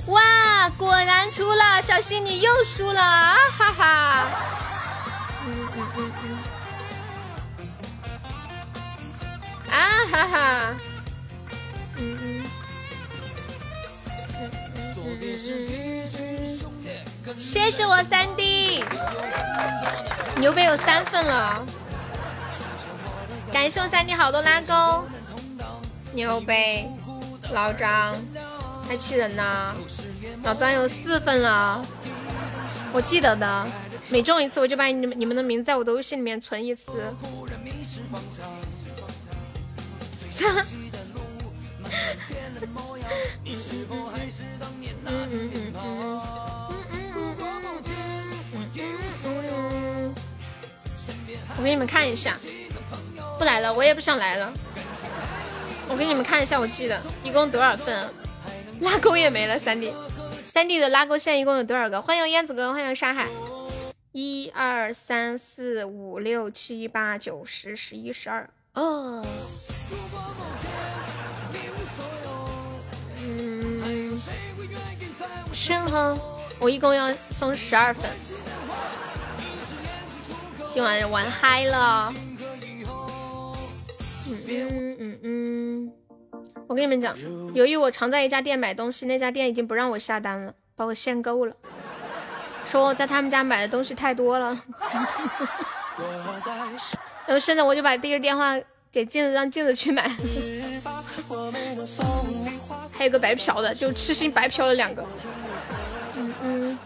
[0.07, 4.27] 哇，果然出了，小新你又输了，啊哈哈！
[9.69, 10.75] 啊哈哈！
[11.97, 12.43] 嗯嗯嗯
[17.25, 18.83] 嗯，谢谢我三弟，
[20.39, 21.65] 牛贝有三份了，
[23.51, 25.07] 感谢我三弟好多拉钩。
[26.13, 26.89] 牛杯，
[27.51, 28.15] 老张，
[28.87, 29.75] 太气人了！
[30.43, 31.81] 老张有四份了，
[32.91, 33.67] 我记得的，
[34.09, 36.91] 每中一次我就把你们你们的名字在我的微信里面存一次。
[51.57, 52.37] 我给你们看一下，
[53.39, 54.53] 不来了，我也不想来了。
[55.89, 58.13] 我给你们看一下，我记得一共多少份，
[58.81, 59.57] 拉钩也没了。
[59.57, 59.91] 三弟，
[60.45, 61.99] 三弟的拉钩线一共有多少个？
[61.99, 63.27] 欢迎燕子哥，欢迎沙海。
[64.11, 68.47] 一二三四五六七八九十十一十二。
[68.77, 69.25] 哦。
[73.19, 74.15] 嗯。
[75.51, 76.17] 身后，
[76.59, 78.09] 我一共要送十二份。
[80.65, 82.13] 今晚玩嗨了。
[84.29, 85.91] 嗯嗯嗯嗯，
[86.67, 87.17] 我跟你们讲，
[87.53, 91.55] 由于我常在一家店买东西，那家店已经不让我下单了，把我限购了。
[92.65, 94.61] 说我在他们家买的东西太多了，
[97.27, 98.55] 然后现在我就把第一个电话
[98.91, 100.09] 给镜子，让镜子去买。
[102.97, 105.05] 还有个白嫖的，就痴心白嫖了两个。
[106.15, 106.79] 嗯嗯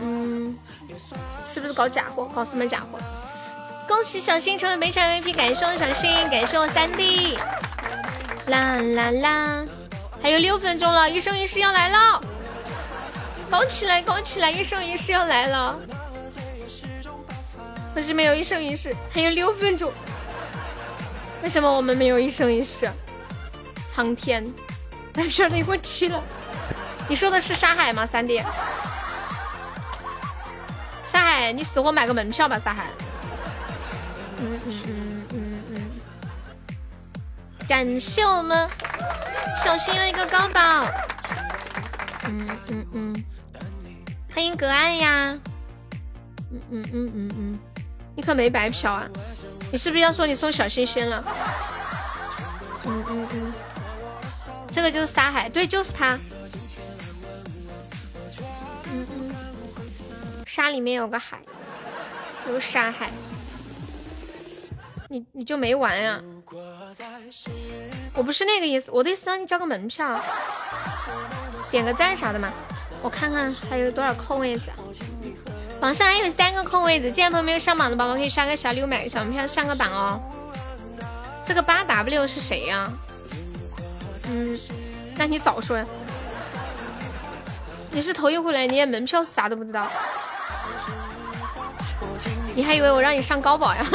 [0.00, 0.56] 嗯，
[1.44, 2.30] 是不是搞假货？
[2.34, 2.98] 搞什么假货？
[3.88, 7.36] 恭喜小新成为本场 VP，感谢我小新，感谢我三弟。
[8.46, 9.66] 啦啦啦！
[10.22, 12.20] 还有六分钟了，一生一世要来了，
[13.50, 14.50] 搞起来，搞起来！
[14.50, 15.78] 一生一世要来了，
[17.94, 19.92] 可是没有一生一世，还有六分钟。
[21.42, 22.90] 为什么我们没有一生一世？
[23.92, 24.44] 苍天，
[25.12, 26.22] 白皮的一会儿去了。
[27.08, 28.42] 你说的是沙海吗，三弟？
[31.04, 32.86] 沙海，你死活买个门票吧，沙海。
[34.38, 35.90] 嗯嗯嗯嗯嗯。
[37.68, 38.68] 感谢我们
[39.62, 40.86] 小心有一个高宝。
[42.24, 43.24] 嗯嗯嗯。
[44.34, 45.38] 欢迎隔岸呀。
[46.50, 47.58] 嗯嗯嗯嗯嗯。
[48.14, 49.08] 你可没白嫖啊！
[49.70, 51.24] 你是不是要说你送小心心了？
[52.84, 53.54] 嗯嗯嗯。
[54.70, 56.18] 这个就是沙海，对，就是他。
[58.90, 59.34] 嗯嗯，
[60.46, 61.38] 沙里面有个海，
[62.46, 63.10] 就是沙海。
[65.08, 66.20] 你你就没玩呀？
[68.14, 70.20] 我不是那个意思，我的意思让你交个门票，
[71.70, 72.52] 点个赞啥的嘛。
[73.02, 74.70] 我看看还有多少空位子，
[75.82, 77.10] 榜上还有三个空位子。
[77.10, 80.22] 进来朋友没有上榜的宝宝可以刷个小礼物，买个小门票上个榜哦。
[81.44, 82.88] 这个八 W 是谁呀？
[84.28, 84.56] 嗯，
[85.16, 85.84] 那你早说呀！
[87.90, 89.90] 你是头一回来，你连门票是啥都不知道，
[92.54, 93.84] 你还以为我让你上高保呀？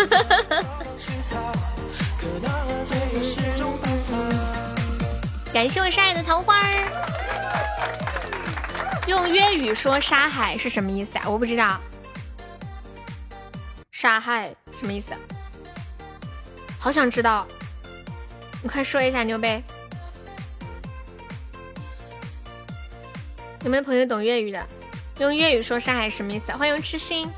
[5.53, 7.16] 感谢我沙海的桃花儿。
[9.07, 11.23] 用粤语说沙海是什么意思啊？
[11.29, 11.79] 我不知道。
[13.89, 15.13] 沙海什么意思？
[16.77, 17.47] 好想知道，
[18.61, 19.63] 你快说一下，牛呗。
[23.63, 24.67] 有没有朋友懂粤语的？
[25.19, 26.51] 用粤语说沙海什么意思？
[26.51, 27.29] 欢迎痴心。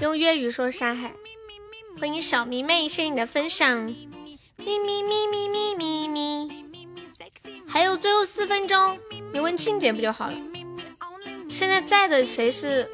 [0.00, 1.12] 用粤语说沙海。
[2.00, 3.76] 欢迎小迷妹，谢谢你的分享。
[3.76, 4.08] 咪
[4.56, 6.59] 咪咪咪咪咪咪。
[7.72, 8.98] 还有最后四分钟，
[9.32, 10.34] 你问庆姐不就好了？
[11.48, 12.90] 现在在的谁是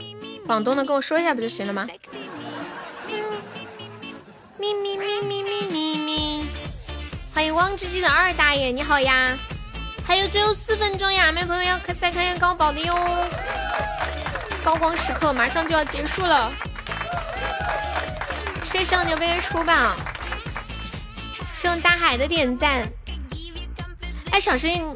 [0.46, 1.86] 广东的，跟我说一下不就行了吗？
[4.58, 6.46] 咪咪咪咪咪咪咪。
[7.34, 9.36] 欢迎汪芝芝的二大爷，你好呀。
[10.06, 12.94] 还有最后四分钟呀，没朋友要再看看高宝的哟，
[14.62, 16.52] 高光时刻马上就要结束了。
[18.62, 19.96] 谢谢牛杯的出宝，
[21.54, 22.86] 谢谢大海的点赞。
[24.36, 24.94] 哎，小心，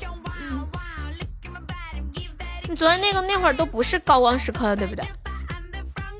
[2.69, 5.03] 你昨天那个那会儿都不是高光时刻了，对不对？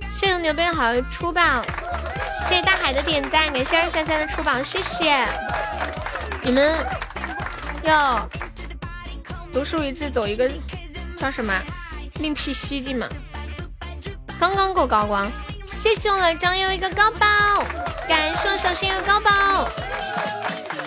[0.09, 1.63] 谢谢牛鞭好出榜，
[2.49, 5.23] 谢谢大海的点赞，感谢二三三的出榜，谢谢
[6.41, 6.75] 你们
[7.83, 8.27] 要。
[9.53, 10.51] 独树一帜，走一个
[11.19, 11.53] 叫什么
[12.21, 13.07] 另辟蹊径嘛？
[14.39, 15.31] 刚刚过高光，
[15.67, 17.27] 谢谢我的张悠一个高宝，
[18.09, 19.69] 感谢我小新一个高宝，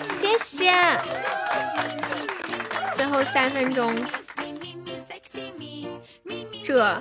[0.00, 0.72] 谢谢。
[3.04, 3.94] 最后三分钟，
[6.62, 6.98] 这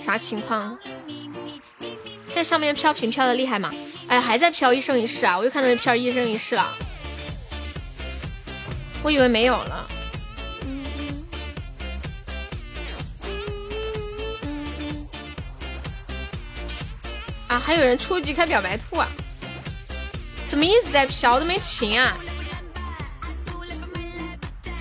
[0.00, 0.76] 啥情况？
[2.26, 3.72] 现在上面飘屏飘的厉害吗？
[4.08, 5.38] 哎，还在飘一生一世啊！
[5.38, 6.74] 我又看到飘一生一世了，
[9.04, 9.88] 我以为没有了。
[17.46, 19.08] 啊还有人初级开表白兔啊？
[20.48, 22.18] 怎么一直在飘都没停啊？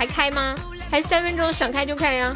[0.04, 0.54] 还开吗？
[0.92, 2.36] 还三分钟，想开就开呀！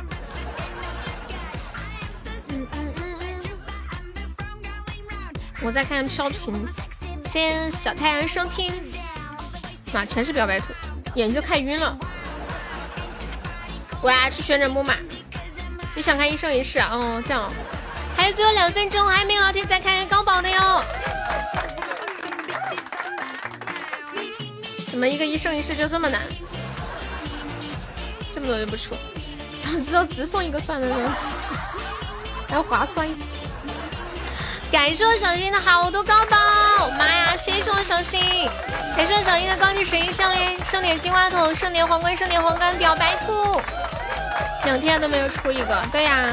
[5.62, 6.66] 我再看飘屏，
[7.26, 8.74] 先小太阳收听。
[9.92, 10.68] 妈，全是表白图，
[11.16, 11.98] 眼就看晕了。
[14.02, 14.94] 我要去旋转木马。
[15.94, 16.88] 你想看一生一世啊？
[16.94, 17.52] 哦，这样。
[18.16, 20.82] 还有最后两分钟，还没有老铁再开高宝的哟。
[24.90, 26.22] 怎么一个一生一世就这么难？
[28.38, 28.94] 这么多都不出，
[29.60, 31.16] 早知道只送一个算了呢，
[32.48, 33.10] 还划算。
[34.72, 37.36] 感谢我小新的好多高宝，妈呀！
[37.36, 38.48] 谢谢我小新，
[38.96, 43.60] 感谢我小新的高级水晶项链、盛典金话筒、盛典皇冠、盛典皇冠表白兔，
[44.66, 46.32] 两天都没有出一个，对呀。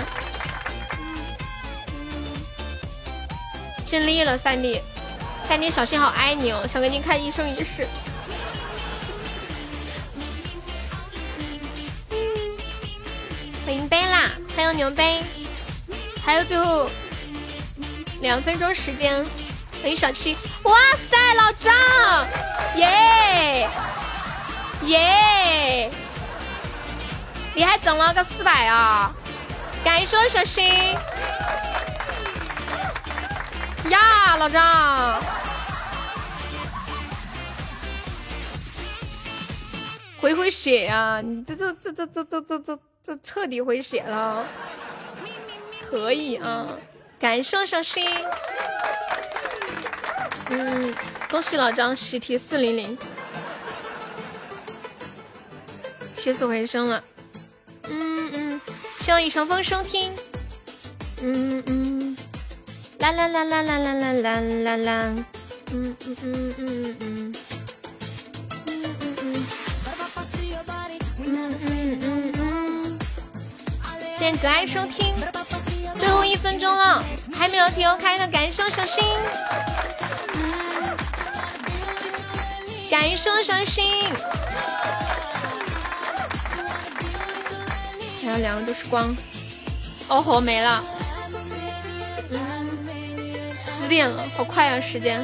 [3.87, 4.79] 尽力了，三弟，
[5.49, 7.87] 三弟小新好爱你哦，想给你看一生一世。
[14.57, 15.23] 还有牛杯，
[16.25, 16.89] 还有最后
[18.21, 19.25] 两分钟时间。
[19.83, 20.75] 欢迎小七，哇
[21.11, 21.75] 塞，老张，
[22.77, 23.69] 耶
[24.83, 25.91] 耶，
[27.55, 29.13] 你还整了个四百啊！
[29.85, 30.65] 感谢我小新
[33.91, 35.21] 呀，老张，
[40.19, 41.21] 回回血呀！
[41.23, 44.47] 你这这这这这这这这这彻底回血了，
[45.87, 46.67] 可以啊！
[47.21, 48.03] 感谢小新。
[50.49, 50.95] 嗯，
[51.31, 52.97] 恭喜老张喜提四零零，
[56.15, 57.05] 起死回生了。
[57.91, 58.61] 嗯嗯，
[58.99, 60.11] 希望一场风收听。
[61.21, 62.17] 嗯嗯，
[63.01, 65.15] 啦啦啦啦啦啦啦啦啦啦。
[65.73, 66.97] 嗯嗯嗯嗯。
[67.01, 67.35] 嗯
[74.25, 75.15] 谢谢可爱收听，
[75.99, 77.05] 最后一分钟了，
[77.39, 79.05] 还没有听我开的，感谢小心。
[82.91, 84.09] 感谢小心，
[88.23, 89.15] 还有两个都是光，
[90.09, 90.83] 哦吼没了，
[93.53, 95.23] 十点了，好快啊时间。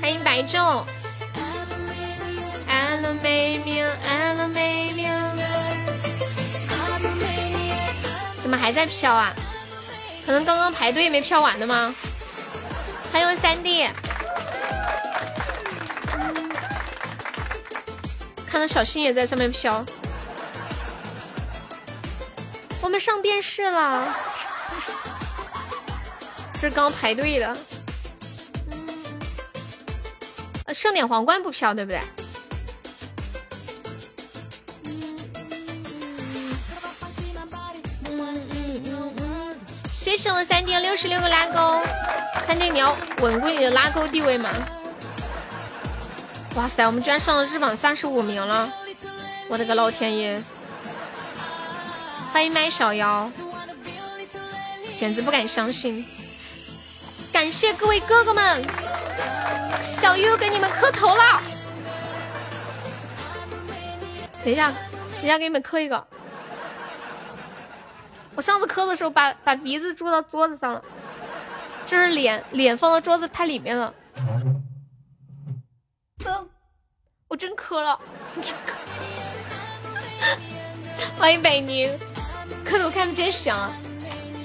[0.00, 0.82] 欢迎白昼，
[8.40, 9.32] 怎么还在飘啊？
[10.26, 11.94] 可能刚刚排队没飘完的吗？
[13.12, 13.88] 还有三弟，
[18.46, 19.84] 看到小新也在上面飘，
[22.80, 24.14] 我们上电视了，
[26.54, 27.56] 这是刚排队的，
[30.66, 32.00] 呃，盛典皇冠不飘对不对？
[40.04, 41.80] 谢谢我三弟六十六个拉钩。
[42.46, 44.50] 三弟，你要稳固你的拉钩地位吗？
[46.56, 48.70] 哇塞，我们居然上了日榜三十五名了！
[49.48, 50.44] 我的个老天爷！
[52.34, 53.30] 欢迎麦小妖，
[54.94, 56.04] 简直不敢相信！
[57.32, 58.62] 感谢各位哥哥们，
[59.80, 61.42] 小优给你们磕头了。
[64.44, 64.70] 等一下，
[65.12, 66.06] 等一下给你们磕一个。
[68.34, 70.82] 我上次磕的时候，把把鼻子住到桌子上了。
[71.86, 73.92] 就是脸脸放到桌子太里面了，
[77.28, 78.00] 我真磕了，
[81.18, 81.92] 欢迎北宁，
[82.64, 83.70] 磕头看的真响，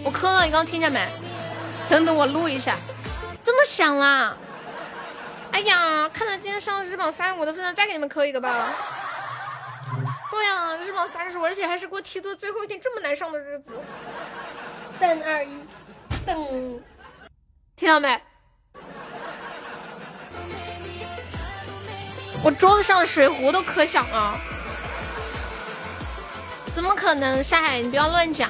[0.04, 1.08] 我磕了，你刚刚听见没？
[1.88, 2.76] 等等我录一下，
[3.42, 4.36] 这么响啦！
[5.54, 8.74] 哎呀，看在今天上日榜三五的份上，再给你们磕一个吧。
[10.32, 13.72] 对呀，日榜三十五，而且还是给我提的最后一天，这么难上的日子。
[15.00, 15.66] 三二一，
[16.26, 16.80] 噔。
[17.76, 18.22] 听到没？
[22.44, 24.40] 我桌子上的水壶都可响了，
[26.74, 27.44] 怎么可能？
[27.44, 28.50] 沙海，你不要乱讲！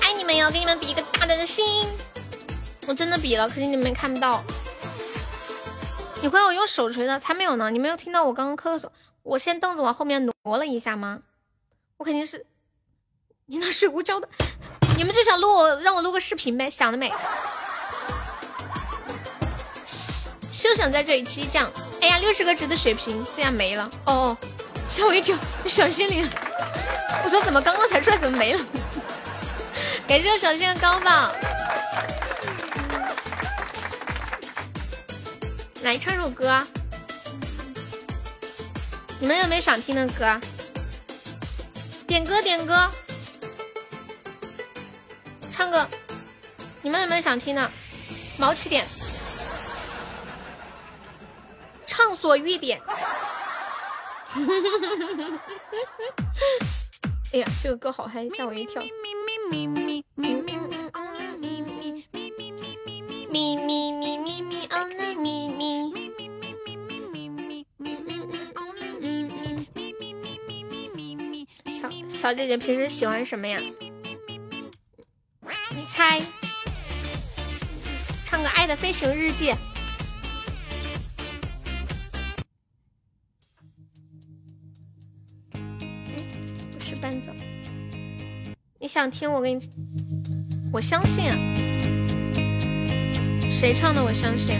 [0.00, 1.86] 爱你们哟，给你们比一个大大的心。
[2.86, 4.42] 我真的比了，可惜你们看不到。
[6.22, 7.20] 你怪我用手锤的？
[7.20, 7.70] 才没有呢！
[7.70, 8.92] 你没有听到我刚刚磕的时候，
[9.24, 11.22] 我先凳子往后面挪了一下吗？
[11.96, 12.44] 我肯定是
[13.46, 14.28] 你拿水壶浇的。
[14.98, 16.70] 你们就想录我，让我录个视频呗？
[16.70, 17.10] 想得美！
[20.52, 21.72] 休想在这里激将！
[22.02, 23.90] 哎呀，六十个值的血瓶这样没了！
[24.04, 24.36] 哦哦，
[24.90, 25.36] 吓我一跳，
[25.66, 26.28] 小心灵！
[27.24, 28.64] 我说怎么刚刚才出来，怎么没了？
[30.06, 31.32] 感谢我小心的高榜，
[35.82, 36.66] 来唱首歌。
[39.24, 40.38] 你们有没有想听的歌？
[42.06, 42.90] 点歌，点歌。
[45.50, 45.88] 唱歌，
[46.82, 47.70] 你们有没有想听的？
[48.38, 48.84] 毛起点，
[51.86, 52.78] 畅所欲点。
[57.32, 58.82] 哎呀，这个歌好嗨，吓我一跳。
[58.82, 58.90] 咪
[59.48, 60.54] 咪咪咪咪咪
[60.92, 61.00] 哦
[65.00, 66.03] 那咪咪。
[66.03, 66.03] 小
[72.24, 73.60] 小姐姐平时喜欢什么呀？
[75.76, 76.22] 你猜，
[78.24, 79.52] 唱个《爱的飞行日记》。
[86.72, 87.30] 不是伴奏。
[88.80, 89.30] 你想听？
[89.30, 89.60] 我给你，
[90.72, 91.24] 我相信。
[93.50, 94.02] 谁唱的？
[94.02, 94.58] 我相信。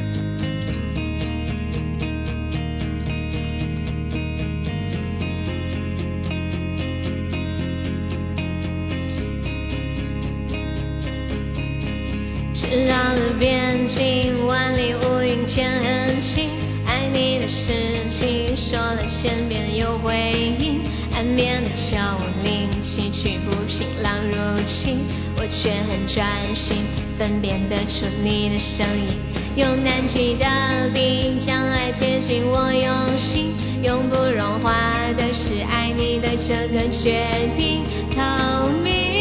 [13.39, 16.49] 边境，万里无云天很晴。
[16.87, 17.73] 爱你的事
[18.09, 20.83] 情说了千遍有回应，
[21.15, 21.97] 岸边的桥
[22.43, 24.37] 铃崎岖不平，浪如
[24.67, 24.99] 侵，
[25.37, 26.79] 我却很专心，
[27.19, 29.19] 分辨得出你的声音。
[29.57, 30.45] 用南极的
[30.93, 34.73] 冰将爱接近我用心，永不融化
[35.17, 37.25] 的是爱你的这个决
[37.57, 37.83] 定，
[38.15, 39.15] 透明。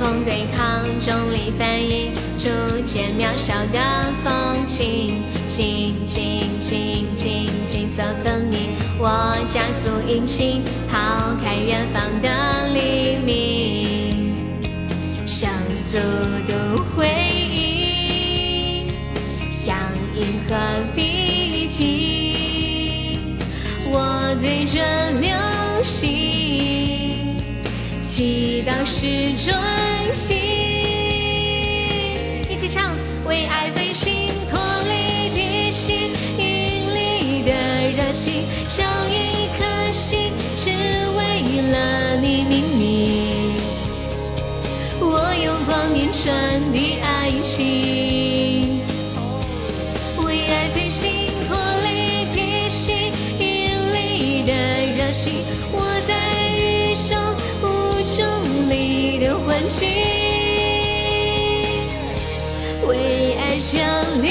[0.00, 2.48] 空对抗，重力反应，逐
[2.86, 3.78] 渐渺小的
[4.24, 8.70] 风景，静静静静景色分明。
[8.98, 14.34] 我加速引擎，抛开远方的黎明，
[15.26, 15.98] 像速
[16.48, 17.06] 度回
[17.52, 18.88] 应，
[19.50, 19.76] 像
[20.16, 20.56] 银河
[20.96, 23.36] 逼近。
[23.92, 24.80] 我对着
[25.20, 25.28] 流
[25.82, 27.36] 星，
[28.02, 29.34] 祈祷是
[30.12, 30.36] 心。
[32.48, 37.50] 一起唱，为爱飞行，脱离地心引力的
[37.90, 40.70] 热情，找一颗心，只
[41.16, 41.20] 为
[41.70, 43.54] 了你命名。
[45.00, 48.19] 我用光年传递爱情，
[59.70, 59.86] 的环境，
[62.86, 63.78] 为爱降
[64.20, 64.30] 临。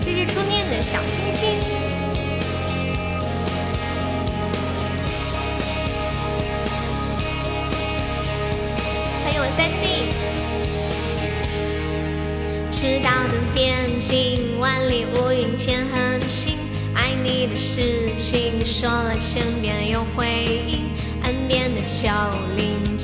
[0.00, 1.50] 谢谢初念的小星星，
[9.24, 9.84] 欢迎我三弟。
[12.70, 16.56] 赤道的边境，万里无云天很晴。
[16.94, 20.26] 爱你的事情说了千遍有回
[20.66, 20.77] 应，岸边的桥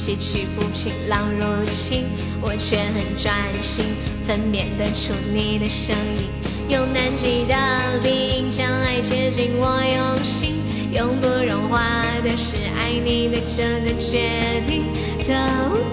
[0.05, 2.05] 崎岖不平，浪如侵，
[2.43, 3.33] 我却很专
[3.63, 3.87] 心，
[4.27, 6.29] 分辨得出你的声音。
[6.69, 7.55] 用南极的
[8.03, 10.57] 冰将爱接近我用心，
[10.93, 11.81] 永不融化
[12.23, 14.29] 的是爱你的这个决
[14.69, 14.93] 定，
[15.25, 15.33] 透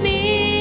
[0.04, 0.52] 明。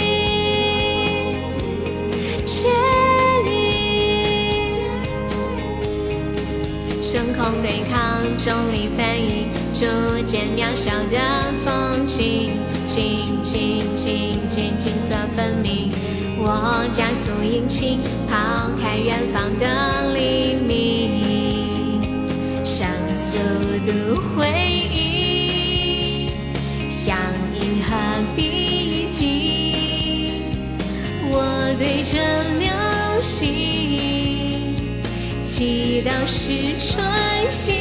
[7.03, 9.81] 声空对抗，重力反应，逐
[10.25, 11.19] 渐渺小的
[11.65, 12.53] 风景，
[12.93, 15.93] 静静静静景色分明。
[16.37, 18.35] 我加速引擎，抛
[18.83, 22.03] 开远方的黎明，
[22.65, 23.39] 像速
[23.87, 24.49] 度回
[24.91, 26.33] 应，
[26.91, 27.17] 像
[27.55, 27.95] 银河
[28.35, 30.43] 逼近。
[31.31, 32.19] 我对着
[32.59, 32.69] 流
[33.23, 33.39] 星。
[35.41, 37.73] 祈祷是穿心，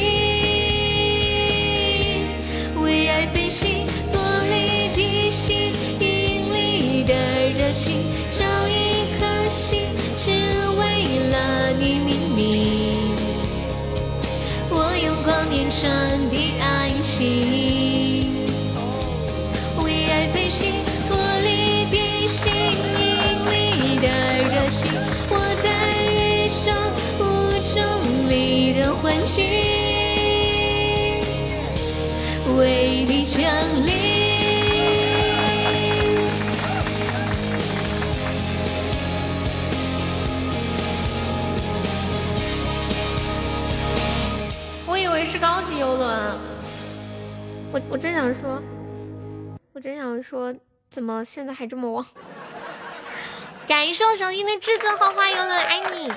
[8.30, 8.70] 找一
[9.18, 9.80] 颗心，
[10.18, 10.30] 只
[10.78, 10.82] 为
[11.30, 12.38] 了你命名。
[14.68, 17.69] 我用光年传递爱情，
[45.40, 46.38] 高级游轮，
[47.72, 48.62] 我我真想说，
[49.72, 50.54] 我真想说，
[50.90, 52.04] 怎么现在还这么旺？
[53.66, 56.12] 感谢我小新的至尊豪华游轮，爱你。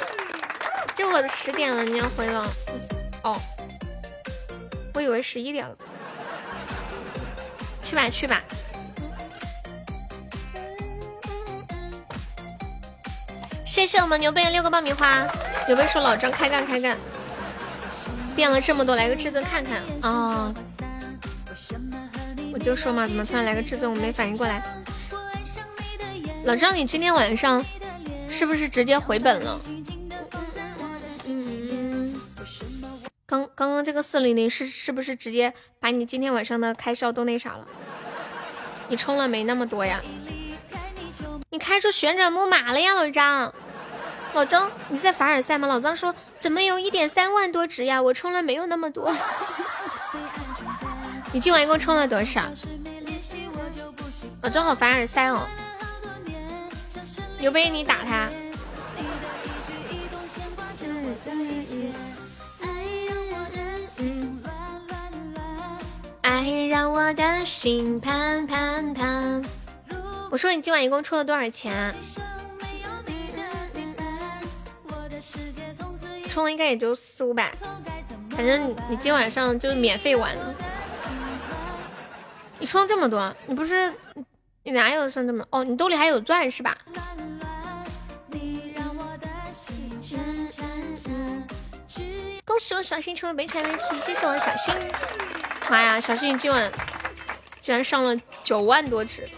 [0.93, 2.45] 这会儿十点了，你要回了？
[3.23, 3.39] 哦，
[4.93, 5.75] 我以为十一点了。
[7.81, 8.43] 去吧去吧。
[13.65, 15.25] 谢谢我们牛贝六个爆米花。
[15.65, 16.97] 牛贝说老张开干开干，
[18.35, 20.53] 垫了这么多，来个至尊看看啊！
[22.53, 24.63] 我就说嘛，怎么突然来个至尊，我没反应过来。
[26.45, 27.63] 老张，你今天晚上
[28.27, 29.59] 是不是直接回本了？
[31.25, 32.13] 嗯
[33.25, 37.65] 刚刚刚这个四零零是是不是直接把你今天晚上的开销都那啥了？
[38.89, 40.01] 你充了没那么多呀？
[41.49, 43.53] 你开出旋转木马了呀，老张！
[44.33, 45.67] 老张你在凡尔赛吗？
[45.67, 46.13] 老张说
[46.43, 48.01] 怎么有一点三万多值呀？
[48.01, 49.15] 我充了没有那么多。
[51.31, 52.41] 你今晚一共充了多少？
[54.41, 55.47] 我正好凡尔赛哦！
[57.39, 58.29] 牛杯你打他。
[66.23, 69.41] 爱让我的心盼盼盼。
[70.29, 71.95] 我说你今晚一共充了多少钱？
[76.33, 77.53] 充了应该也就四五百，
[78.31, 80.35] 反正你你今晚上就是免费玩。
[82.57, 83.93] 你充这么多，你不是
[84.63, 85.45] 你哪有剩这么？
[85.51, 86.75] 哦，你兜里还有钻是吧？
[92.43, 94.73] 恭喜我小新成为本场 MVP，谢谢我小新。
[95.69, 96.71] 妈呀，小新今晚
[97.61, 99.29] 居然上了九万多只，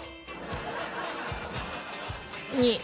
[2.53, 2.80] 你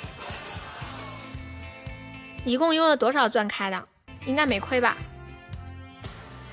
[2.43, 3.87] 一共用了多少钻开的？
[4.25, 4.97] 应该没亏吧？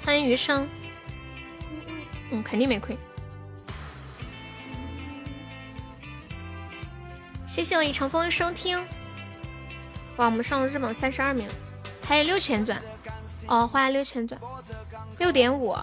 [0.05, 0.69] 欢迎余生，
[2.31, 2.97] 嗯，肯定没亏。
[7.47, 8.79] 谢谢我一长风收听。
[10.17, 11.49] 哇，我们上了日榜三十二名，
[12.03, 12.81] 还有六千钻。
[13.47, 14.41] 哦，花了六千钻，
[15.19, 15.77] 六点五，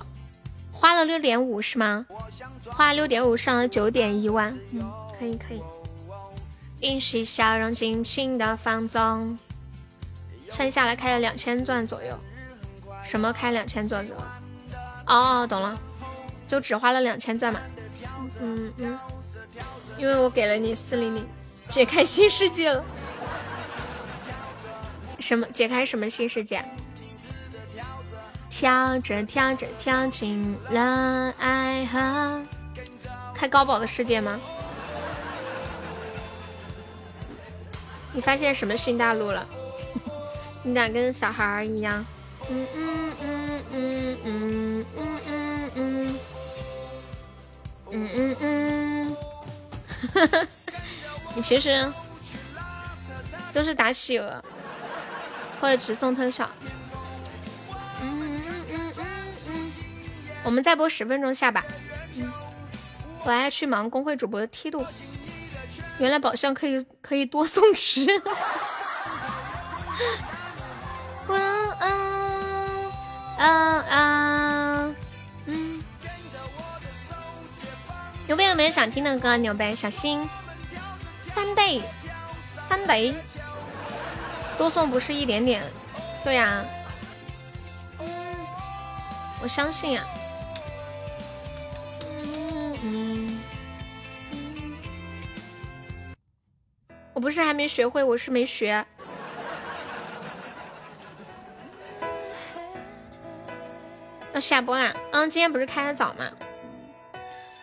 [0.72, 2.06] 花了六点五是吗？
[2.66, 4.82] 花了六点五上了九点一万，嗯，
[5.18, 5.62] 可以可以。
[6.82, 9.38] 允许笑容尽情的放纵，
[10.50, 12.18] 算下来开了两千钻左右。
[13.04, 14.24] 什么开两千钻左右？
[15.08, 15.78] 哦，懂了，
[16.48, 17.60] 就只花了两千钻嘛。
[18.42, 19.00] 嗯嗯，
[19.98, 21.28] 因为我给了你四零零，
[21.70, 22.84] 解开新世界了。
[25.20, 25.48] 什么？
[25.48, 26.64] 解开什么新世界？
[28.50, 32.42] 跳着跳着跳进了爱河，
[33.34, 34.40] 开高宝的世界吗？
[38.14, 39.46] 你发现什么新大陆了？
[40.66, 42.04] 你咋跟小孩儿一样？
[42.50, 46.20] 嗯嗯嗯嗯嗯嗯嗯嗯
[47.92, 49.16] 嗯嗯嗯，
[50.14, 50.48] 哈哈，
[51.36, 51.92] 你平时
[53.54, 54.44] 都是打企鹅
[55.62, 56.50] 或者直送特效？
[60.44, 61.64] 我们再播十分钟下吧。
[62.18, 62.32] 嗯，
[63.24, 64.86] 我还要去忙公会主播的梯度。
[66.00, 68.06] 原来宝箱可以可以多送吃。
[73.46, 74.96] 啊啊，
[75.46, 75.84] 嗯。
[78.28, 79.38] 有没有没有想听的歌？
[79.38, 80.28] 牛呗，小心。
[81.22, 81.84] 三 day，
[82.68, 83.14] 三 day，
[84.58, 85.62] 多送不是一点点。
[86.24, 86.66] 对呀，
[89.44, 90.04] 我相信呀。
[97.14, 98.84] 我不是还没学会，我是没学。
[104.36, 104.94] 要下播啦！
[105.14, 106.26] 嗯，今天不是开的早吗？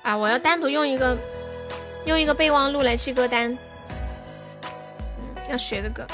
[0.01, 1.15] 啊，我要单独用一个
[2.07, 3.57] 用一个备忘录来记歌单。
[5.51, 6.07] 要学的歌，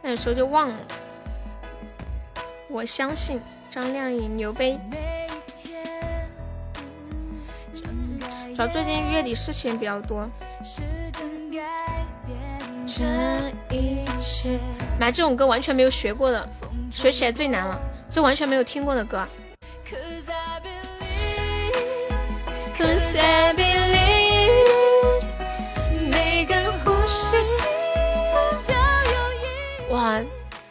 [0.00, 0.76] 那有时候就忘了。
[2.68, 4.78] 我相信张靓颖牛杯。
[8.54, 10.30] 主要最近月底事情比较多。
[12.86, 14.60] 这一切，
[15.00, 16.48] 买这种歌完全没有学过的，
[16.92, 17.76] 学起来最难了，
[18.08, 19.26] 就完全没有听过的歌。
[29.90, 30.20] 哇，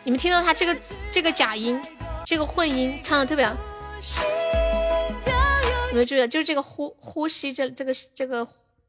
[0.03, 0.77] 你们听到他这个
[1.11, 1.81] 这个假音，
[2.25, 3.55] 这个混音唱的特别好。
[5.89, 6.27] 有没有注意？
[6.27, 8.45] 就是这个呼呼吸，这这个这个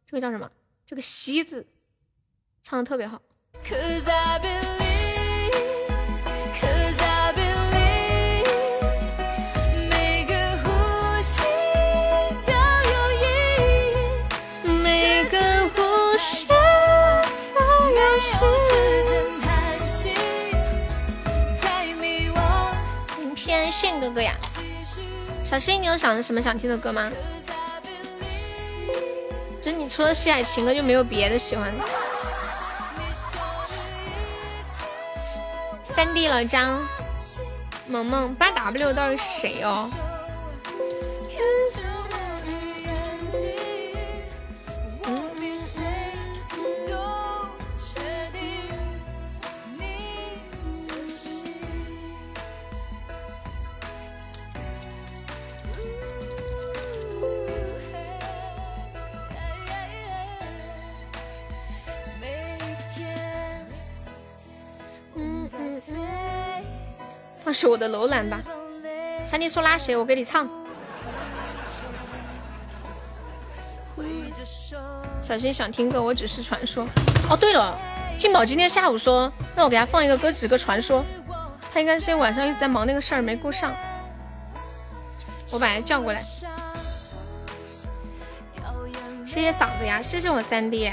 [0.07, 0.51] 这个叫什么？
[0.85, 1.67] 这个吸字。
[2.63, 3.23] 唱的特别好。
[3.53, 3.71] 名
[4.43, 4.86] 片
[23.87, 24.35] 炫哥哥呀，
[25.45, 27.09] 小新，你有想着什么想听的歌吗？
[29.63, 31.85] 就你除了西海情歌就没有别的喜欢的？
[35.85, 36.85] 三弟老张，
[37.87, 39.89] 萌萌八 W 到底是谁哦？
[67.47, 68.43] 那是我的楼兰吧？
[69.25, 69.97] 三弟说拉谁？
[69.97, 70.51] 我给你唱。
[75.23, 76.85] 小新想听歌，我只是传说。
[77.31, 77.79] 哦，对了，
[78.19, 81.05] 静宝今天下午说让我给他放一个歌，只个传说。
[81.73, 83.73] 他应该是晚上一直在忙那个事儿，没顾上。
[85.53, 86.21] 我把他叫过来。
[89.25, 90.93] 谢谢嗓子呀，谢谢我三弟。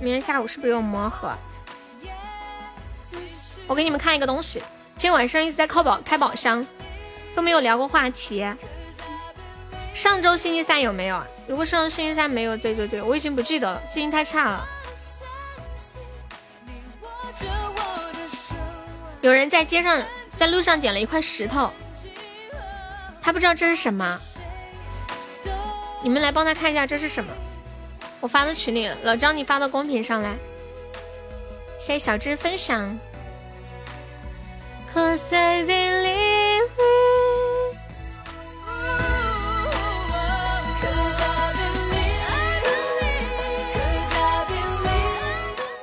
[0.00, 1.32] 明天下午是不是有魔盒？
[3.66, 4.60] 我给你们看一个东西，
[4.96, 6.64] 今天晚上一直在开宝开宝箱，
[7.34, 8.46] 都没有聊过话题。
[9.92, 11.26] 上周星期三有没有啊？
[11.48, 14.68] 如果上周星期三没有，对对对，我已经不记得了，最近太差了。
[19.20, 20.00] 有人在街上，
[20.30, 21.72] 在路上捡了一块石头，
[23.20, 24.16] 他不知道这是什么。
[26.04, 27.32] 你们来帮他看一下这是什么？
[28.20, 30.36] 我发到群里了，老张你发到公屏上来。
[31.78, 32.98] 谢谢小智分享。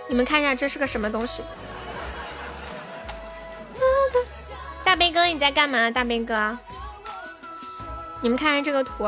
[0.07, 1.41] 你们看一下这是个什么东西？
[4.83, 5.89] 大兵哥你在干嘛？
[5.89, 6.57] 大兵哥，
[8.21, 9.05] 你们看看这个图。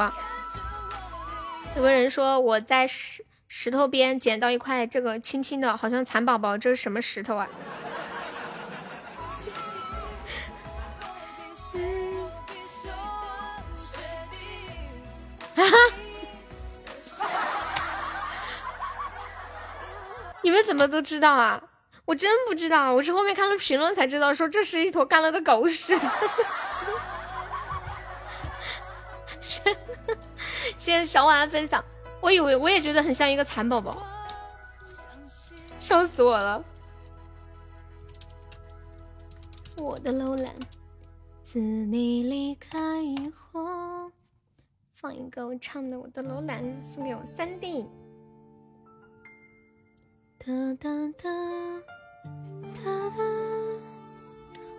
[1.78, 7.48] 有个人说我在石石头边捡到一块这个青青的，好像蚕宝宝，这是什么石头啊？
[15.56, 15.62] 哈
[20.42, 21.62] 你们怎么都知道啊？
[22.06, 25.96] 我真不知道，我是后面看了评论才知道，说这是一坨干了的狗屎。
[30.78, 31.84] 谢谢小晚安分享，
[32.22, 33.98] 我以为我也觉得很像一个蚕宝宝，
[35.80, 36.64] 笑死我了。
[39.78, 40.54] 我的楼兰，
[41.44, 44.12] 自你离开以后，
[44.94, 47.88] 放一个我唱的《我的楼兰》，送给我三弟。
[50.40, 50.48] 哒
[50.80, 51.30] 哒哒
[52.74, 53.24] 哒哒！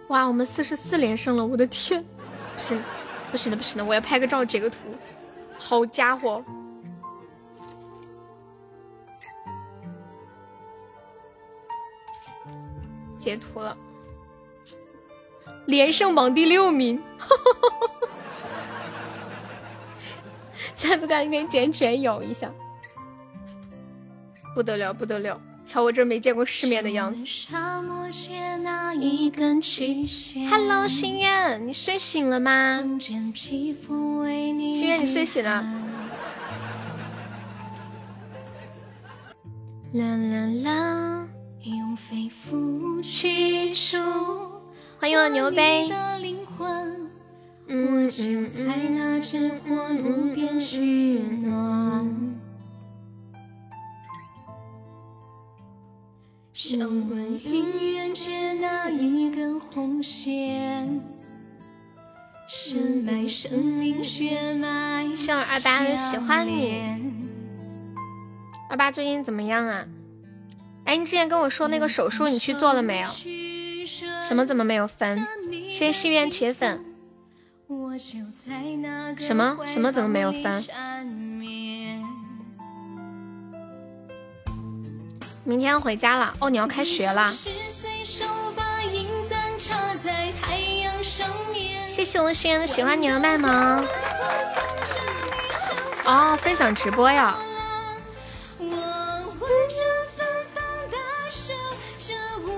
[0.09, 2.05] 哇，我们四十四连胜了，我的天！
[2.55, 2.82] 不行，
[3.31, 4.78] 不行的，不行的，我要拍个照截个图。
[5.59, 6.43] 好家伙！
[13.19, 13.77] 截图了，
[15.67, 17.03] 连胜榜第六名，
[20.75, 22.51] 下次赶紧给捡起来咬一下，
[24.55, 25.39] 不得了，不得了！
[25.69, 27.23] 瞧我这没见过世面的样子。
[30.49, 32.82] Hello，心愿，你睡醒了吗？
[32.99, 33.35] 心
[34.86, 35.62] 愿，你睡醒了。
[39.93, 41.28] 啦啦啦！
[44.99, 45.90] 欢迎我牛杯。
[47.66, 48.49] 嗯嗯
[51.45, 52.39] 嗯。
[56.61, 61.01] 想问姻缘借那一根红线，
[62.49, 65.09] 深埋生命血脉。
[65.15, 66.83] 希望二八喜欢你。
[68.69, 69.87] 二八最近怎么样啊？
[70.85, 73.09] 哎，你之前跟我说那个手术你去做了没有？
[74.21, 75.25] 什么怎么没有分？
[75.71, 76.85] 谢谢心愿铁粉。
[79.17, 80.65] 什么什么怎么没有分？
[85.49, 87.35] 明天要回家了哦，你要开学了。
[91.87, 93.83] 谢谢我心愿的喜欢你的麦萌。
[96.05, 97.35] 哦，分享直播呀。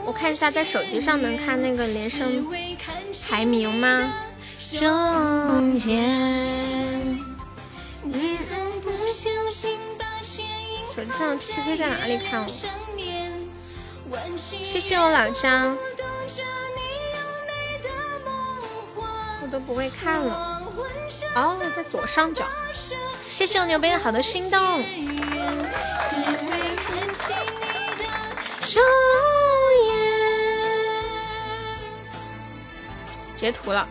[0.05, 2.45] 我看一下，在手机上能看那个连胜
[3.29, 4.13] 排名吗？
[4.77, 7.21] 中间。
[11.01, 12.47] 手机上 PK 在哪里看？
[14.39, 15.75] 谢谢我老张，
[19.41, 20.63] 我都不会看了。
[21.35, 22.45] 哦，在左上角。
[23.31, 24.61] 谢谢我牛杯的好多心动。
[33.37, 33.89] 截图了。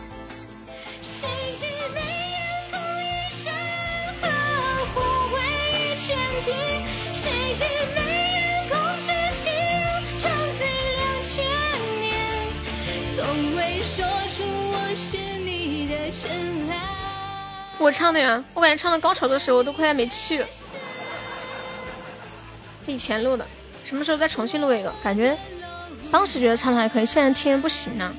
[17.80, 20.46] 我唱的呀，我感觉唱到高潮的时候我都快要没气了。
[22.86, 23.46] 以前录的，
[23.82, 24.94] 什么时候再重新录一个？
[25.02, 25.34] 感觉
[26.12, 28.14] 当时觉得唱的还可以，现在听不行呢。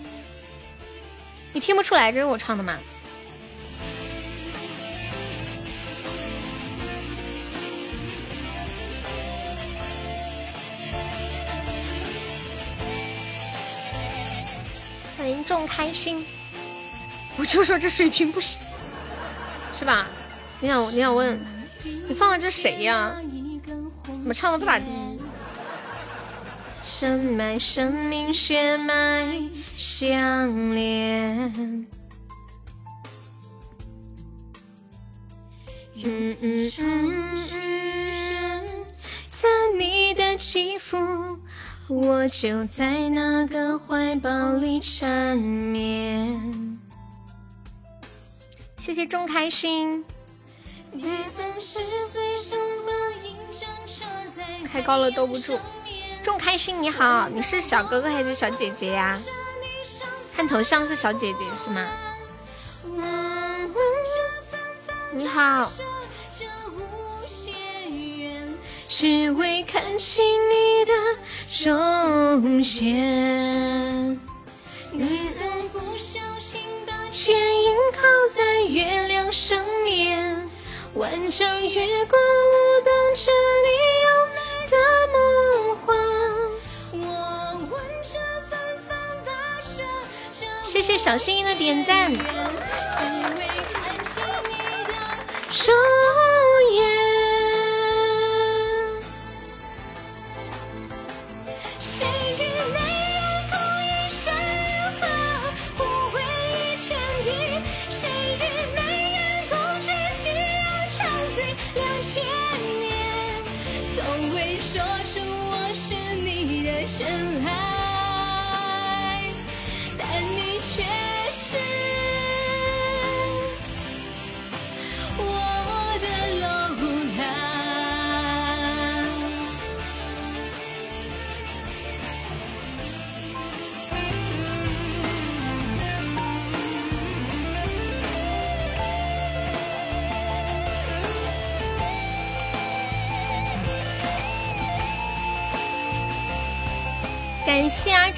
[1.54, 2.76] 你听不出来这是我唱的吗？
[15.16, 16.26] 欢迎众开心，
[17.38, 18.60] 我就说这水平不行，
[19.82, 20.06] 是吧？
[20.60, 21.44] 你想你想问，
[22.08, 23.16] 你放的这谁呀？
[24.06, 24.86] 怎么唱的不咋地？
[26.84, 29.42] 深埋生命血脉
[29.76, 31.52] 相连。
[35.96, 38.64] 嗯嗯嗯嗯，
[39.32, 41.40] 在你的肌肤，
[41.88, 46.71] 我就在那个怀抱里缠绵。
[48.92, 50.04] 谢谢众开心。
[54.66, 55.58] 开高了兜不住。
[56.22, 59.18] 众开心，你好，你是小哥哥还是小姐姐呀？
[60.36, 61.88] 看头像是小姐姐是吗？
[65.14, 65.72] 你好。
[68.90, 70.92] 只为看清你的
[71.64, 74.20] 容颜。
[74.92, 75.61] 你在不小心
[77.22, 78.02] 把剪影靠
[78.32, 80.50] 在月亮上面，
[80.96, 83.70] 万丈月光舞动着你
[84.02, 84.40] 优美
[84.72, 84.76] 的
[85.14, 85.16] 梦
[85.78, 85.86] 幻。
[86.94, 86.98] 我
[87.70, 88.18] 闻着
[88.50, 89.30] 芬芳跋
[89.62, 89.84] 涉
[90.34, 92.12] 着谢谢小心心的点赞。
[92.12, 94.92] 只为看清你的
[95.52, 95.72] 容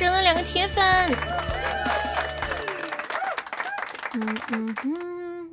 [0.04, 0.84] 谢阿哲的两个铁粉。
[4.16, 4.98] 嗯嗯嗯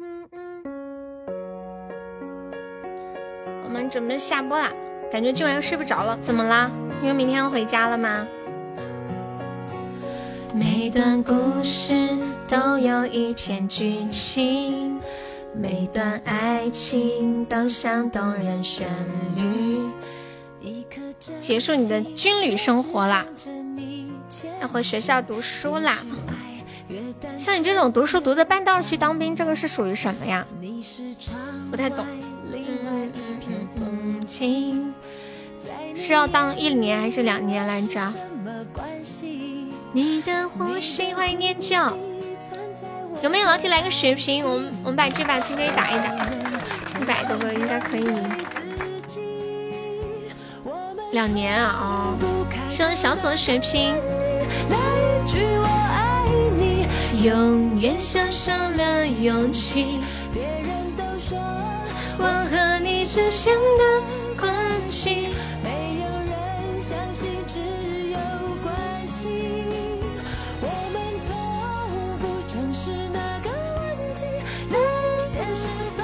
[0.03, 0.65] 嗯嗯，
[3.65, 4.73] 我们准备下播啦，
[5.11, 6.69] 感觉今晚又睡不着了，怎么啦？
[7.01, 8.27] 因为明天要回家了吗？
[10.53, 12.09] 每段故事
[12.49, 15.01] 都有一篇剧情，
[15.55, 18.89] 每段爱情都像动人旋
[19.37, 19.89] 律。
[21.39, 23.25] 结束你的军旅生活啦，
[24.61, 25.99] 要回学校读书啦。
[27.39, 30.47] 像你这种读书读的半道去当兵，这个是属于什么呀？
[31.71, 32.05] 不太懂。
[32.53, 33.13] 嗯
[33.77, 34.95] 嗯嗯，
[35.97, 38.13] 是要当一年还是两年来着？
[39.93, 41.77] 你的呼吸，欢迎念旧。
[43.23, 44.45] 有没有老铁来个血瓶？
[44.45, 46.29] 我们我们把这把 PK 打一打，
[47.01, 48.09] 一百多个应该可以。
[51.13, 52.17] 两年啊哦，
[52.69, 53.95] 谢谢小锁血瓶。
[54.69, 56.27] 那一句“我爱
[56.59, 56.87] 你
[57.25, 60.01] 永远像少了勇气。
[60.33, 61.39] 别人都说
[62.19, 64.03] 我和你之间的
[64.39, 64.53] 关
[64.89, 65.29] 系，
[65.63, 67.59] 没有人相信，只
[68.11, 68.19] 有
[68.63, 69.29] 关系。
[70.61, 71.29] 我们从
[72.19, 74.25] 不正视那个问题，
[74.71, 74.77] 那
[75.19, 76.03] 现实非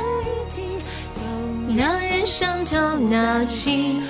[0.51, 0.79] 题，
[1.15, 4.03] 总让人伤透脑筋。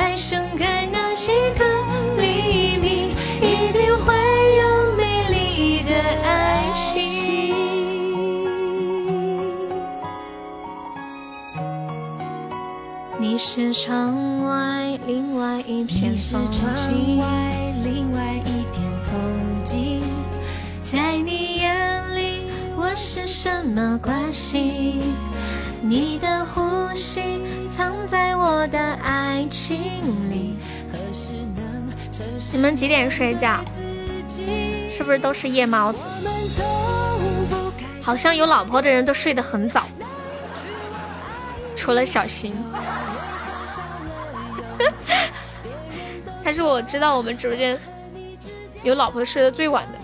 [0.00, 1.64] 我会期待爱盛开那几个
[2.16, 3.10] 黎明，
[3.42, 4.14] 一定会
[4.56, 7.54] 有美丽的爱情。
[13.18, 17.22] 你是窗外另外一片风景，
[17.84, 19.14] 另外一片风
[19.62, 20.00] 景。
[20.82, 24.94] 在你眼里，我是什么关系？
[25.82, 27.40] 你的呼吸
[27.74, 30.56] 藏在我的爱情里。
[32.52, 33.60] 你们几点睡觉？
[34.88, 35.98] 是不是都是夜猫子？
[38.02, 39.86] 好像有老婆的人都睡得很早，
[41.74, 42.54] 除了小新。
[46.44, 47.78] 他是我知道我们直播间
[48.82, 49.98] 有老婆睡得最晚的。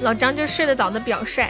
[0.00, 1.46] 老张就睡得早的表率。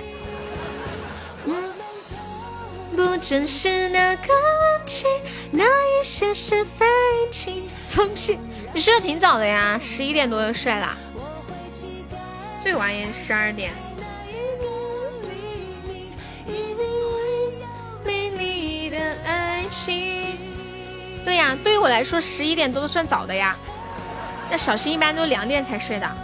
[2.95, 5.05] 不正是那个问题，
[5.51, 6.87] 那一些是非
[7.31, 7.69] 题。
[7.89, 8.39] 放屁！
[8.73, 10.97] 你睡得挺早的呀，十一点多就睡啦，
[12.63, 13.73] 最晚也十二点。
[21.25, 23.57] 对呀，对于我来说十一点多都算早的呀。
[24.51, 26.24] 那小新一般都两点才睡的。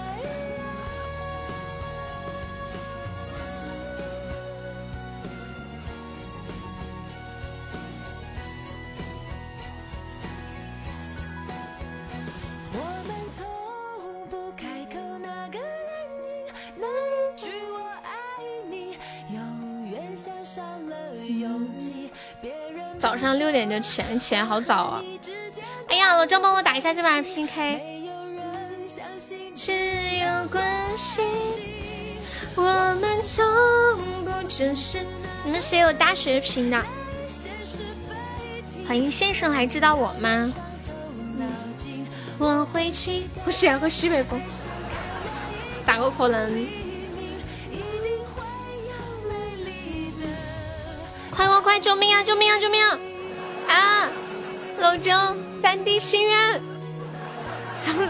[23.70, 25.02] 就起来，起来好早啊！
[25.88, 27.80] 哎呀，老张帮我打一下这把 PK。
[29.54, 31.20] 只有关系，
[32.56, 32.62] 我
[33.00, 33.44] 们从
[34.24, 35.06] 不只是。
[35.44, 36.82] 你们谁有大血瓶的？
[38.88, 40.52] 欢迎先生，还知道我吗？
[42.38, 44.40] 我会去，我喜欢喝西北风。
[45.86, 46.66] 咋个可能？
[51.30, 51.80] 快快快！
[51.80, 52.22] 救命啊！
[52.22, 52.58] 救命啊！
[52.58, 52.98] 救命啊！
[53.74, 54.08] 啊！
[54.78, 56.60] 老张，三 D 心愿，
[57.82, 58.08] 怎么？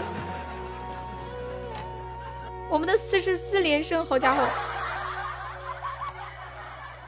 [2.68, 4.46] 我们的四十四连胜，好家伙！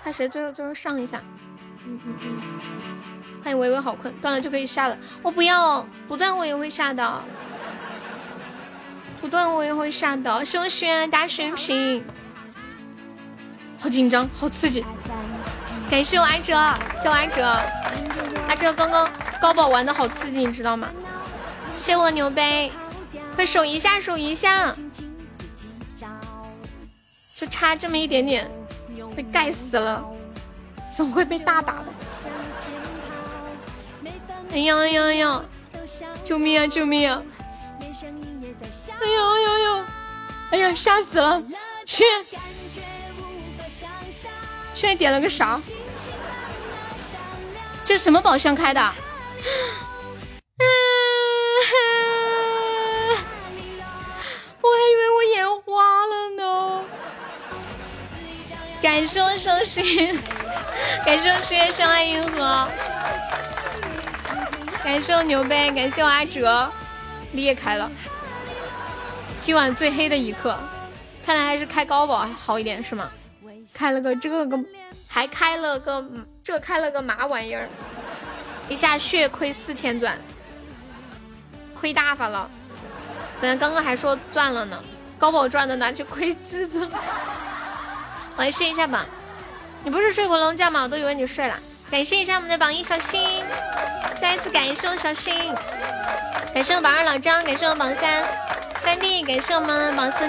[0.04, 1.22] 看谁最后最后上一下。
[1.84, 2.42] 嗯嗯嗯。
[3.42, 4.96] 欢迎微微好困，断了就可以下了。
[5.22, 7.22] 我不要，不断我也会下的。
[9.20, 10.44] 不断我也会下的。
[10.44, 12.04] 谢我许愿大水瓶，
[13.80, 14.84] 好紧张，好刺激。
[15.92, 16.54] 感谢我阿哲，
[17.02, 17.42] 谢我阿哲，
[18.48, 19.06] 阿哲刚刚
[19.38, 20.88] 高宝玩的好刺激，你知道吗？
[21.76, 22.72] 谢我牛杯，
[23.36, 24.74] 快守一下，守一下，
[27.36, 28.50] 就差这么一点点，
[29.14, 30.02] 被盖死了，
[30.90, 31.84] 总会被大打的？
[34.52, 35.44] 哎呀哎呀哎呀！
[36.24, 37.22] 救命啊救命啊！
[37.82, 39.86] 哎呀哎呀呀！
[40.52, 41.42] 哎呀吓死了！
[41.84, 42.02] 去，
[44.74, 45.60] 去点了个啥？
[47.92, 48.80] 这什么宝箱开的？
[54.62, 56.82] 我还以为我眼花了呢。
[58.80, 60.18] 感谢我伤心，
[61.04, 62.66] 感谢我十月相爱银河，
[64.82, 66.72] 感谢我牛杯，感谢我阿哲，
[67.32, 67.92] 裂开了。
[69.38, 70.58] 今晚最黑的一刻，
[71.26, 73.12] 看来还是开高宝好一点是吗？
[73.74, 74.58] 开了个这个，
[75.06, 76.02] 还开了个。
[76.44, 77.68] 这开了个嘛玩意儿，
[78.68, 80.18] 一下血亏四千钻，
[81.72, 82.50] 亏大发了。
[83.40, 84.76] 本来刚刚还说赚了呢，
[85.18, 86.90] 高宝赚的拿去亏至尊。
[88.36, 89.06] 我来试一下榜，
[89.84, 90.82] 你不是睡过龙觉吗？
[90.82, 91.56] 我都以为你睡了。
[91.90, 93.44] 感谢一下我们的榜一小新，
[94.20, 95.54] 再一次感谢我小新，
[96.52, 98.24] 感谢我榜二老张，感谢我榜三
[98.80, 100.28] 三弟，感谢我们榜四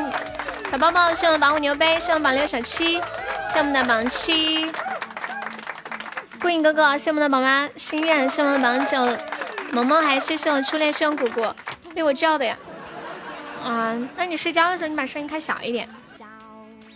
[0.70, 2.96] 小包包，谢我们榜五牛杯，谢我们榜六小七，
[3.52, 4.72] 谢我们的榜七。
[6.44, 8.98] 顾影哥哥，谢我们的宝妈心愿，谢我们的榜九
[9.72, 11.42] 萌萌，还谢谢我初恋，谢我姑姑
[11.96, 12.58] 被我叫的呀。
[13.64, 15.88] 啊，那你睡觉的时候你把声音开小一点。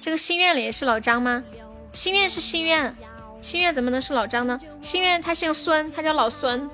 [0.02, 1.42] 这个心愿里是老张吗？
[1.94, 2.94] 心愿是心愿，
[3.40, 4.60] 心愿怎么能是老张呢？
[4.82, 6.70] 心愿他姓孙，他叫老孙。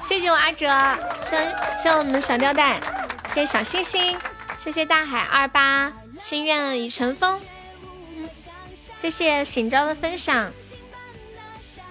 [0.00, 1.36] 谢谢我阿哲，谢
[1.82, 2.80] 谢我们小吊带，
[3.26, 4.16] 谢谢小星星，
[4.56, 7.38] 谢谢大海二八，心愿已成风。
[8.94, 10.50] 谢谢醒朝的分享。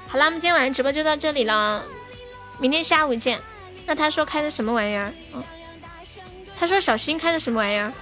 [0.07, 1.83] 好了，我们今天晚上直播就到这里了，
[2.59, 3.39] 明天下午见。
[3.85, 5.13] 那他说开的什么玩意儿？
[5.33, 5.43] 嗯，
[6.59, 7.93] 他说小新开的什么玩意儿？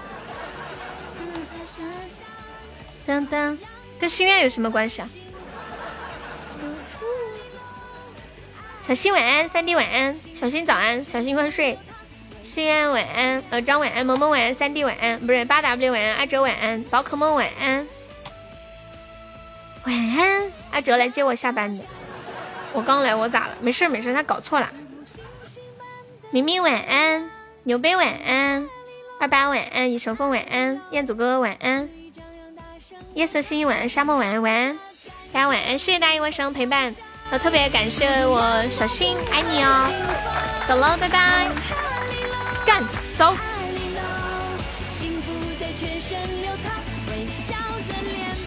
[3.05, 3.57] 当当，
[3.99, 5.09] 跟心愿有什么关系啊？
[8.87, 11.77] 小新晚安，三弟晚安，小新早安，小新快睡。
[12.41, 17.87] 心愿晚安，老张晚安，萌萌晚安，三弟晚安，不是八 W 晚安，阿哲晚安，宝可梦晚安。
[19.85, 21.83] 晚安，阿哲来接我下班的。
[22.75, 23.55] 我刚来，我咋了？
[23.61, 24.69] 没事没事，他搞错了。
[26.29, 27.31] 明明晚安，
[27.63, 28.67] 牛杯晚安，
[29.19, 31.89] 二八晚安，以成风晚安，彦祖哥哥晚安，
[33.13, 34.77] 夜色星晚安，沙漠晚安晚安，
[35.31, 36.93] 大家晚安，谢谢大家一晚上陪伴，
[37.31, 39.89] 我特别感谢我小新，爱你哦。
[40.67, 41.49] 走了，拜拜，
[42.65, 42.83] 干
[43.17, 43.54] 走。